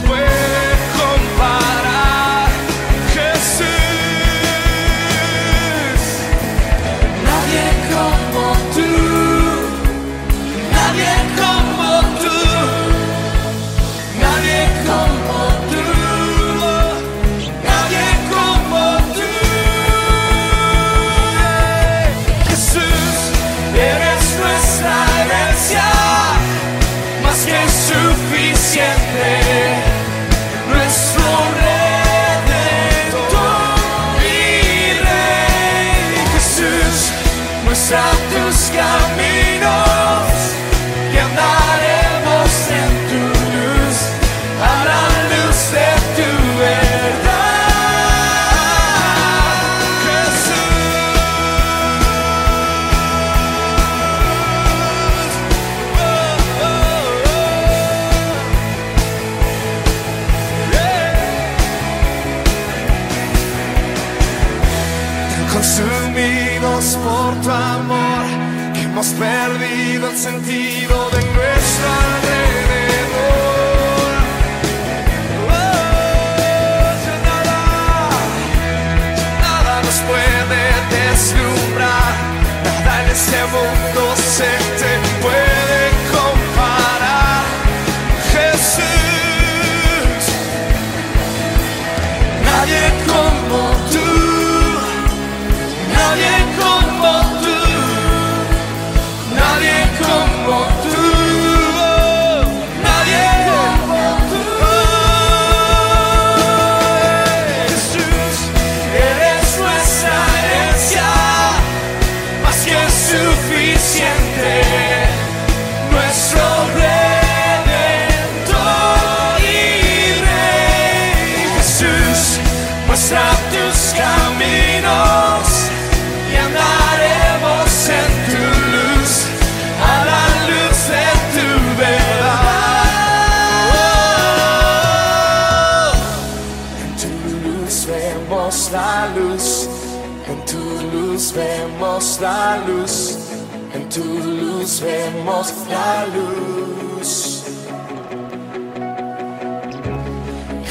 tu 144.03 144.19
luz 144.39 144.81
vemos 144.81 145.53
la 145.69 146.05
luz. 146.15 147.43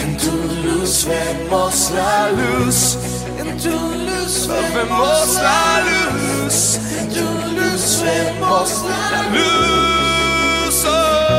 En 0.03 0.17
tu 0.23 0.33
luz 0.65 1.07
vemos 1.07 1.91
la 1.91 2.31
luz. 2.39 2.99
En 3.39 3.57
tu 3.59 3.77
luz 4.07 4.47
vemos 4.49 5.29
la 5.47 5.83
luz. 5.89 6.79
En 6.99 7.09
tu 7.17 7.27
luz 7.57 8.03
vemos 8.03 8.71
la 8.91 9.23
luz. 9.35 10.85
Oh. 10.85 11.32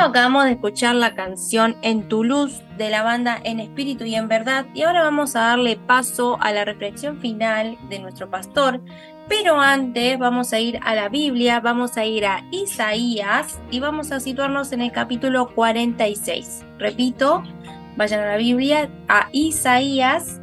Acabamos 0.00 0.44
de 0.44 0.52
escuchar 0.52 0.94
la 0.94 1.14
canción 1.14 1.76
En 1.82 2.08
Toulouse 2.08 2.64
de 2.78 2.88
la 2.88 3.02
banda 3.02 3.38
En 3.44 3.60
Espíritu 3.60 4.04
y 4.04 4.14
en 4.14 4.28
Verdad 4.28 4.64
y 4.72 4.82
ahora 4.82 5.02
vamos 5.02 5.36
a 5.36 5.40
darle 5.40 5.76
paso 5.76 6.38
a 6.40 6.52
la 6.52 6.64
reflexión 6.64 7.20
final 7.20 7.76
de 7.90 7.98
nuestro 7.98 8.30
pastor. 8.30 8.80
Pero 9.28 9.60
antes 9.60 10.18
vamos 10.18 10.54
a 10.54 10.58
ir 10.58 10.80
a 10.82 10.94
la 10.94 11.10
Biblia, 11.10 11.60
vamos 11.60 11.98
a 11.98 12.06
ir 12.06 12.24
a 12.24 12.42
Isaías 12.50 13.60
y 13.70 13.80
vamos 13.80 14.10
a 14.10 14.20
situarnos 14.20 14.72
en 14.72 14.80
el 14.80 14.90
capítulo 14.90 15.50
46. 15.54 16.64
Repito, 16.78 17.42
vayan 17.96 18.20
a 18.20 18.26
la 18.28 18.36
Biblia, 18.38 18.88
a 19.06 19.28
Isaías 19.32 20.40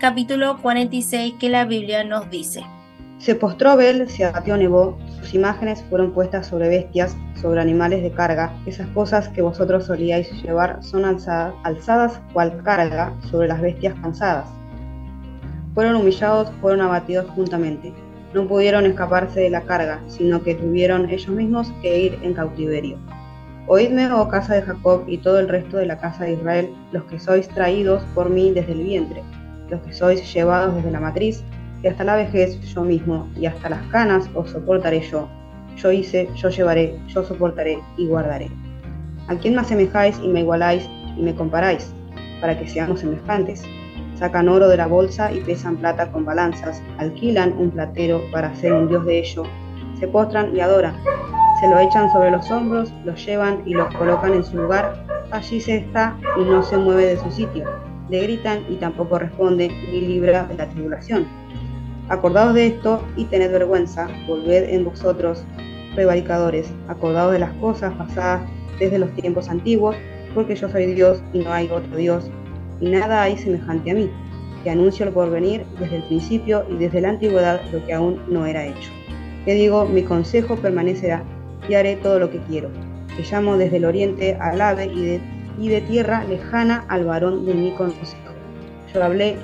capítulo 0.00 0.60
46 0.60 1.34
que 1.38 1.48
la 1.48 1.64
Biblia 1.64 2.02
nos 2.02 2.28
dice. 2.28 2.66
Se 3.18 3.34
postró 3.34 3.76
Bel, 3.76 4.08
se 4.08 4.24
abatió 4.24 4.56
Nebo, 4.56 4.98
sus 5.20 5.32
imágenes 5.32 5.82
fueron 5.88 6.12
puestas 6.12 6.46
sobre 6.46 6.68
bestias, 6.68 7.16
sobre 7.40 7.60
animales 7.60 8.02
de 8.02 8.10
carga, 8.12 8.52
esas 8.66 8.86
cosas 8.88 9.28
que 9.30 9.42
vosotros 9.42 9.84
solíais 9.84 10.30
llevar 10.42 10.82
son 10.82 11.04
alzadas, 11.04 11.54
alzadas 11.64 12.20
cual 12.32 12.62
carga 12.62 13.14
sobre 13.30 13.48
las 13.48 13.60
bestias 13.60 13.94
cansadas. 14.02 14.46
Fueron 15.74 15.96
humillados, 15.96 16.50
fueron 16.60 16.82
abatidos 16.82 17.26
juntamente. 17.30 17.92
No 18.34 18.46
pudieron 18.46 18.84
escaparse 18.84 19.40
de 19.40 19.50
la 19.50 19.62
carga, 19.62 20.00
sino 20.08 20.42
que 20.42 20.54
tuvieron 20.54 21.08
ellos 21.08 21.28
mismos 21.28 21.72
que 21.80 21.98
ir 21.98 22.18
en 22.22 22.34
cautiverio. 22.34 22.98
Oídme, 23.66 24.12
oh 24.12 24.28
casa 24.28 24.54
de 24.54 24.62
Jacob, 24.62 25.04
y 25.06 25.18
todo 25.18 25.40
el 25.40 25.48
resto 25.48 25.78
de 25.78 25.86
la 25.86 25.98
casa 25.98 26.24
de 26.24 26.34
Israel, 26.34 26.70
los 26.92 27.04
que 27.04 27.18
sois 27.18 27.48
traídos 27.48 28.02
por 28.14 28.30
mí 28.30 28.52
desde 28.52 28.72
el 28.72 28.84
vientre, 28.84 29.22
los 29.70 29.80
que 29.80 29.92
sois 29.92 30.32
llevados 30.32 30.74
desde 30.76 30.90
la 30.90 31.00
matriz, 31.00 31.42
que 31.82 31.88
hasta 31.88 32.04
la 32.04 32.16
vejez 32.16 32.60
yo 32.74 32.82
mismo, 32.82 33.28
y 33.36 33.46
hasta 33.46 33.68
las 33.68 33.82
canas 33.88 34.28
os 34.34 34.50
soportaré 34.50 35.00
yo. 35.00 35.28
Yo 35.76 35.92
hice, 35.92 36.28
yo 36.34 36.48
llevaré, 36.48 36.98
yo 37.08 37.22
soportaré 37.22 37.78
y 37.96 38.06
guardaré. 38.06 38.50
¿A 39.28 39.34
quién 39.34 39.54
me 39.54 39.60
asemejáis 39.60 40.18
y 40.22 40.28
me 40.28 40.40
igualáis 40.40 40.88
y 41.16 41.22
me 41.22 41.34
comparáis? 41.34 41.92
Para 42.40 42.58
que 42.58 42.68
seamos 42.68 43.00
semejantes. 43.00 43.62
Sacan 44.14 44.48
oro 44.48 44.68
de 44.68 44.78
la 44.78 44.86
bolsa 44.86 45.32
y 45.32 45.40
pesan 45.40 45.76
plata 45.76 46.10
con 46.10 46.24
balanzas, 46.24 46.82
alquilan 46.98 47.52
un 47.58 47.70
platero 47.70 48.22
para 48.32 48.48
hacer 48.48 48.72
un 48.72 48.88
dios 48.88 49.04
de 49.04 49.18
ello, 49.18 49.42
se 49.98 50.08
postran 50.08 50.56
y 50.56 50.60
adoran, 50.60 50.94
se 51.60 51.68
lo 51.68 51.78
echan 51.78 52.10
sobre 52.12 52.30
los 52.30 52.50
hombros, 52.50 52.92
lo 53.04 53.14
llevan 53.14 53.62
y 53.66 53.74
lo 53.74 53.88
colocan 53.90 54.32
en 54.32 54.44
su 54.44 54.56
lugar, 54.56 55.04
allí 55.30 55.60
se 55.60 55.76
está 55.76 56.16
y 56.38 56.44
no 56.44 56.62
se 56.62 56.78
mueve 56.78 57.06
de 57.06 57.16
su 57.18 57.30
sitio, 57.30 57.64
le 58.08 58.22
gritan 58.22 58.64
y 58.70 58.76
tampoco 58.76 59.18
responde 59.18 59.68
ni 59.90 60.00
libra 60.00 60.44
de 60.44 60.54
la 60.54 60.66
tribulación. 60.66 61.26
Acordaos 62.08 62.54
de 62.54 62.68
esto 62.68 63.02
y 63.16 63.24
tened 63.24 63.50
vergüenza, 63.50 64.06
volved 64.28 64.72
en 64.72 64.84
vosotros, 64.84 65.44
prevaricadores, 65.96 66.72
acordaos 66.86 67.32
de 67.32 67.40
las 67.40 67.52
cosas 67.54 67.92
pasadas 67.94 68.42
desde 68.78 69.00
los 69.00 69.10
tiempos 69.16 69.48
antiguos, 69.48 69.96
porque 70.32 70.54
yo 70.54 70.68
soy 70.68 70.86
Dios 70.94 71.20
y 71.32 71.40
no 71.40 71.52
hay 71.52 71.68
otro 71.68 71.96
Dios, 71.96 72.30
y 72.80 72.90
nada 72.90 73.22
hay 73.22 73.36
semejante 73.36 73.90
a 73.90 73.94
mí, 73.94 74.08
que 74.62 74.70
anuncio 74.70 75.04
el 75.04 75.12
porvenir 75.12 75.64
desde 75.80 75.96
el 75.96 76.02
principio 76.04 76.64
y 76.70 76.76
desde 76.76 77.00
la 77.00 77.08
antigüedad 77.10 77.60
lo 77.72 77.84
que 77.84 77.94
aún 77.94 78.22
no 78.28 78.46
era 78.46 78.64
hecho. 78.64 78.92
Que 79.44 79.54
digo, 79.54 79.84
mi 79.86 80.04
consejo 80.04 80.54
permanecerá 80.54 81.24
y 81.68 81.74
haré 81.74 81.96
todo 81.96 82.20
lo 82.20 82.30
que 82.30 82.38
quiero. 82.42 82.68
Que 83.16 83.24
llamo 83.24 83.56
desde 83.56 83.78
el 83.78 83.84
oriente 83.84 84.36
al 84.40 84.60
ave 84.60 84.86
y 84.86 85.04
de, 85.04 85.20
y 85.58 85.68
de 85.70 85.80
tierra 85.80 86.22
lejana 86.24 86.84
al 86.88 87.04
varón 87.04 87.46
de 87.46 87.54
mi 87.54 87.72
consejo. 87.72 88.16
Yo 88.94 89.02
hablé 89.02 89.36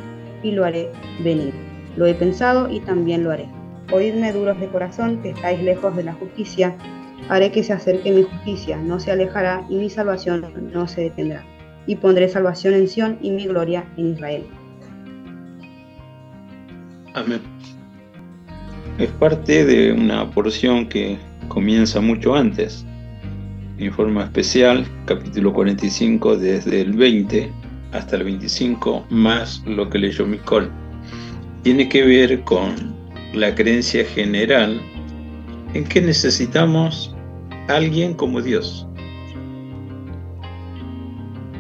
y 0.45 0.53
lo 0.53 0.65
haré 0.65 0.91
venir. 1.25 1.72
Lo 1.97 2.07
he 2.07 2.15
pensado 2.15 2.71
y 2.71 2.81
también 2.81 3.25
lo 3.25 3.31
haré. 3.31 3.49
Oídme 3.91 4.33
duros 4.33 4.59
de 4.59 4.69
corazón, 4.69 5.21
que 5.23 5.31
estáis 5.31 5.63
lejos 5.63 5.95
de 5.95 6.05
la 6.05 6.15
justicia. 6.15 6.75
Haré 7.29 7.53
que 7.53 7.63
se 7.63 7.73
acerque 7.73 8.11
mi 8.11 8.23
justicia, 8.23 8.79
no 8.79 8.99
se 8.99 9.13
alejará, 9.13 9.65
y 9.69 9.77
mi 9.77 9.91
salvación 9.91 10.47
no 10.73 10.89
se 10.89 11.03
detendrá. 11.03 11.45
Y 11.87 11.97
pondré 11.97 12.29
salvación 12.29 12.75
en 12.75 12.89
Sión 12.89 13.19
y 13.21 13.31
mi 13.31 13.47
gloria 13.47 13.85
en 13.97 14.13
Israel. 14.13 14.45
Amén. 17.15 17.41
Es 18.99 19.11
parte 19.11 19.65
de 19.65 19.93
una 19.93 20.31
porción 20.31 20.89
que 20.89 21.19
comienza 21.49 22.01
mucho 22.01 22.35
antes. 22.35 22.87
En 23.79 23.93
forma 23.93 24.25
especial, 24.25 24.87
capítulo 25.07 25.53
45, 25.53 26.37
desde 26.37 26.81
el 26.81 26.93
20 26.93 27.51
hasta 27.93 28.17
el 28.17 28.25
25, 28.25 29.05
más 29.11 29.63
lo 29.67 29.91
que 29.91 29.99
leyó 29.99 30.25
Micol 30.25 30.71
tiene 31.63 31.89
que 31.89 32.05
ver 32.05 32.43
con 32.43 32.95
la 33.33 33.55
creencia 33.55 34.05
general 34.05 34.81
en 35.75 35.85
que 35.85 36.01
necesitamos 36.01 37.15
alguien 37.69 38.15
como 38.15 38.43
Dios. 38.43 38.87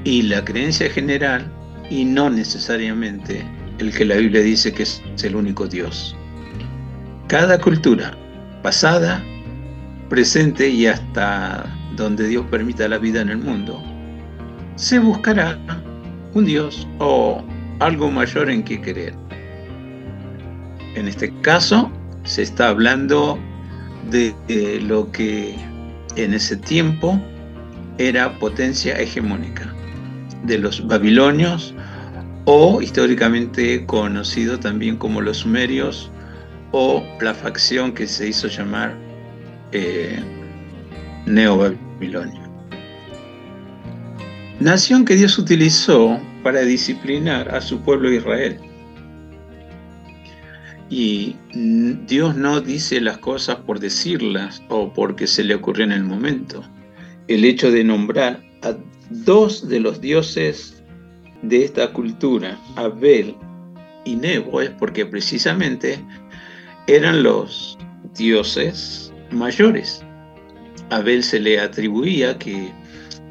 Y 0.05 0.23
la 0.23 0.45
creencia 0.45 0.91
general 0.91 1.51
y 1.89 2.05
no 2.05 2.29
necesariamente 2.29 3.45
el 3.79 3.93
que 3.93 4.05
la 4.05 4.17
Biblia 4.17 4.43
dice 4.43 4.73
que 4.73 4.83
es 4.83 5.03
el 5.23 5.37
único 5.37 5.67
Dios. 5.67 6.17
Cada 7.29 7.59
cultura, 7.61 8.17
pasada, 8.63 9.23
presente 10.09 10.69
y 10.69 10.87
hasta 10.87 11.65
donde 11.97 12.29
Dios 12.29 12.45
permita 12.51 12.89
la 12.89 12.99
vida 12.99 13.21
en 13.21 13.31
el 13.31 13.39
mundo, 13.39 13.83
se 14.77 14.99
buscará 14.99 15.59
un 16.35 16.45
Dios 16.45 16.89
o 16.99 17.43
algo 17.79 18.11
mayor 18.11 18.51
en 18.51 18.63
que 18.63 18.81
creer. 18.81 19.22
En 20.95 21.09
este 21.09 21.33
caso, 21.41 21.91
se 22.25 22.43
está 22.43 22.69
hablando 22.69 23.39
de, 24.11 24.35
lo 24.83 25.11
que 25.11 25.57
en 26.17 26.35
ese 26.35 26.57
tiempo 26.57 27.21
era 27.99 28.39
potencia 28.39 28.99
hegemónica, 28.99 29.73
de 30.45 30.59
los 30.59 30.87
babilonios 30.87 31.75
o 32.45 32.83
históricamente 32.83 33.87
conocido 33.87 34.59
también 34.59 34.97
como 34.97 35.21
los 35.21 35.39
sumerios 35.39 36.11
o 36.73 37.03
la 37.21 37.35
facción 37.35 37.93
que 37.93 38.07
se 38.07 38.29
hizo 38.29 38.49
llamar 38.49 38.97
eh, 39.73 40.19
Neo-Babilonia. 41.27 42.43
Nación 44.59 45.05
que 45.05 45.17
Dios 45.17 45.39
utilizó 45.39 46.21
para 46.43 46.61
disciplinar 46.61 47.55
a 47.55 47.61
su 47.61 47.81
pueblo 47.81 48.13
Israel 48.13 48.59
y 50.93 51.37
Dios 52.07 52.37
no 52.37 52.61
dice 52.61 53.01
las 53.01 53.17
cosas 53.17 53.57
por 53.57 53.81
decirlas 53.81 54.63
o 54.69 54.93
porque 54.93 55.27
se 55.27 55.43
le 55.43 55.55
ocurrió 55.55 55.87
en 55.87 55.93
el 55.93 56.05
momento. 56.05 56.63
El 57.29 57.47
hecho 57.47 57.71
de 57.71 57.83
nombrar 57.83 58.45
a 58.61 58.77
dos 59.09 59.71
de 59.71 59.81
los 59.81 60.03
dioses 60.03 60.85
de 61.41 61.65
esta 61.65 61.95
cultura, 61.95 62.59
Abel 62.77 63.35
y 64.05 64.17
Nebo, 64.17 64.61
es 64.61 64.69
porque 64.69 65.07
precisamente 65.07 65.99
eran 66.87 67.23
los 67.23 67.79
dioses 68.15 69.15
mayores. 69.31 70.05
Abel 70.91 71.25
se 71.25 71.41
le 71.41 71.59
atribuía 71.59 72.37
que 72.37 72.71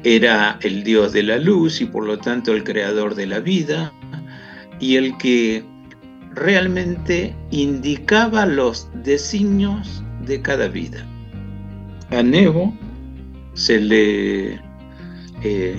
era 0.02 0.58
el 0.62 0.82
dios 0.82 1.12
de 1.12 1.22
la 1.22 1.38
luz 1.38 1.80
y 1.80 1.84
por 1.84 2.06
lo 2.06 2.18
tanto 2.18 2.54
el 2.54 2.64
creador 2.64 3.14
de 3.14 3.26
la 3.26 3.38
vida 3.38 3.92
y 4.80 4.96
el 4.96 5.16
que 5.18 5.64
realmente 6.34 7.34
indicaba 7.50 8.46
los 8.46 8.88
designios 9.02 10.02
de 10.26 10.40
cada 10.40 10.68
vida. 10.68 11.04
A 12.10 12.22
Nebo 12.22 12.74
se 13.54 13.80
le 13.80 14.60
eh, 15.42 15.78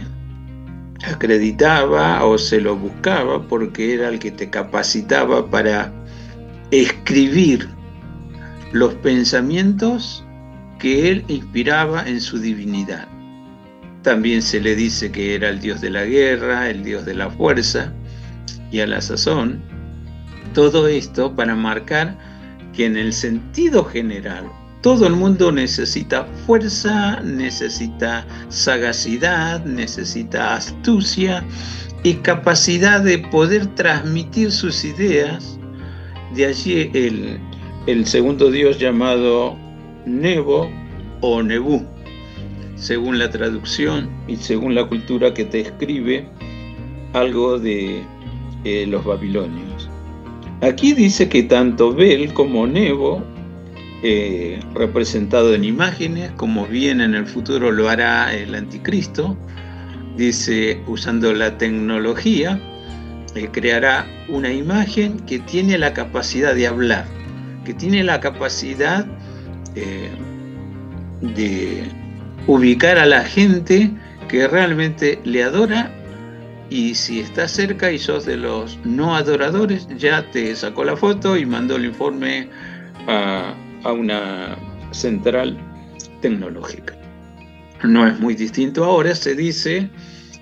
acreditaba 1.05 2.23
o 2.25 2.37
se 2.37 2.61
lo 2.61 2.75
buscaba 2.75 3.41
porque 3.47 3.93
era 3.93 4.09
el 4.09 4.19
que 4.19 4.31
te 4.31 4.49
capacitaba 4.49 5.49
para 5.49 5.91
escribir 6.71 7.67
los 8.71 8.93
pensamientos 8.95 10.23
que 10.79 11.11
él 11.11 11.25
inspiraba 11.27 12.07
en 12.07 12.19
su 12.19 12.39
divinidad. 12.39 13.07
También 14.01 14.41
se 14.41 14.59
le 14.59 14.75
dice 14.75 15.11
que 15.11 15.35
era 15.35 15.49
el 15.49 15.61
dios 15.61 15.79
de 15.79 15.89
la 15.89 16.03
guerra, 16.03 16.69
el 16.69 16.83
dios 16.83 17.05
de 17.05 17.13
la 17.13 17.29
fuerza, 17.29 17.93
y 18.71 18.79
a 18.79 18.87
la 18.87 18.99
sazón 18.99 19.61
todo 20.53 20.87
esto 20.87 21.35
para 21.35 21.55
marcar 21.55 22.17
que 22.73 22.85
en 22.85 22.97
el 22.97 23.13
sentido 23.13 23.83
general 23.83 24.45
todo 24.83 25.07
el 25.07 25.13
mundo 25.13 25.49
necesita 25.51 26.25
fuerza, 26.45 27.21
necesita 27.21 28.27
sagacidad, 28.49 29.63
necesita 29.63 30.55
astucia 30.55 31.43
y 32.03 32.15
capacidad 32.15 33.01
de 33.01 33.19
poder 33.19 33.65
transmitir 33.75 34.51
sus 34.51 34.83
ideas. 34.83 35.57
De 36.35 36.47
allí 36.47 36.91
el, 37.87 38.05
segundo 38.05 38.51
dios 38.51 38.77
llamado 38.77 39.55
Nebo 40.05 40.69
o 41.21 41.41
Nebú, 41.41 41.85
según 42.75 43.19
la 43.19 43.29
traducción 43.29 44.09
y 44.27 44.35
según 44.35 44.75
la 44.75 44.85
cultura 44.85 45.33
que 45.33 45.45
te 45.45 45.61
escribe 45.61 46.27
algo 47.13 47.57
de 47.57 48.03
eh, 48.65 48.85
los 48.85 49.05
babilonios. 49.05 49.72
Aquí 50.63 50.93
dice 50.93 51.27
que 51.27 51.43
tanto 51.43 51.93
Bel 51.93 52.33
como 52.33 52.65
Nebo, 52.65 53.21
eh, 54.01 54.61
representado 54.73 55.53
en 55.53 55.65
imágenes, 55.65 56.31
como 56.37 56.65
bien 56.65 57.01
en 57.01 57.15
el 57.15 57.27
futuro 57.27 57.69
lo 57.69 57.89
hará 57.89 58.33
el 58.33 58.55
anticristo, 58.55 59.37
dice, 60.15 60.81
usando 60.87 61.33
la 61.33 61.57
tecnología, 61.57 62.61
eh, 63.35 63.49
creará 63.51 64.07
una 64.29 64.53
imagen 64.53 65.19
que 65.25 65.39
tiene 65.39 65.77
la 65.77 65.93
capacidad 65.93 66.55
de 66.55 66.65
hablar, 66.65 67.07
que 67.65 67.73
tiene 67.73 68.01
la 68.01 68.21
capacidad 68.21 69.05
eh, 69.75 70.11
de 71.19 71.83
ubicar 72.47 72.99
a 72.99 73.05
la 73.05 73.25
gente 73.25 73.91
que 74.29 74.47
realmente 74.47 75.19
le 75.25 75.43
adora 75.43 75.91
y 76.73 76.95
si 76.95 77.19
estás 77.19 77.51
cerca 77.51 77.91
y 77.91 77.99
sos 77.99 78.25
de 78.25 78.35
los 78.35 78.79
no 78.83 79.15
adoradores, 79.15 79.87
ya 79.95 80.31
te 80.31 80.55
sacó 80.55 80.83
la 80.83 80.97
foto 80.97 81.37
y 81.37 81.45
mandó 81.45 81.75
el 81.75 81.85
informe 81.85 82.49
a, 83.07 83.53
una 83.85 84.57
central 84.89 85.55
tecnológica. 86.21 86.95
No 87.83 88.07
es 88.07 88.19
muy 88.19 88.33
distinto 88.33 88.85
ahora, 88.85 89.13
se 89.13 89.35
dice 89.35 89.87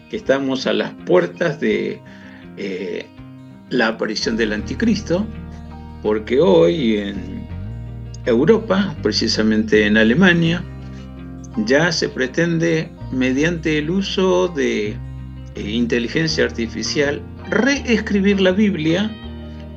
que 0.10 0.16
estamos 0.16 0.68
a 0.68 0.72
las 0.72 0.94
puertas 1.06 1.60
de 1.60 2.00
eh, 2.56 3.06
la 3.70 3.90
aparición 3.90 4.38
del 4.38 4.54
anticristo, 4.54 5.28
porque 6.02 6.40
hoy 6.40 6.96
en 6.96 7.46
Europa, 8.26 8.96
precisamente 9.04 9.86
en 9.86 9.98
Alemania, 9.98 10.64
ya 11.66 11.92
se 11.92 12.08
pretende, 12.08 12.90
mediante 13.12 13.80
el 13.80 13.90
uso 13.90 14.48
de 14.48 14.96
eh, 15.56 15.70
inteligencia 15.70 16.46
artificial, 16.46 17.22
reescribir 17.50 18.40
la 18.40 18.52
Biblia 18.52 19.12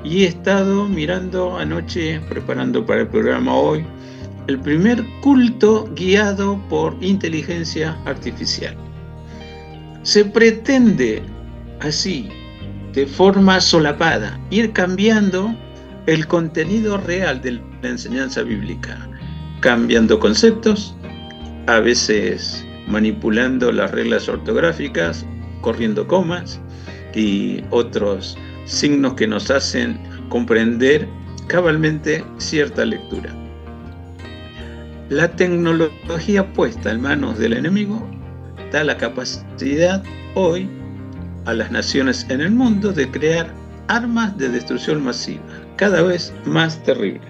y 0.05 0.25
he 0.25 0.29
estado 0.29 0.87
mirando 0.89 1.57
anoche, 1.57 2.21
preparando 2.29 2.85
para 2.85 3.01
el 3.03 3.09
programa 3.09 3.55
hoy, 3.55 3.85
el 4.47 4.61
primer 4.61 5.03
culto 5.23 5.89
guiado 5.97 6.61
por 6.69 6.97
inteligencia 7.01 7.97
artificial. 8.05 8.77
Se 10.03 10.25
pretende 10.25 11.23
así, 11.81 12.29
de 12.93 13.07
forma 13.07 13.61
solapada, 13.61 14.39
ir 14.51 14.73
cambiando 14.73 15.55
el 16.07 16.27
contenido 16.27 16.99
real 16.99 17.41
de 17.41 17.53
la 17.83 17.89
enseñanza 17.89 18.43
bíblica, 18.43 19.09
cambiando 19.61 20.21
conceptos, 20.21 20.95
a 21.67 21.81
veces 21.81 22.65
manipulando 22.87 23.73
las 23.73 23.91
reglas 23.91 24.29
ortográficas, 24.29 25.25
corriendo 25.65 26.07
comas 26.07 26.61
y 27.15 27.65
otros 27.71 28.37
signos 28.67 29.15
que 29.15 29.27
nos 29.27 29.51
hacen 29.51 29.99
comprender 30.29 31.09
cabalmente 31.47 32.23
cierta 32.37 32.85
lectura. 32.85 33.35
La 35.09 35.35
tecnología 35.35 36.53
puesta 36.53 36.91
en 36.91 37.01
manos 37.01 37.39
del 37.39 37.55
enemigo 37.55 38.07
da 38.71 38.85
la 38.85 38.97
capacidad 38.99 40.03
hoy 40.35 40.69
a 41.47 41.55
las 41.55 41.71
naciones 41.71 42.27
en 42.29 42.43
el 42.43 42.51
mundo 42.51 42.93
de 42.93 43.11
crear 43.11 43.51
armas 43.89 44.37
de 44.37 44.51
destrucción 44.51 45.03
masiva, 45.03 45.43
cada 45.77 46.03
vez 46.03 46.33
más 46.45 46.83
terribles. 46.83 47.29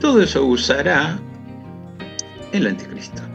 Todo 0.00 0.22
eso 0.22 0.44
usará 0.44 1.18
el 2.52 2.66
anticristo. 2.66 3.25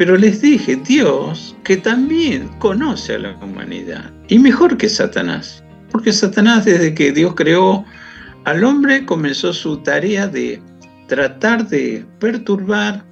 Pero 0.00 0.16
les 0.16 0.40
dije, 0.40 0.76
Dios, 0.76 1.54
que 1.62 1.76
también 1.76 2.48
conoce 2.58 3.16
a 3.16 3.18
la 3.18 3.36
humanidad, 3.36 4.10
y 4.28 4.38
mejor 4.38 4.78
que 4.78 4.88
Satanás, 4.88 5.62
porque 5.90 6.10
Satanás 6.10 6.64
desde 6.64 6.94
que 6.94 7.12
Dios 7.12 7.34
creó 7.34 7.84
al 8.46 8.64
hombre 8.64 9.04
comenzó 9.04 9.52
su 9.52 9.76
tarea 9.82 10.26
de 10.26 10.62
tratar 11.06 11.68
de 11.68 12.06
perturbar 12.18 13.04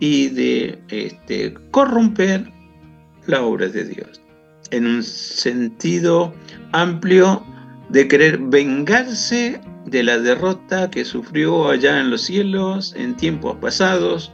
y 0.00 0.28
de 0.28 0.78
este, 0.90 1.54
corromper 1.70 2.52
la 3.24 3.40
obra 3.40 3.68
de 3.68 3.84
Dios, 3.84 4.20
en 4.70 4.86
un 4.86 5.02
sentido 5.02 6.34
amplio 6.72 7.42
de 7.88 8.06
querer 8.06 8.36
vengarse 8.36 9.62
de 9.86 10.02
la 10.02 10.18
derrota 10.18 10.90
que 10.90 11.06
sufrió 11.06 11.70
allá 11.70 11.98
en 11.98 12.10
los 12.10 12.20
cielos 12.20 12.94
en 12.98 13.16
tiempos 13.16 13.56
pasados, 13.62 14.30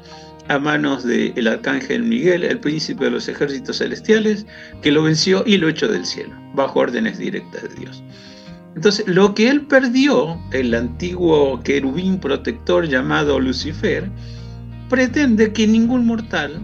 a 0.49 0.59
manos 0.59 1.05
del 1.05 1.47
arcángel 1.47 2.03
Miguel, 2.03 2.45
el 2.45 2.61
príncipe 2.61 3.05
de 3.05 3.11
los 3.13 3.29
ejércitos 3.29 3.79
celestiales, 3.79 4.47
que 4.83 4.93
lo 4.93 5.03
venció 5.03 5.43
y 5.47 5.57
lo 5.57 5.69
echó 5.69 5.89
del 5.89 6.05
cielo, 6.05 6.35
bajo 6.55 6.81
órdenes 6.81 7.19
directas 7.19 7.63
de 7.63 7.75
Dios. 7.77 8.03
Entonces, 8.75 9.07
lo 9.07 9.35
que 9.35 9.49
él 9.49 9.63
perdió, 9.63 10.39
el 10.53 10.75
antiguo 10.75 11.61
querubín 11.63 12.19
protector 12.19 12.89
llamado 12.89 13.39
Lucifer, 13.39 14.11
pretende 14.89 15.53
que 15.53 15.67
ningún 15.67 16.07
mortal 16.07 16.61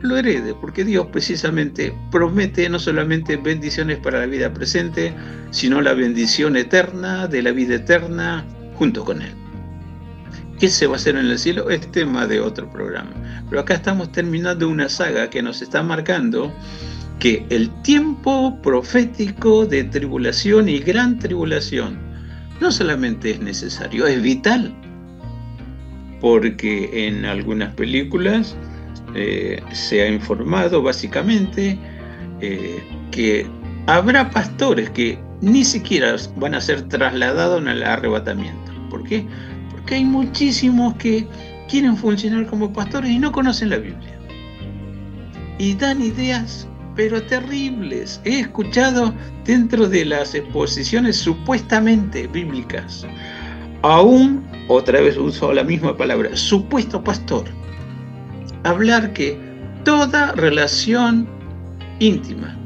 lo 0.00 0.16
herede, 0.16 0.54
porque 0.60 0.84
Dios 0.84 1.06
precisamente 1.12 1.94
promete 2.10 2.68
no 2.68 2.78
solamente 2.78 3.36
bendiciones 3.36 3.98
para 3.98 4.20
la 4.20 4.26
vida 4.26 4.52
presente, 4.52 5.14
sino 5.50 5.80
la 5.80 5.94
bendición 5.94 6.56
eterna 6.56 7.26
de 7.26 7.42
la 7.42 7.52
vida 7.52 7.76
eterna 7.76 8.44
junto 8.74 9.04
con 9.04 9.22
Él. 9.22 9.43
¿Qué 10.58 10.68
se 10.68 10.86
va 10.86 10.94
a 10.94 10.96
hacer 10.96 11.16
en 11.16 11.26
el 11.26 11.38
cielo? 11.38 11.68
Es 11.70 11.90
tema 11.90 12.26
de 12.26 12.40
otro 12.40 12.70
programa. 12.70 13.10
Pero 13.48 13.60
acá 13.60 13.74
estamos 13.74 14.12
terminando 14.12 14.68
una 14.68 14.88
saga 14.88 15.28
que 15.28 15.42
nos 15.42 15.62
está 15.62 15.82
marcando 15.82 16.52
que 17.18 17.44
el 17.50 17.70
tiempo 17.82 18.60
profético 18.62 19.66
de 19.66 19.84
tribulación 19.84 20.68
y 20.68 20.78
gran 20.78 21.18
tribulación 21.18 21.98
no 22.60 22.70
solamente 22.70 23.32
es 23.32 23.40
necesario, 23.40 24.06
es 24.06 24.22
vital. 24.22 24.74
Porque 26.20 27.08
en 27.08 27.24
algunas 27.24 27.74
películas 27.74 28.56
eh, 29.14 29.62
se 29.72 30.02
ha 30.02 30.08
informado 30.08 30.82
básicamente 30.82 31.78
eh, 32.40 32.82
que 33.10 33.46
habrá 33.86 34.30
pastores 34.30 34.90
que 34.90 35.18
ni 35.40 35.64
siquiera 35.64 36.16
van 36.36 36.54
a 36.54 36.60
ser 36.60 36.82
trasladados 36.88 37.66
el 37.66 37.82
arrebatamiento. 37.82 38.72
¿Por 38.88 39.04
qué? 39.04 39.26
Que 39.86 39.96
hay 39.96 40.04
muchísimos 40.04 40.94
que 40.94 41.26
quieren 41.68 41.96
funcionar 41.96 42.46
como 42.46 42.72
pastores 42.72 43.10
y 43.10 43.18
no 43.18 43.32
conocen 43.32 43.70
la 43.70 43.76
Biblia. 43.76 44.18
Y 45.58 45.74
dan 45.74 46.02
ideas, 46.02 46.68
pero 46.96 47.22
terribles. 47.22 48.20
He 48.24 48.40
escuchado 48.40 49.14
dentro 49.44 49.88
de 49.88 50.04
las 50.04 50.34
exposiciones 50.34 51.16
supuestamente 51.16 52.26
bíblicas, 52.26 53.06
aún, 53.82 54.42
otra 54.68 55.00
vez 55.00 55.16
uso 55.16 55.52
la 55.52 55.62
misma 55.62 55.96
palabra, 55.96 56.34
supuesto 56.36 57.02
pastor, 57.04 57.44
hablar 58.62 59.12
que 59.12 59.38
toda 59.84 60.32
relación 60.32 61.28
íntima, 61.98 62.56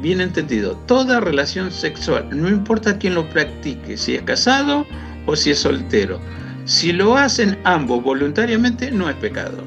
bien 0.00 0.20
entendido, 0.20 0.76
toda 0.86 1.20
relación 1.20 1.70
sexual, 1.70 2.28
no 2.32 2.48
importa 2.48 2.98
quién 2.98 3.14
lo 3.14 3.28
practique, 3.28 3.96
si 3.96 4.14
es 4.14 4.22
casado 4.22 4.86
o 5.26 5.36
si 5.36 5.50
es 5.50 5.58
soltero, 5.58 6.18
si 6.64 6.92
lo 6.92 7.16
hacen 7.16 7.58
ambos 7.64 8.02
voluntariamente, 8.02 8.90
no 8.90 9.08
es 9.08 9.16
pecado. 9.16 9.64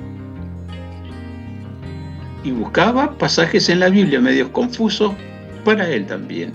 Y 2.43 2.51
buscaba 2.51 3.17
pasajes 3.17 3.69
en 3.69 3.79
la 3.79 3.89
Biblia 3.89 4.19
medios 4.19 4.49
confusos 4.49 5.13
para 5.63 5.89
él 5.89 6.05
también. 6.05 6.53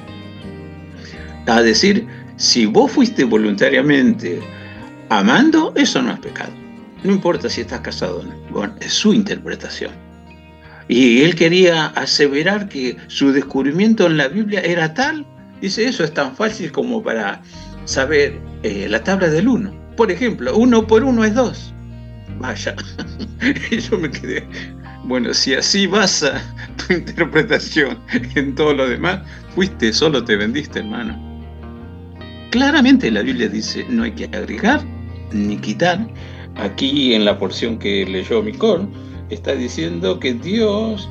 A 1.47 1.63
decir, 1.63 2.07
si 2.37 2.67
vos 2.67 2.93
fuiste 2.93 3.25
voluntariamente 3.25 4.41
amando, 5.09 5.73
eso 5.77 6.01
no 6.01 6.13
es 6.13 6.21
pecado. 6.21 6.53
No 7.03 7.13
importa 7.13 7.49
si 7.49 7.63
estás 7.63 7.81
casado 7.81 8.21
o 8.21 8.23
no. 8.23 8.35
Bueno, 8.51 8.75
es 8.81 8.93
su 8.93 9.13
interpretación. 9.13 9.91
Y 10.89 11.23
él 11.23 11.35
quería 11.35 11.87
aseverar 11.87 12.69
que 12.69 12.97
su 13.09 13.33
descubrimiento 13.33 14.07
en 14.07 14.17
la 14.17 14.29
Biblia 14.29 14.61
era 14.61 14.95
tal. 14.95 15.27
Dice, 15.61 15.87
eso 15.87 16.05
es 16.05 16.13
tan 16.13 16.35
fácil 16.35 16.73
como 16.73 17.03
para 17.03 17.43
saber 17.85 18.41
eh, 18.63 18.87
la 18.89 19.03
tabla 19.03 19.29
del 19.29 19.49
uno. 19.49 19.73
Por 20.01 20.11
ejemplo, 20.11 20.57
uno 20.57 20.87
por 20.87 21.05
uno 21.05 21.27
es 21.27 21.35
dos. 21.35 21.75
Vaya, 22.39 22.75
yo 23.91 23.99
me 23.99 24.11
quedé. 24.11 24.49
Bueno, 25.05 25.35
si 25.35 25.53
así 25.53 25.87
basa 25.87 26.43
tu 26.79 26.95
interpretación 26.95 27.99
en 28.35 28.55
todo 28.55 28.73
lo 28.73 28.89
demás, 28.89 29.21
fuiste, 29.55 29.93
solo 29.93 30.25
te 30.25 30.37
vendiste, 30.37 30.79
hermano. 30.79 31.21
Claramente 32.51 33.11
la 33.11 33.21
Biblia 33.21 33.51
dice, 33.51 33.85
no 33.91 34.05
hay 34.05 34.13
que 34.13 34.25
agregar 34.35 34.81
ni 35.33 35.59
quitar. 35.59 36.09
Aquí 36.57 37.13
en 37.13 37.27
la 37.27 37.39
porción 37.39 37.79
que 37.79 38.07
leyó 38.07 38.43
Micol, 38.43 38.89
está 39.29 39.55
diciendo 39.55 40.19
que 40.19 40.33
Dios 40.33 41.11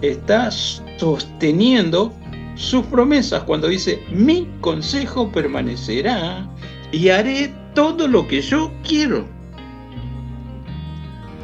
está 0.00 0.48
sosteniendo 0.52 2.14
sus 2.54 2.86
promesas 2.86 3.42
cuando 3.42 3.66
dice, 3.66 4.00
mi 4.12 4.46
consejo 4.60 5.28
permanecerá 5.32 6.48
y 6.92 7.08
haré 7.08 7.52
todo 7.78 8.08
lo 8.08 8.26
que 8.26 8.42
yo 8.42 8.72
quiero. 8.82 9.24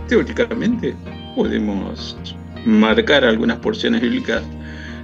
Teóricamente 0.08 0.96
podemos 1.36 2.16
marcar 2.66 3.24
algunas 3.24 3.58
porciones 3.58 4.00
bíblicas 4.00 4.42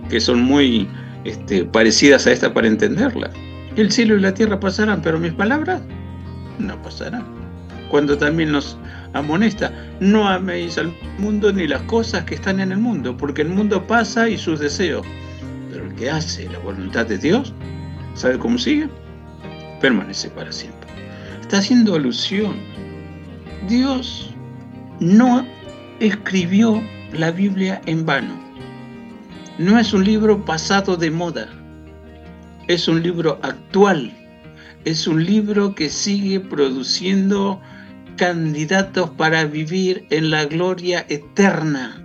que 0.08 0.18
son 0.18 0.42
muy 0.42 0.88
este, 1.22 1.64
parecidas 1.66 2.26
a 2.26 2.32
esta 2.32 2.52
para 2.52 2.66
entenderla. 2.66 3.30
El 3.76 3.92
cielo 3.92 4.16
y 4.16 4.20
la 4.20 4.34
tierra 4.34 4.58
pasarán, 4.58 5.02
pero 5.02 5.20
mis 5.20 5.32
palabras 5.32 5.80
no 6.58 6.82
pasarán. 6.82 7.24
Cuando 7.92 8.18
también 8.18 8.50
nos 8.50 8.76
amonesta, 9.12 9.72
no 10.00 10.28
améis 10.28 10.78
al 10.78 10.92
mundo 11.18 11.52
ni 11.52 11.68
las 11.68 11.82
cosas 11.82 12.24
que 12.24 12.34
están 12.34 12.58
en 12.58 12.72
el 12.72 12.78
mundo, 12.78 13.16
porque 13.16 13.42
el 13.42 13.50
mundo 13.50 13.86
pasa 13.86 14.28
y 14.28 14.36
sus 14.36 14.58
deseos. 14.58 15.06
Pero 15.70 15.86
el 15.86 15.94
que 15.94 16.10
hace 16.10 16.48
la 16.48 16.58
voluntad 16.58 17.06
de 17.06 17.18
Dios, 17.18 17.54
¿sabe 18.14 18.36
cómo 18.36 18.58
sigue? 18.58 18.88
Permanece 19.80 20.28
para 20.30 20.50
siempre 20.50 20.79
está 21.50 21.58
haciendo 21.58 21.96
alusión. 21.96 22.54
Dios 23.68 24.32
no 25.00 25.44
escribió 25.98 26.80
la 27.12 27.32
Biblia 27.32 27.82
en 27.86 28.06
vano. 28.06 28.40
No 29.58 29.76
es 29.76 29.92
un 29.92 30.04
libro 30.04 30.44
pasado 30.44 30.96
de 30.96 31.10
moda. 31.10 31.48
Es 32.68 32.86
un 32.86 33.02
libro 33.02 33.40
actual. 33.42 34.16
Es 34.84 35.08
un 35.08 35.24
libro 35.24 35.74
que 35.74 35.90
sigue 35.90 36.38
produciendo 36.38 37.60
candidatos 38.14 39.10
para 39.10 39.44
vivir 39.44 40.06
en 40.10 40.30
la 40.30 40.44
gloria 40.44 41.04
eterna. 41.08 42.00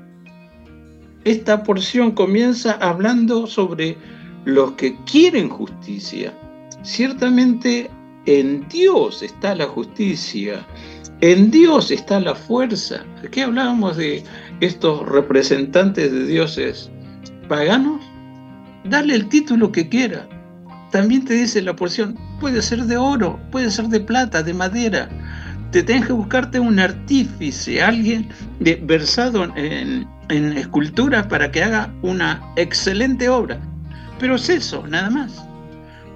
Esta 1.24 1.62
porción 1.62 2.14
comienza 2.14 2.72
hablando 2.82 3.46
sobre 3.46 3.96
los 4.44 4.72
que 4.72 4.98
quieren 5.06 5.50
justicia. 5.50 6.34
Ciertamente 6.82 7.92
en 8.26 8.68
Dios 8.70 9.22
está 9.22 9.56
la 9.56 9.66
justicia, 9.66 10.66
en 11.22 11.52
Dios 11.52 11.92
está 11.92 12.20
la 12.20 12.36
fuerza. 12.36 13.04
¿Qué 13.32 13.44
hablábamos 13.44 13.98
de 13.98 14.24
estos 14.60 15.08
representantes 15.08 16.12
de 16.12 16.26
dioses 16.26 16.90
paganos? 17.48 18.02
Dale 18.84 19.16
el 19.16 19.30
título 19.30 19.72
que 19.72 19.88
quiera. 19.88 20.28
También 20.92 21.26
te 21.26 21.34
dice 21.34 21.62
la 21.62 21.76
porción, 21.76 22.18
puede 22.40 22.62
ser 22.62 22.84
de 22.84 22.98
oro, 22.98 23.40
puede 23.52 23.72
ser 23.72 23.88
de 23.88 24.00
plata, 24.00 24.44
de 24.44 24.54
madera. 24.54 25.10
Te 25.72 25.84
tienes 25.84 26.08
que 26.08 26.14
buscarte 26.14 26.60
un 26.60 26.80
artífice, 26.80 27.82
alguien 27.82 28.30
de, 28.60 28.76
versado 28.76 29.44
en, 29.56 30.08
en 30.30 30.58
esculturas 30.58 31.28
para 31.28 31.52
que 31.52 31.64
haga 31.64 31.94
una 32.02 32.42
excelente 32.56 33.28
obra. 33.30 33.60
Pero 34.20 34.36
es 34.36 34.48
eso, 34.50 34.86
nada 34.88 35.10
más. 35.10 35.46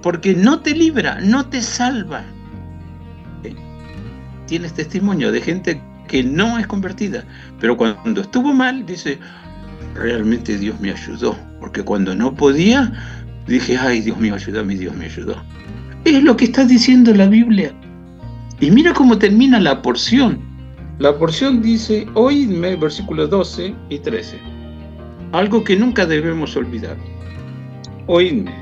Porque 0.02 0.34
no 0.34 0.60
te 0.60 0.74
libra, 0.74 1.20
no 1.20 1.46
te 1.46 1.60
salva. 1.62 2.24
¿Eh? 3.44 3.54
Tienes 4.46 4.74
testimonio 4.74 5.32
de 5.32 5.40
gente 5.40 5.82
que 6.08 6.24
no 6.24 6.58
es 6.58 6.66
convertida, 6.66 7.24
pero 7.60 7.76
cuando 7.76 8.20
estuvo 8.20 8.52
mal, 8.52 8.84
dice, 8.84 9.18
realmente 9.94 10.58
Dios 10.58 10.80
me 10.80 10.90
ayudó, 10.90 11.38
porque 11.60 11.84
cuando 11.84 12.14
no 12.16 12.34
podía, 12.34 12.92
dije, 13.46 13.78
ay, 13.78 14.00
Dios 14.00 14.18
mío, 14.18 14.34
ayúdame, 14.34 14.74
Dios 14.74 14.94
me 14.96 15.04
ayudó. 15.04 15.40
Es 16.04 16.22
lo 16.22 16.36
que 16.36 16.46
está 16.46 16.64
diciendo 16.64 17.14
la 17.14 17.26
Biblia. 17.26 17.72
Y 18.58 18.70
mira 18.70 18.92
cómo 18.92 19.18
termina 19.18 19.60
la 19.60 19.82
porción. 19.82 20.40
La 20.98 21.16
porción 21.16 21.62
dice, 21.62 22.06
oídme, 22.14 22.76
versículos 22.76 23.30
12 23.30 23.74
y 23.88 23.98
13. 24.00 24.38
Algo 25.32 25.62
que 25.64 25.76
nunca 25.76 26.06
debemos 26.06 26.56
olvidar. 26.56 26.96
Oídme, 28.06 28.52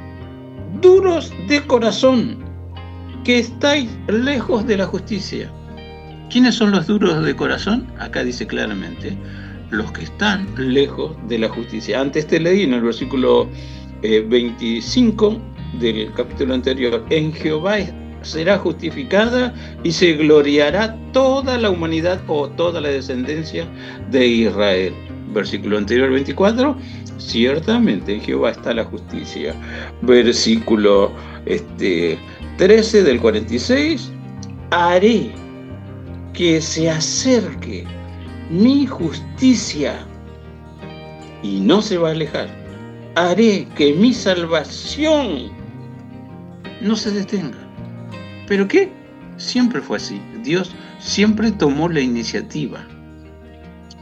duros 0.80 1.32
de 1.48 1.60
corazón, 1.66 2.38
que 3.24 3.38
estáis 3.38 3.90
lejos 4.08 4.66
de 4.66 4.76
la 4.76 4.86
justicia. 4.86 5.50
¿Quiénes 6.30 6.54
son 6.54 6.70
los 6.70 6.86
duros 6.86 7.24
de 7.24 7.34
corazón? 7.34 7.86
Acá 7.98 8.22
dice 8.22 8.46
claramente, 8.46 9.16
los 9.70 9.90
que 9.92 10.04
están 10.04 10.46
lejos 10.56 11.16
de 11.28 11.38
la 11.38 11.48
justicia. 11.48 12.00
Antes 12.00 12.26
te 12.26 12.40
leí 12.40 12.62
en 12.62 12.74
el 12.74 12.82
versículo 12.82 13.48
25 14.02 15.32
eh, 15.32 15.78
del 15.78 16.12
capítulo 16.12 16.54
anterior, 16.54 17.04
en 17.10 17.32
Jehová 17.32 17.78
será 18.22 18.58
justificada 18.58 19.54
y 19.82 19.92
se 19.92 20.14
gloriará 20.14 20.96
toda 21.12 21.58
la 21.58 21.70
humanidad 21.70 22.20
o 22.26 22.48
toda 22.48 22.80
la 22.80 22.88
descendencia 22.88 23.66
de 24.10 24.26
Israel. 24.26 24.94
Versículo 25.32 25.76
anterior 25.76 26.10
24, 26.10 26.76
ciertamente 27.18 28.14
en 28.14 28.20
Jehová 28.20 28.50
está 28.50 28.72
la 28.72 28.84
justicia. 28.84 29.54
Versículo 30.02 31.12
este, 31.46 32.18
13 32.56 33.02
del 33.02 33.20
46, 33.20 34.10
haré 34.70 35.32
que 36.32 36.60
se 36.60 36.90
acerque 36.90 37.84
mi 38.50 38.86
justicia 38.86 40.06
y 41.42 41.60
no 41.60 41.82
se 41.82 41.98
va 41.98 42.08
a 42.08 42.12
alejar. 42.12 42.48
Haré 43.16 43.66
que 43.76 43.92
mi 43.92 44.14
salvación 44.14 45.50
no 46.80 46.96
se 46.96 47.10
detenga. 47.10 47.58
¿Pero 48.46 48.66
qué? 48.66 48.90
Siempre 49.36 49.80
fue 49.80 49.98
así. 49.98 50.20
Dios 50.42 50.74
siempre 50.98 51.50
tomó 51.52 51.88
la 51.88 52.00
iniciativa. 52.00 52.86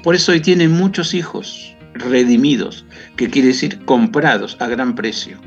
Por 0.02 0.14
eso 0.14 0.32
hoy 0.32 0.40
tiene 0.40 0.68
muchos 0.68 1.14
hijos 1.14 1.75
redimidos, 1.98 2.84
que 3.16 3.28
quiere 3.28 3.48
decir 3.48 3.84
comprados 3.84 4.56
a 4.60 4.66
gran 4.66 4.94
precio. 4.94 5.38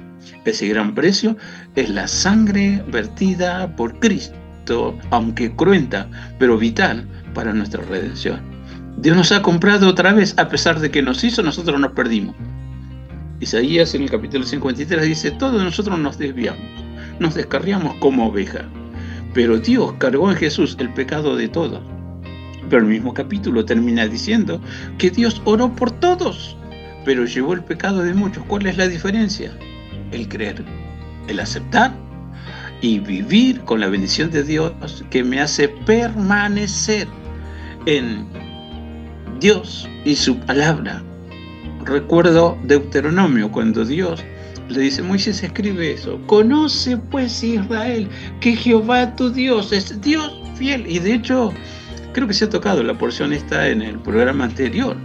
Ese 0.45 0.67
gran 0.67 0.95
precio 0.95 1.37
es 1.75 1.89
la 1.89 2.07
sangre 2.07 2.83
vertida 2.87 3.75
por 3.75 3.99
Cristo, 3.99 4.97
aunque 5.11 5.55
cruenta, 5.55 6.09
pero 6.37 6.57
vital 6.57 7.07
para 7.33 7.53
nuestra 7.53 7.83
redención. 7.83 8.39
Dios 8.97 9.15
nos 9.15 9.31
ha 9.31 9.41
comprado 9.41 9.87
otra 9.87 10.13
vez, 10.13 10.33
a 10.37 10.49
pesar 10.49 10.79
de 10.79 10.91
que 10.91 11.01
nos 11.01 11.23
hizo, 11.23 11.41
nosotros 11.43 11.79
nos 11.79 11.93
perdimos. 11.93 12.35
Isaías 13.39 13.95
en 13.95 14.03
el 14.03 14.09
capítulo 14.09 14.45
53 14.45 15.05
dice, 15.05 15.31
todos 15.31 15.63
nosotros 15.63 15.97
nos 15.99 16.17
desviamos, 16.17 16.61
nos 17.19 17.35
descarriamos 17.35 17.95
como 17.95 18.27
oveja, 18.27 18.65
pero 19.33 19.57
Dios 19.57 19.93
cargó 19.97 20.29
en 20.29 20.37
Jesús 20.37 20.75
el 20.79 20.93
pecado 20.93 21.37
de 21.37 21.47
todos 21.47 21.81
pero 22.69 22.83
el 22.83 22.89
mismo 22.89 23.13
capítulo 23.13 23.65
termina 23.65 24.07
diciendo 24.07 24.61
que 24.97 25.09
Dios 25.09 25.41
oró 25.45 25.73
por 25.75 25.91
todos, 25.91 26.55
pero 27.05 27.25
llevó 27.25 27.53
el 27.53 27.63
pecado 27.63 28.03
de 28.03 28.13
muchos. 28.13 28.43
¿Cuál 28.45 28.67
es 28.67 28.77
la 28.77 28.87
diferencia? 28.87 29.51
El 30.11 30.27
creer, 30.27 30.63
el 31.27 31.39
aceptar 31.39 31.93
y 32.81 32.99
vivir 32.99 33.61
con 33.61 33.79
la 33.79 33.87
bendición 33.87 34.31
de 34.31 34.43
Dios 34.43 35.03
que 35.09 35.23
me 35.23 35.41
hace 35.41 35.67
permanecer 35.67 37.07
en 37.85 38.25
Dios 39.39 39.89
y 40.05 40.15
su 40.15 40.37
palabra. 40.39 41.03
Recuerdo 41.85 42.57
Deuteronomio 42.63 43.51
cuando 43.51 43.85
Dios 43.85 44.23
le 44.67 44.81
dice, 44.81 45.01
Moisés 45.01 45.41
escribe 45.41 45.93
eso, 45.93 46.19
conoce 46.27 46.95
pues 46.97 47.43
Israel 47.43 48.07
que 48.39 48.55
Jehová 48.55 49.15
tu 49.15 49.31
Dios 49.31 49.71
es 49.71 49.99
Dios 50.01 50.39
fiel. 50.55 50.85
Y 50.87 50.99
de 50.99 51.15
hecho 51.15 51.51
Creo 52.19 52.27
que 52.27 52.33
se 52.33 52.43
ha 52.43 52.49
tocado 52.49 52.83
la 52.83 52.97
porción 52.97 53.31
esta 53.31 53.69
en 53.69 53.81
el 53.81 53.97
programa 53.97 54.43
anterior. 54.43 54.97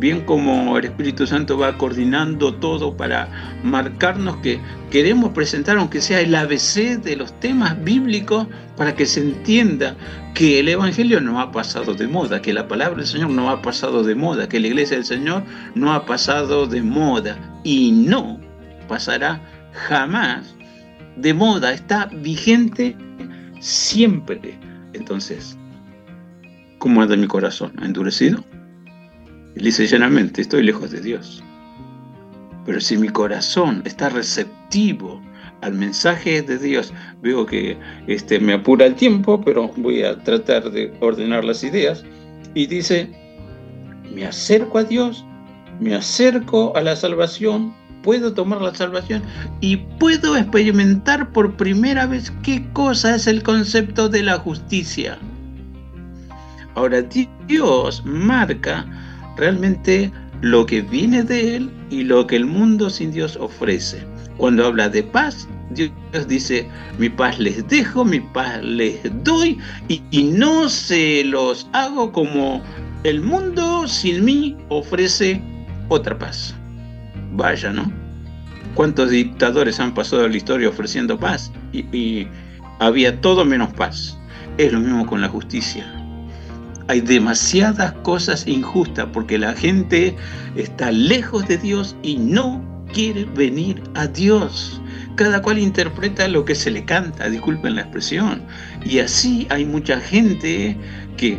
Bien 0.00 0.22
como 0.22 0.76
el 0.76 0.86
Espíritu 0.86 1.24
Santo 1.24 1.56
va 1.56 1.78
coordinando 1.78 2.52
todo 2.54 2.96
para 2.96 3.28
marcarnos 3.62 4.38
que 4.38 4.58
queremos 4.90 5.30
presentar, 5.30 5.76
aunque 5.76 6.00
sea 6.00 6.20
el 6.20 6.34
ABC 6.34 7.00
de 7.00 7.14
los 7.14 7.38
temas 7.38 7.80
bíblicos, 7.84 8.48
para 8.76 8.96
que 8.96 9.06
se 9.06 9.20
entienda 9.20 9.94
que 10.34 10.58
el 10.58 10.68
Evangelio 10.68 11.20
no 11.20 11.40
ha 11.40 11.52
pasado 11.52 11.94
de 11.94 12.08
moda, 12.08 12.42
que 12.42 12.52
la 12.52 12.66
palabra 12.66 12.96
del 12.96 13.06
Señor 13.06 13.30
no 13.30 13.48
ha 13.48 13.62
pasado 13.62 14.02
de 14.02 14.16
moda, 14.16 14.48
que 14.48 14.58
la 14.58 14.66
iglesia 14.66 14.96
del 14.96 15.06
Señor 15.06 15.44
no 15.76 15.92
ha 15.92 16.04
pasado 16.06 16.66
de 16.66 16.82
moda 16.82 17.38
y 17.62 17.92
no 17.92 18.40
pasará 18.88 19.40
jamás 19.86 20.56
de 21.14 21.34
moda, 21.34 21.72
está 21.72 22.06
vigente 22.06 22.96
siempre. 23.60 24.58
Entonces, 24.92 25.56
¿Cómo 26.82 27.00
anda 27.00 27.16
mi 27.16 27.28
corazón? 27.28 27.74
¿Ha 27.80 27.86
endurecido? 27.86 28.42
Y 29.54 29.62
dice 29.62 29.86
llanamente, 29.86 30.40
estoy 30.40 30.64
lejos 30.64 30.90
de 30.90 31.00
Dios. 31.00 31.40
Pero 32.66 32.80
si 32.80 32.96
mi 32.96 33.08
corazón 33.08 33.82
está 33.84 34.08
receptivo 34.08 35.22
al 35.60 35.74
mensaje 35.74 36.42
de 36.42 36.58
Dios, 36.58 36.92
veo 37.22 37.46
que 37.46 37.78
este, 38.08 38.40
me 38.40 38.54
apura 38.54 38.86
el 38.86 38.96
tiempo, 38.96 39.40
pero 39.44 39.68
voy 39.76 40.02
a 40.02 40.18
tratar 40.24 40.72
de 40.72 40.92
ordenar 40.98 41.44
las 41.44 41.62
ideas. 41.62 42.04
Y 42.52 42.66
dice, 42.66 43.08
me 44.12 44.26
acerco 44.26 44.78
a 44.78 44.82
Dios, 44.82 45.24
me 45.78 45.94
acerco 45.94 46.76
a 46.76 46.80
la 46.80 46.96
salvación, 46.96 47.72
puedo 48.02 48.34
tomar 48.34 48.60
la 48.60 48.74
salvación 48.74 49.22
y 49.60 49.76
puedo 49.76 50.36
experimentar 50.36 51.30
por 51.30 51.56
primera 51.56 52.06
vez 52.06 52.32
qué 52.42 52.68
cosa 52.72 53.14
es 53.14 53.28
el 53.28 53.44
concepto 53.44 54.08
de 54.08 54.24
la 54.24 54.38
justicia. 54.40 55.16
Ahora 56.74 57.02
Dios 57.46 58.02
marca 58.04 58.86
realmente 59.36 60.10
lo 60.40 60.66
que 60.66 60.82
viene 60.82 61.22
de 61.22 61.56
Él 61.56 61.70
y 61.90 62.02
lo 62.02 62.26
que 62.26 62.36
el 62.36 62.46
mundo 62.46 62.90
sin 62.90 63.12
Dios 63.12 63.36
ofrece. 63.36 64.04
Cuando 64.36 64.66
habla 64.66 64.88
de 64.88 65.02
paz, 65.02 65.48
Dios 65.70 65.92
dice, 66.26 66.68
mi 66.98 67.08
paz 67.08 67.38
les 67.38 67.66
dejo, 67.68 68.04
mi 68.04 68.20
paz 68.20 68.62
les 68.62 68.98
doy 69.22 69.58
y, 69.88 70.22
no 70.24 70.68
se 70.68 71.24
los 71.24 71.68
hago 71.72 72.10
como 72.12 72.62
el 73.04 73.20
mundo 73.20 73.86
sin 73.86 74.24
mí 74.24 74.56
ofrece 74.68 75.40
otra 75.88 76.18
paz. 76.18 76.54
Vaya, 77.32 77.72
¿no? 77.72 77.90
¿Cuántos 78.74 79.10
dictadores 79.10 79.78
han 79.78 79.94
pasado 79.94 80.26
la 80.28 80.36
historia 80.36 80.68
ofreciendo 80.68 81.18
paz? 81.18 81.52
Y 81.72 82.26
había 82.80 83.20
todo 83.20 83.44
menos 83.44 83.72
paz. 83.74 84.18
Es 84.58 84.72
lo 84.72 84.80
mismo 84.80 85.06
con 85.06 85.20
la 85.20 85.28
justicia 85.28 86.01
hay 86.92 87.00
demasiadas 87.00 87.92
cosas 88.02 88.46
injustas 88.46 89.08
porque 89.14 89.38
la 89.38 89.54
gente 89.54 90.14
está 90.56 90.92
lejos 90.92 91.48
de 91.48 91.56
Dios 91.56 91.96
y 92.02 92.18
no 92.18 92.62
quiere 92.92 93.24
venir 93.24 93.82
a 93.94 94.06
Dios. 94.06 94.78
Cada 95.14 95.40
cual 95.40 95.58
interpreta 95.58 96.28
lo 96.28 96.44
que 96.44 96.54
se 96.54 96.70
le 96.70 96.84
canta, 96.84 97.30
disculpen 97.30 97.76
la 97.76 97.82
expresión. 97.82 98.42
Y 98.84 98.98
así 98.98 99.46
hay 99.48 99.64
mucha 99.64 100.00
gente 100.00 100.76
que 101.16 101.38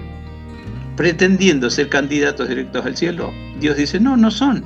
pretendiendo 0.95 1.69
ser 1.69 1.87
candidatos 1.87 2.49
directos 2.49 2.83
al 2.83 2.97
cielo, 2.97 3.31
Dios 3.59 3.77
dice, 3.77 3.99
no, 3.99 4.17
no 4.17 4.31
son. 4.31 4.65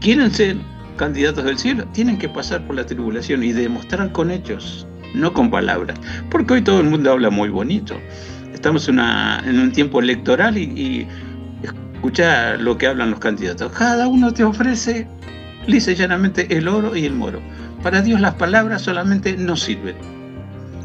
Quieren 0.00 0.30
ser 0.30 0.56
candidatos 0.96 1.44
del 1.44 1.58
cielo, 1.58 1.84
tienen 1.92 2.16
que 2.16 2.30
pasar 2.30 2.66
por 2.66 2.76
la 2.76 2.86
tribulación 2.86 3.44
y 3.44 3.52
demostrar 3.52 4.12
con 4.12 4.30
hechos, 4.30 4.86
no 5.12 5.34
con 5.34 5.50
palabras. 5.50 5.98
Porque 6.30 6.54
hoy 6.54 6.62
todo 6.62 6.80
el 6.80 6.88
mundo 6.88 7.12
habla 7.12 7.28
muy 7.28 7.50
bonito 7.50 8.00
estamos 8.60 8.88
en 8.88 9.58
un 9.58 9.72
tiempo 9.72 10.00
electoral 10.00 10.58
y, 10.58 10.64
y 10.64 11.08
escucha 11.94 12.56
lo 12.56 12.76
que 12.76 12.86
hablan 12.86 13.10
los 13.10 13.18
candidatos. 13.18 13.72
Cada 13.72 14.06
uno 14.06 14.34
te 14.34 14.44
ofrece 14.44 15.08
lisa 15.66 15.92
y 15.92 15.94
llanamente 15.94 16.46
el 16.54 16.68
oro 16.68 16.94
y 16.94 17.06
el 17.06 17.14
moro. 17.14 17.40
Para 17.82 18.02
Dios 18.02 18.20
las 18.20 18.34
palabras 18.34 18.82
solamente 18.82 19.34
no 19.38 19.56
sirven. 19.56 19.96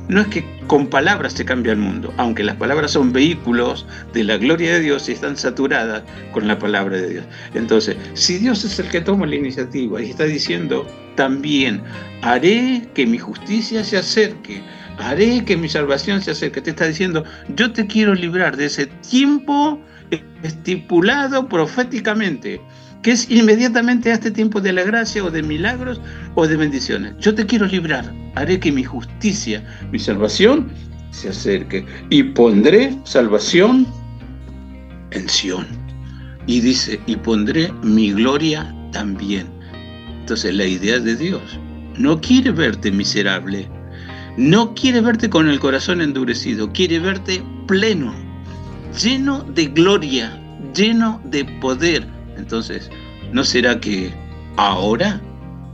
No 0.07 0.21
es 0.21 0.27
que 0.27 0.45
con 0.67 0.87
palabras 0.87 1.33
se 1.33 1.43
cambia 1.43 1.73
el 1.73 1.79
mundo, 1.79 2.13
aunque 2.15 2.43
las 2.43 2.55
palabras 2.55 2.91
son 2.91 3.11
vehículos 3.11 3.85
de 4.13 4.23
la 4.23 4.37
gloria 4.37 4.75
de 4.75 4.79
Dios 4.79 5.09
y 5.09 5.11
están 5.11 5.35
saturadas 5.35 6.03
con 6.31 6.47
la 6.47 6.57
palabra 6.57 6.95
de 6.95 7.09
Dios. 7.09 7.25
Entonces, 7.55 7.97
si 8.13 8.37
Dios 8.37 8.63
es 8.63 8.79
el 8.79 8.87
que 8.87 9.01
toma 9.01 9.25
la 9.25 9.35
iniciativa 9.35 10.01
y 10.01 10.11
está 10.11 10.23
diciendo 10.23 10.87
también, 11.15 11.81
haré 12.21 12.87
que 12.93 13.05
mi 13.05 13.17
justicia 13.17 13.83
se 13.83 13.97
acerque, 13.97 14.61
haré 14.99 15.43
que 15.45 15.57
mi 15.57 15.69
salvación 15.69 16.21
se 16.21 16.31
acerque, 16.31 16.61
te 16.61 16.71
está 16.71 16.87
diciendo, 16.87 17.23
yo 17.55 17.71
te 17.71 17.87
quiero 17.87 18.13
librar 18.13 18.57
de 18.57 18.65
ese 18.65 18.87
tiempo 18.87 19.79
estipulado 20.43 21.49
proféticamente 21.49 22.61
que 23.05 23.11
es 23.11 23.29
inmediatamente 23.29 24.09
a 24.09 24.15
este 24.15 24.31
tiempo 24.31 24.59
de 24.59 24.73
la 24.73 24.81
gracia 24.81 25.23
o 25.23 25.29
de 25.29 25.43
milagros 25.43 26.01
o 26.33 26.47
de 26.47 26.57
bendiciones. 26.57 27.13
Yo 27.19 27.35
te 27.35 27.45
quiero 27.45 27.67
librar, 27.67 28.11
haré 28.33 28.59
que 28.59 28.71
mi 28.71 28.83
justicia, 28.83 29.63
mi 29.91 29.99
salvación 29.99 30.71
se 31.11 31.29
acerque 31.29 31.85
y 32.09 32.23
pondré 32.23 32.97
salvación 33.03 33.85
en 35.11 35.29
Sión. 35.29 35.67
Y 36.47 36.61
dice, 36.61 36.99
y 37.05 37.15
pondré 37.15 37.71
mi 37.83 38.11
gloria 38.11 38.73
también. 38.91 39.47
Entonces 40.21 40.55
la 40.55 40.65
idea 40.65 40.99
de 40.99 41.15
Dios 41.15 41.59
no 41.99 42.19
quiere 42.19 42.49
verte 42.49 42.91
miserable, 42.91 43.69
no 44.37 44.73
quiere 44.73 45.01
verte 45.01 45.29
con 45.29 45.49
el 45.49 45.59
corazón 45.59 46.01
endurecido, 46.01 46.71
quiere 46.71 46.99
verte 46.99 47.43
pleno, 47.67 48.13
lleno 49.01 49.43
de 49.43 49.67
gloria, 49.67 50.39
lleno 50.75 51.21
de 51.25 51.45
poder, 51.45 52.07
entonces, 52.37 52.89
¿no 53.31 53.43
será 53.43 53.79
que 53.79 54.13
ahora 54.57 55.21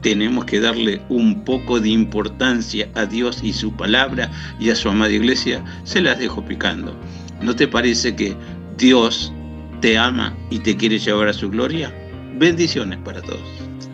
tenemos 0.01 0.45
que 0.45 0.59
darle 0.59 1.01
un 1.09 1.43
poco 1.43 1.79
de 1.79 1.89
importancia 1.89 2.89
a 2.95 3.05
Dios 3.05 3.41
y 3.43 3.53
su 3.53 3.71
palabra 3.75 4.31
y 4.59 4.69
a 4.69 4.75
su 4.75 4.89
amada 4.89 5.11
iglesia? 5.11 5.63
Se 5.83 6.01
las 6.01 6.19
dejo 6.19 6.43
picando. 6.43 6.95
¿No 7.41 7.55
te 7.55 7.67
parece 7.67 8.15
que 8.15 8.35
Dios 8.77 9.33
te 9.81 9.97
ama 9.97 10.35
y 10.49 10.59
te 10.59 10.75
quiere 10.75 10.99
llevar 10.99 11.27
a 11.27 11.33
su 11.33 11.49
gloria? 11.49 11.93
Bendiciones 12.37 12.99
para 12.99 13.21
todos. 13.21 13.41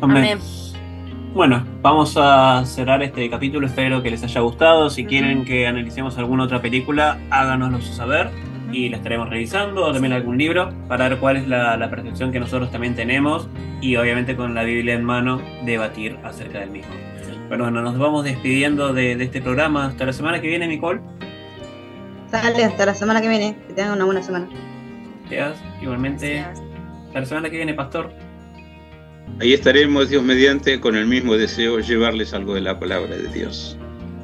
Amén. 0.01 0.17
Amén. 0.17 0.66
Bueno, 1.37 1.63
vamos 1.83 2.17
a 2.19 2.65
cerrar 2.65 3.03
este 3.03 3.29
capítulo. 3.29 3.67
Espero 3.67 4.01
que 4.01 4.09
les 4.09 4.23
haya 4.23 4.41
gustado. 4.41 4.89
Si 4.89 5.05
quieren 5.05 5.45
que 5.45 5.67
analicemos 5.67 6.17
alguna 6.17 6.45
otra 6.45 6.63
película, 6.63 7.19
háganoslo 7.29 7.79
saber 7.79 8.31
y 8.71 8.89
la 8.89 8.97
estaremos 8.97 9.29
revisando. 9.29 9.85
O 9.85 9.93
también 9.93 10.13
algún 10.13 10.39
libro 10.39 10.71
para 10.87 11.07
ver 11.07 11.19
cuál 11.19 11.37
es 11.37 11.47
la, 11.47 11.77
la 11.77 11.91
percepción 11.91 12.31
que 12.31 12.39
nosotros 12.39 12.71
también 12.71 12.95
tenemos 12.95 13.47
y 13.81 13.97
obviamente 13.97 14.35
con 14.35 14.55
la 14.55 14.63
Biblia 14.63 14.95
en 14.95 15.03
mano 15.03 15.39
debatir 15.63 16.17
acerca 16.23 16.57
del 16.57 16.71
mismo. 16.71 16.95
Pero 17.49 17.65
bueno, 17.65 17.83
nos 17.83 17.99
vamos 17.99 18.23
despidiendo 18.23 18.91
de, 18.91 19.15
de 19.15 19.23
este 19.23 19.39
programa. 19.39 19.85
Hasta 19.85 20.07
la 20.07 20.13
semana 20.13 20.41
que 20.41 20.47
viene, 20.47 20.67
Nicole. 20.67 21.01
Sale 22.31 22.65
hasta 22.65 22.83
la 22.83 22.95
semana 22.95 23.21
que 23.21 23.29
viene. 23.29 23.55
Que 23.67 23.75
tengan 23.75 23.93
una 23.93 24.05
buena 24.05 24.23
semana. 24.23 24.47
Teas, 25.29 25.63
igualmente. 25.83 26.39
Hasta 26.39 27.19
la 27.19 27.25
semana 27.27 27.51
que 27.51 27.57
viene, 27.57 27.75
Pastor. 27.75 28.11
Ahí 29.39 29.53
estaremos, 29.53 30.09
Dios 30.09 30.23
mediante, 30.23 30.79
con 30.79 30.95
el 30.95 31.05
mismo 31.05 31.35
deseo, 31.35 31.79
llevarles 31.79 32.33
algo 32.33 32.55
de 32.55 32.61
la 32.61 32.79
palabra 32.79 33.15
de 33.15 33.27
Dios. 33.27 33.77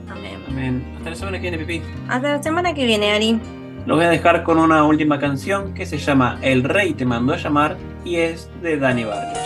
Amén. 0.10 0.39
Amén. 0.47 0.84
Hasta 0.97 1.10
la 1.12 1.16
semana 1.16 1.38
que 1.38 1.49
viene, 1.49 1.66
Pipi. 1.66 1.82
Hasta 2.08 2.38
la 2.38 2.43
semana 2.43 2.74
que 2.74 2.86
viene, 2.86 3.12
Ari. 3.12 3.39
Los 3.86 3.97
voy 3.97 4.06
a 4.06 4.10
dejar 4.10 4.43
con 4.43 4.60
una 4.60 4.84
última 4.86 5.20
canción 5.20 5.74
que 5.74 5.86
se 5.86 5.97
llama 5.97 6.39
El 6.41 6.64
Rey 6.64 6.93
te 6.93 7.06
mandó 7.06 7.34
a 7.34 7.38
llamar 7.38 7.78
y 8.06 8.16
es 8.16 8.49
de 8.62 8.78
Dani 8.78 9.04
Barrios. 9.04 9.39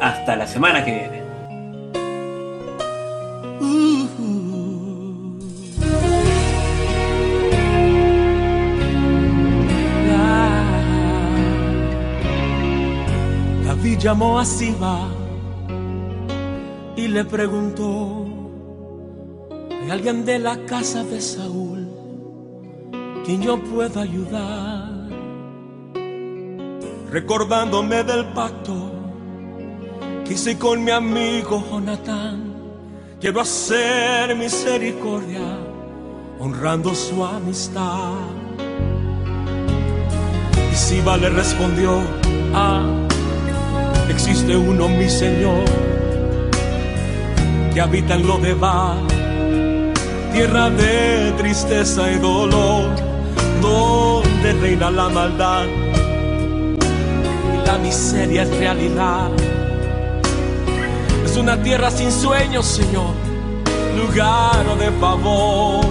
Hasta 0.00 0.36
la 0.36 0.46
semana 0.46 0.84
que 0.84 0.92
viene. 0.92 1.29
Llamó 14.00 14.38
a 14.38 14.46
Siba 14.46 15.08
y 16.96 17.08
le 17.08 17.24
preguntó, 17.24 18.26
¿hay 19.82 19.90
alguien 19.90 20.24
de 20.24 20.38
la 20.38 20.64
casa 20.64 21.04
de 21.04 21.20
Saúl 21.20 21.86
quien 23.24 23.42
yo 23.42 23.62
pueda 23.62 24.00
ayudar? 24.00 24.88
Recordándome 27.10 28.02
del 28.04 28.24
pacto 28.32 28.90
que 30.24 30.32
hice 30.32 30.58
con 30.58 30.82
mi 30.82 30.92
amigo 30.92 31.62
Jonatán, 31.70 32.54
quiero 33.20 33.42
hacer 33.42 34.34
misericordia 34.34 35.58
honrando 36.38 36.94
su 36.94 37.22
amistad. 37.22 38.14
Y 40.72 40.74
Siba 40.74 41.18
le 41.18 41.28
respondió, 41.28 42.00
ah, 42.54 43.08
existe 44.10 44.56
uno, 44.56 44.88
mi 44.88 45.08
Señor, 45.08 45.64
que 47.72 47.80
habita 47.80 48.14
en 48.14 48.26
Lodebar, 48.26 48.96
tierra 50.32 50.70
de 50.70 51.32
tristeza 51.38 52.10
y 52.10 52.18
dolor, 52.18 52.90
donde 53.60 54.52
reina 54.54 54.90
la 54.90 55.08
maldad 55.08 55.66
y 57.54 57.66
la 57.66 57.78
miseria 57.78 58.42
es 58.42 58.56
realidad. 58.58 59.30
Es 61.24 61.36
una 61.36 61.62
tierra 61.62 61.90
sin 61.90 62.10
sueños, 62.10 62.66
Señor, 62.66 63.14
lugar 63.96 64.64
de 64.78 64.90
favor. 65.00 65.84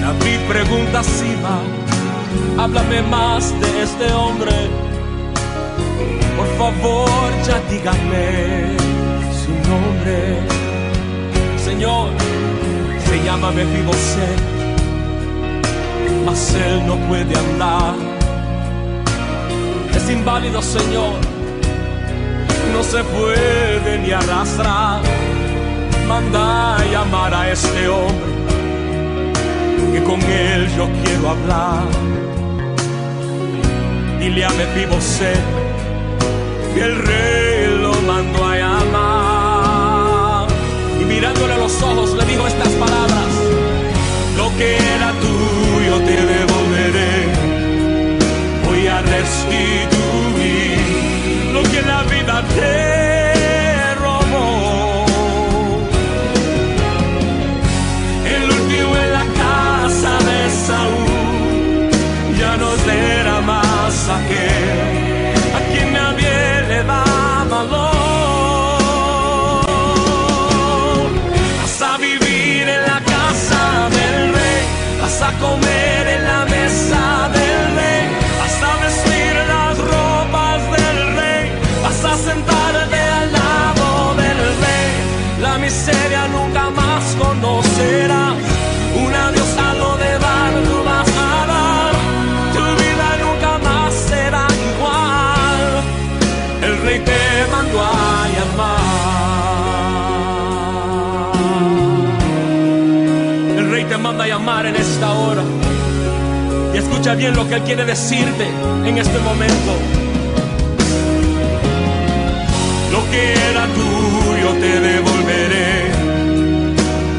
David 0.00 0.38
pregunta 0.48 1.00
a 1.00 1.04
Siba, 1.04 1.60
háblame 2.58 3.02
más 3.02 3.52
de 3.60 3.82
este 3.82 4.12
hombre. 4.12 4.89
Por 6.40 6.48
favor, 6.56 7.08
ya 7.46 7.60
díganme 7.68 8.74
su 9.40 9.52
nombre. 9.68 10.38
Señor, 11.62 12.08
se 13.06 13.22
llama 13.22 13.50
Mefiboset, 13.50 14.40
mas 16.24 16.54
él 16.54 16.86
no 16.86 16.96
puede 17.08 17.36
andar. 17.36 17.94
Es 19.94 20.08
inválido, 20.08 20.62
Señor, 20.62 21.18
no 22.72 22.82
se 22.84 23.04
puede 23.04 23.98
ni 23.98 24.10
arrastrar. 24.10 25.02
Manda 26.08 26.76
a 26.76 26.84
llamar 26.86 27.34
a 27.34 27.52
este 27.52 27.86
hombre, 27.86 28.32
que 29.92 30.02
con 30.04 30.22
él 30.22 30.68
yo 30.74 30.88
quiero 31.04 31.28
hablar. 31.34 31.84
Dile 34.18 34.44
a 34.46 34.50
Mefiboset 34.52 35.60
que 36.74 36.80
el 36.80 36.98
rey 36.98 37.78
lo 37.80 37.92
mandó 38.02 38.44
a 38.44 38.56
llamar. 38.56 40.48
Y 41.00 41.04
mirándole 41.04 41.54
a 41.54 41.58
los 41.58 41.82
ojos 41.82 42.14
le 42.14 42.24
dijo 42.24 42.46
estas 42.46 42.72
palabras, 42.74 43.32
lo 44.36 44.56
que 44.56 44.76
era 44.76 45.12
tuyo 45.24 45.98
te 46.06 46.16
devolveré, 46.34 47.28
voy 48.66 48.86
a 48.86 49.02
restituir 49.02 50.78
lo 51.52 51.62
que 51.62 51.82
la 51.82 52.02
vida 52.04 52.44
te 52.54 52.89
te 104.40 104.46
llamar 104.46 104.66
en 104.66 104.76
esta 104.76 105.12
hora. 105.12 105.42
Y 106.74 106.78
escucha 106.78 107.14
bien 107.14 107.34
lo 107.34 107.46
que 107.48 107.54
él 107.56 107.62
quiere 107.62 107.84
decirte 107.84 108.46
en 108.84 108.98
este 108.98 109.18
momento. 109.18 109.72
lo 112.92 113.08
que 113.10 113.32
era 113.50 113.66
tuyo 113.66 114.52
te 114.60 114.80
devolveré. 114.80 115.90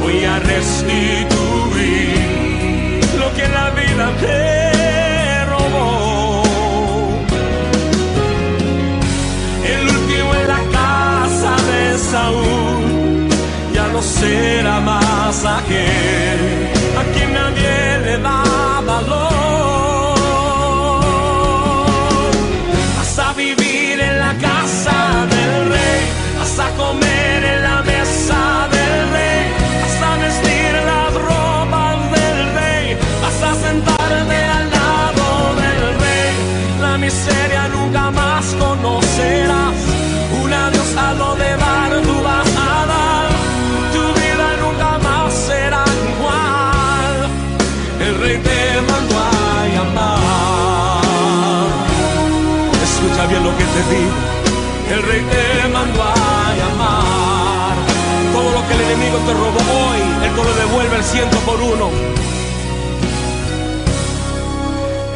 Voy 0.02 0.26
a 0.26 0.40
restituir 0.40 1.00
lo 3.18 3.34
que 3.36 3.48
la 3.48 3.70
vida 3.70 4.12
me 4.22 5.46
robó. 5.46 6.44
El 9.74 9.82
último 9.88 10.30
en 10.36 10.48
la 10.48 10.62
casa 10.80 11.54
de 11.72 11.98
Saúl 11.98 13.30
ya 13.74 13.88
no 13.88 14.02
será 14.02 14.80
más 14.82 15.46
aquel 15.46 16.81
a 17.02 17.04
quien 17.14 17.34
nadie 17.34 18.00
le 18.06 18.16
da 18.28 18.44
valor. 18.86 19.32
Vas 22.98 23.20
a 23.28 23.34
vivir 23.34 23.96
en 24.10 24.16
la 24.26 24.34
casa 24.48 24.98
del 25.34 25.54
rey, 25.74 26.02
vas 26.40 26.58
a 26.66 26.70
comer 26.82 27.40
en 27.54 27.60
la 27.70 27.80
mesa 27.92 28.42
del 28.76 28.96
rey, 29.16 29.42
vas 29.82 29.98
a 30.10 30.12
vestir 30.24 30.72
las 30.92 31.12
ropas 31.30 31.98
del 32.16 32.40
rey, 32.60 32.86
vas 33.24 33.40
a 33.50 33.52
sentarte 33.66 34.38
al 34.58 34.66
lado 34.78 35.28
del 35.62 35.82
rey. 36.06 36.32
La 36.86 36.94
miseria 37.06 37.64
nunca 37.76 38.04
más 38.12 38.46
El 53.90 55.04
rey 55.04 55.22
te 55.22 55.68
mandó 55.70 56.04
a 56.04 56.54
llamar. 56.56 57.76
Todo 58.32 58.52
lo 58.52 58.68
que 58.68 58.74
el 58.76 58.82
enemigo 58.82 59.18
te 59.26 59.34
robó 59.34 59.60
hoy, 59.60 60.02
él 60.24 60.36
te 60.36 60.44
lo 60.44 60.54
devuelve 60.54 60.96
el 60.98 61.04
ciento 61.04 61.38
por 61.40 61.60
uno. 61.60 61.90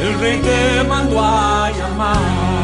El 0.00 0.18
rey 0.18 0.40
te 0.40 0.84
mandó 0.88 1.20
a 1.20 1.70
llamar. 1.70 2.55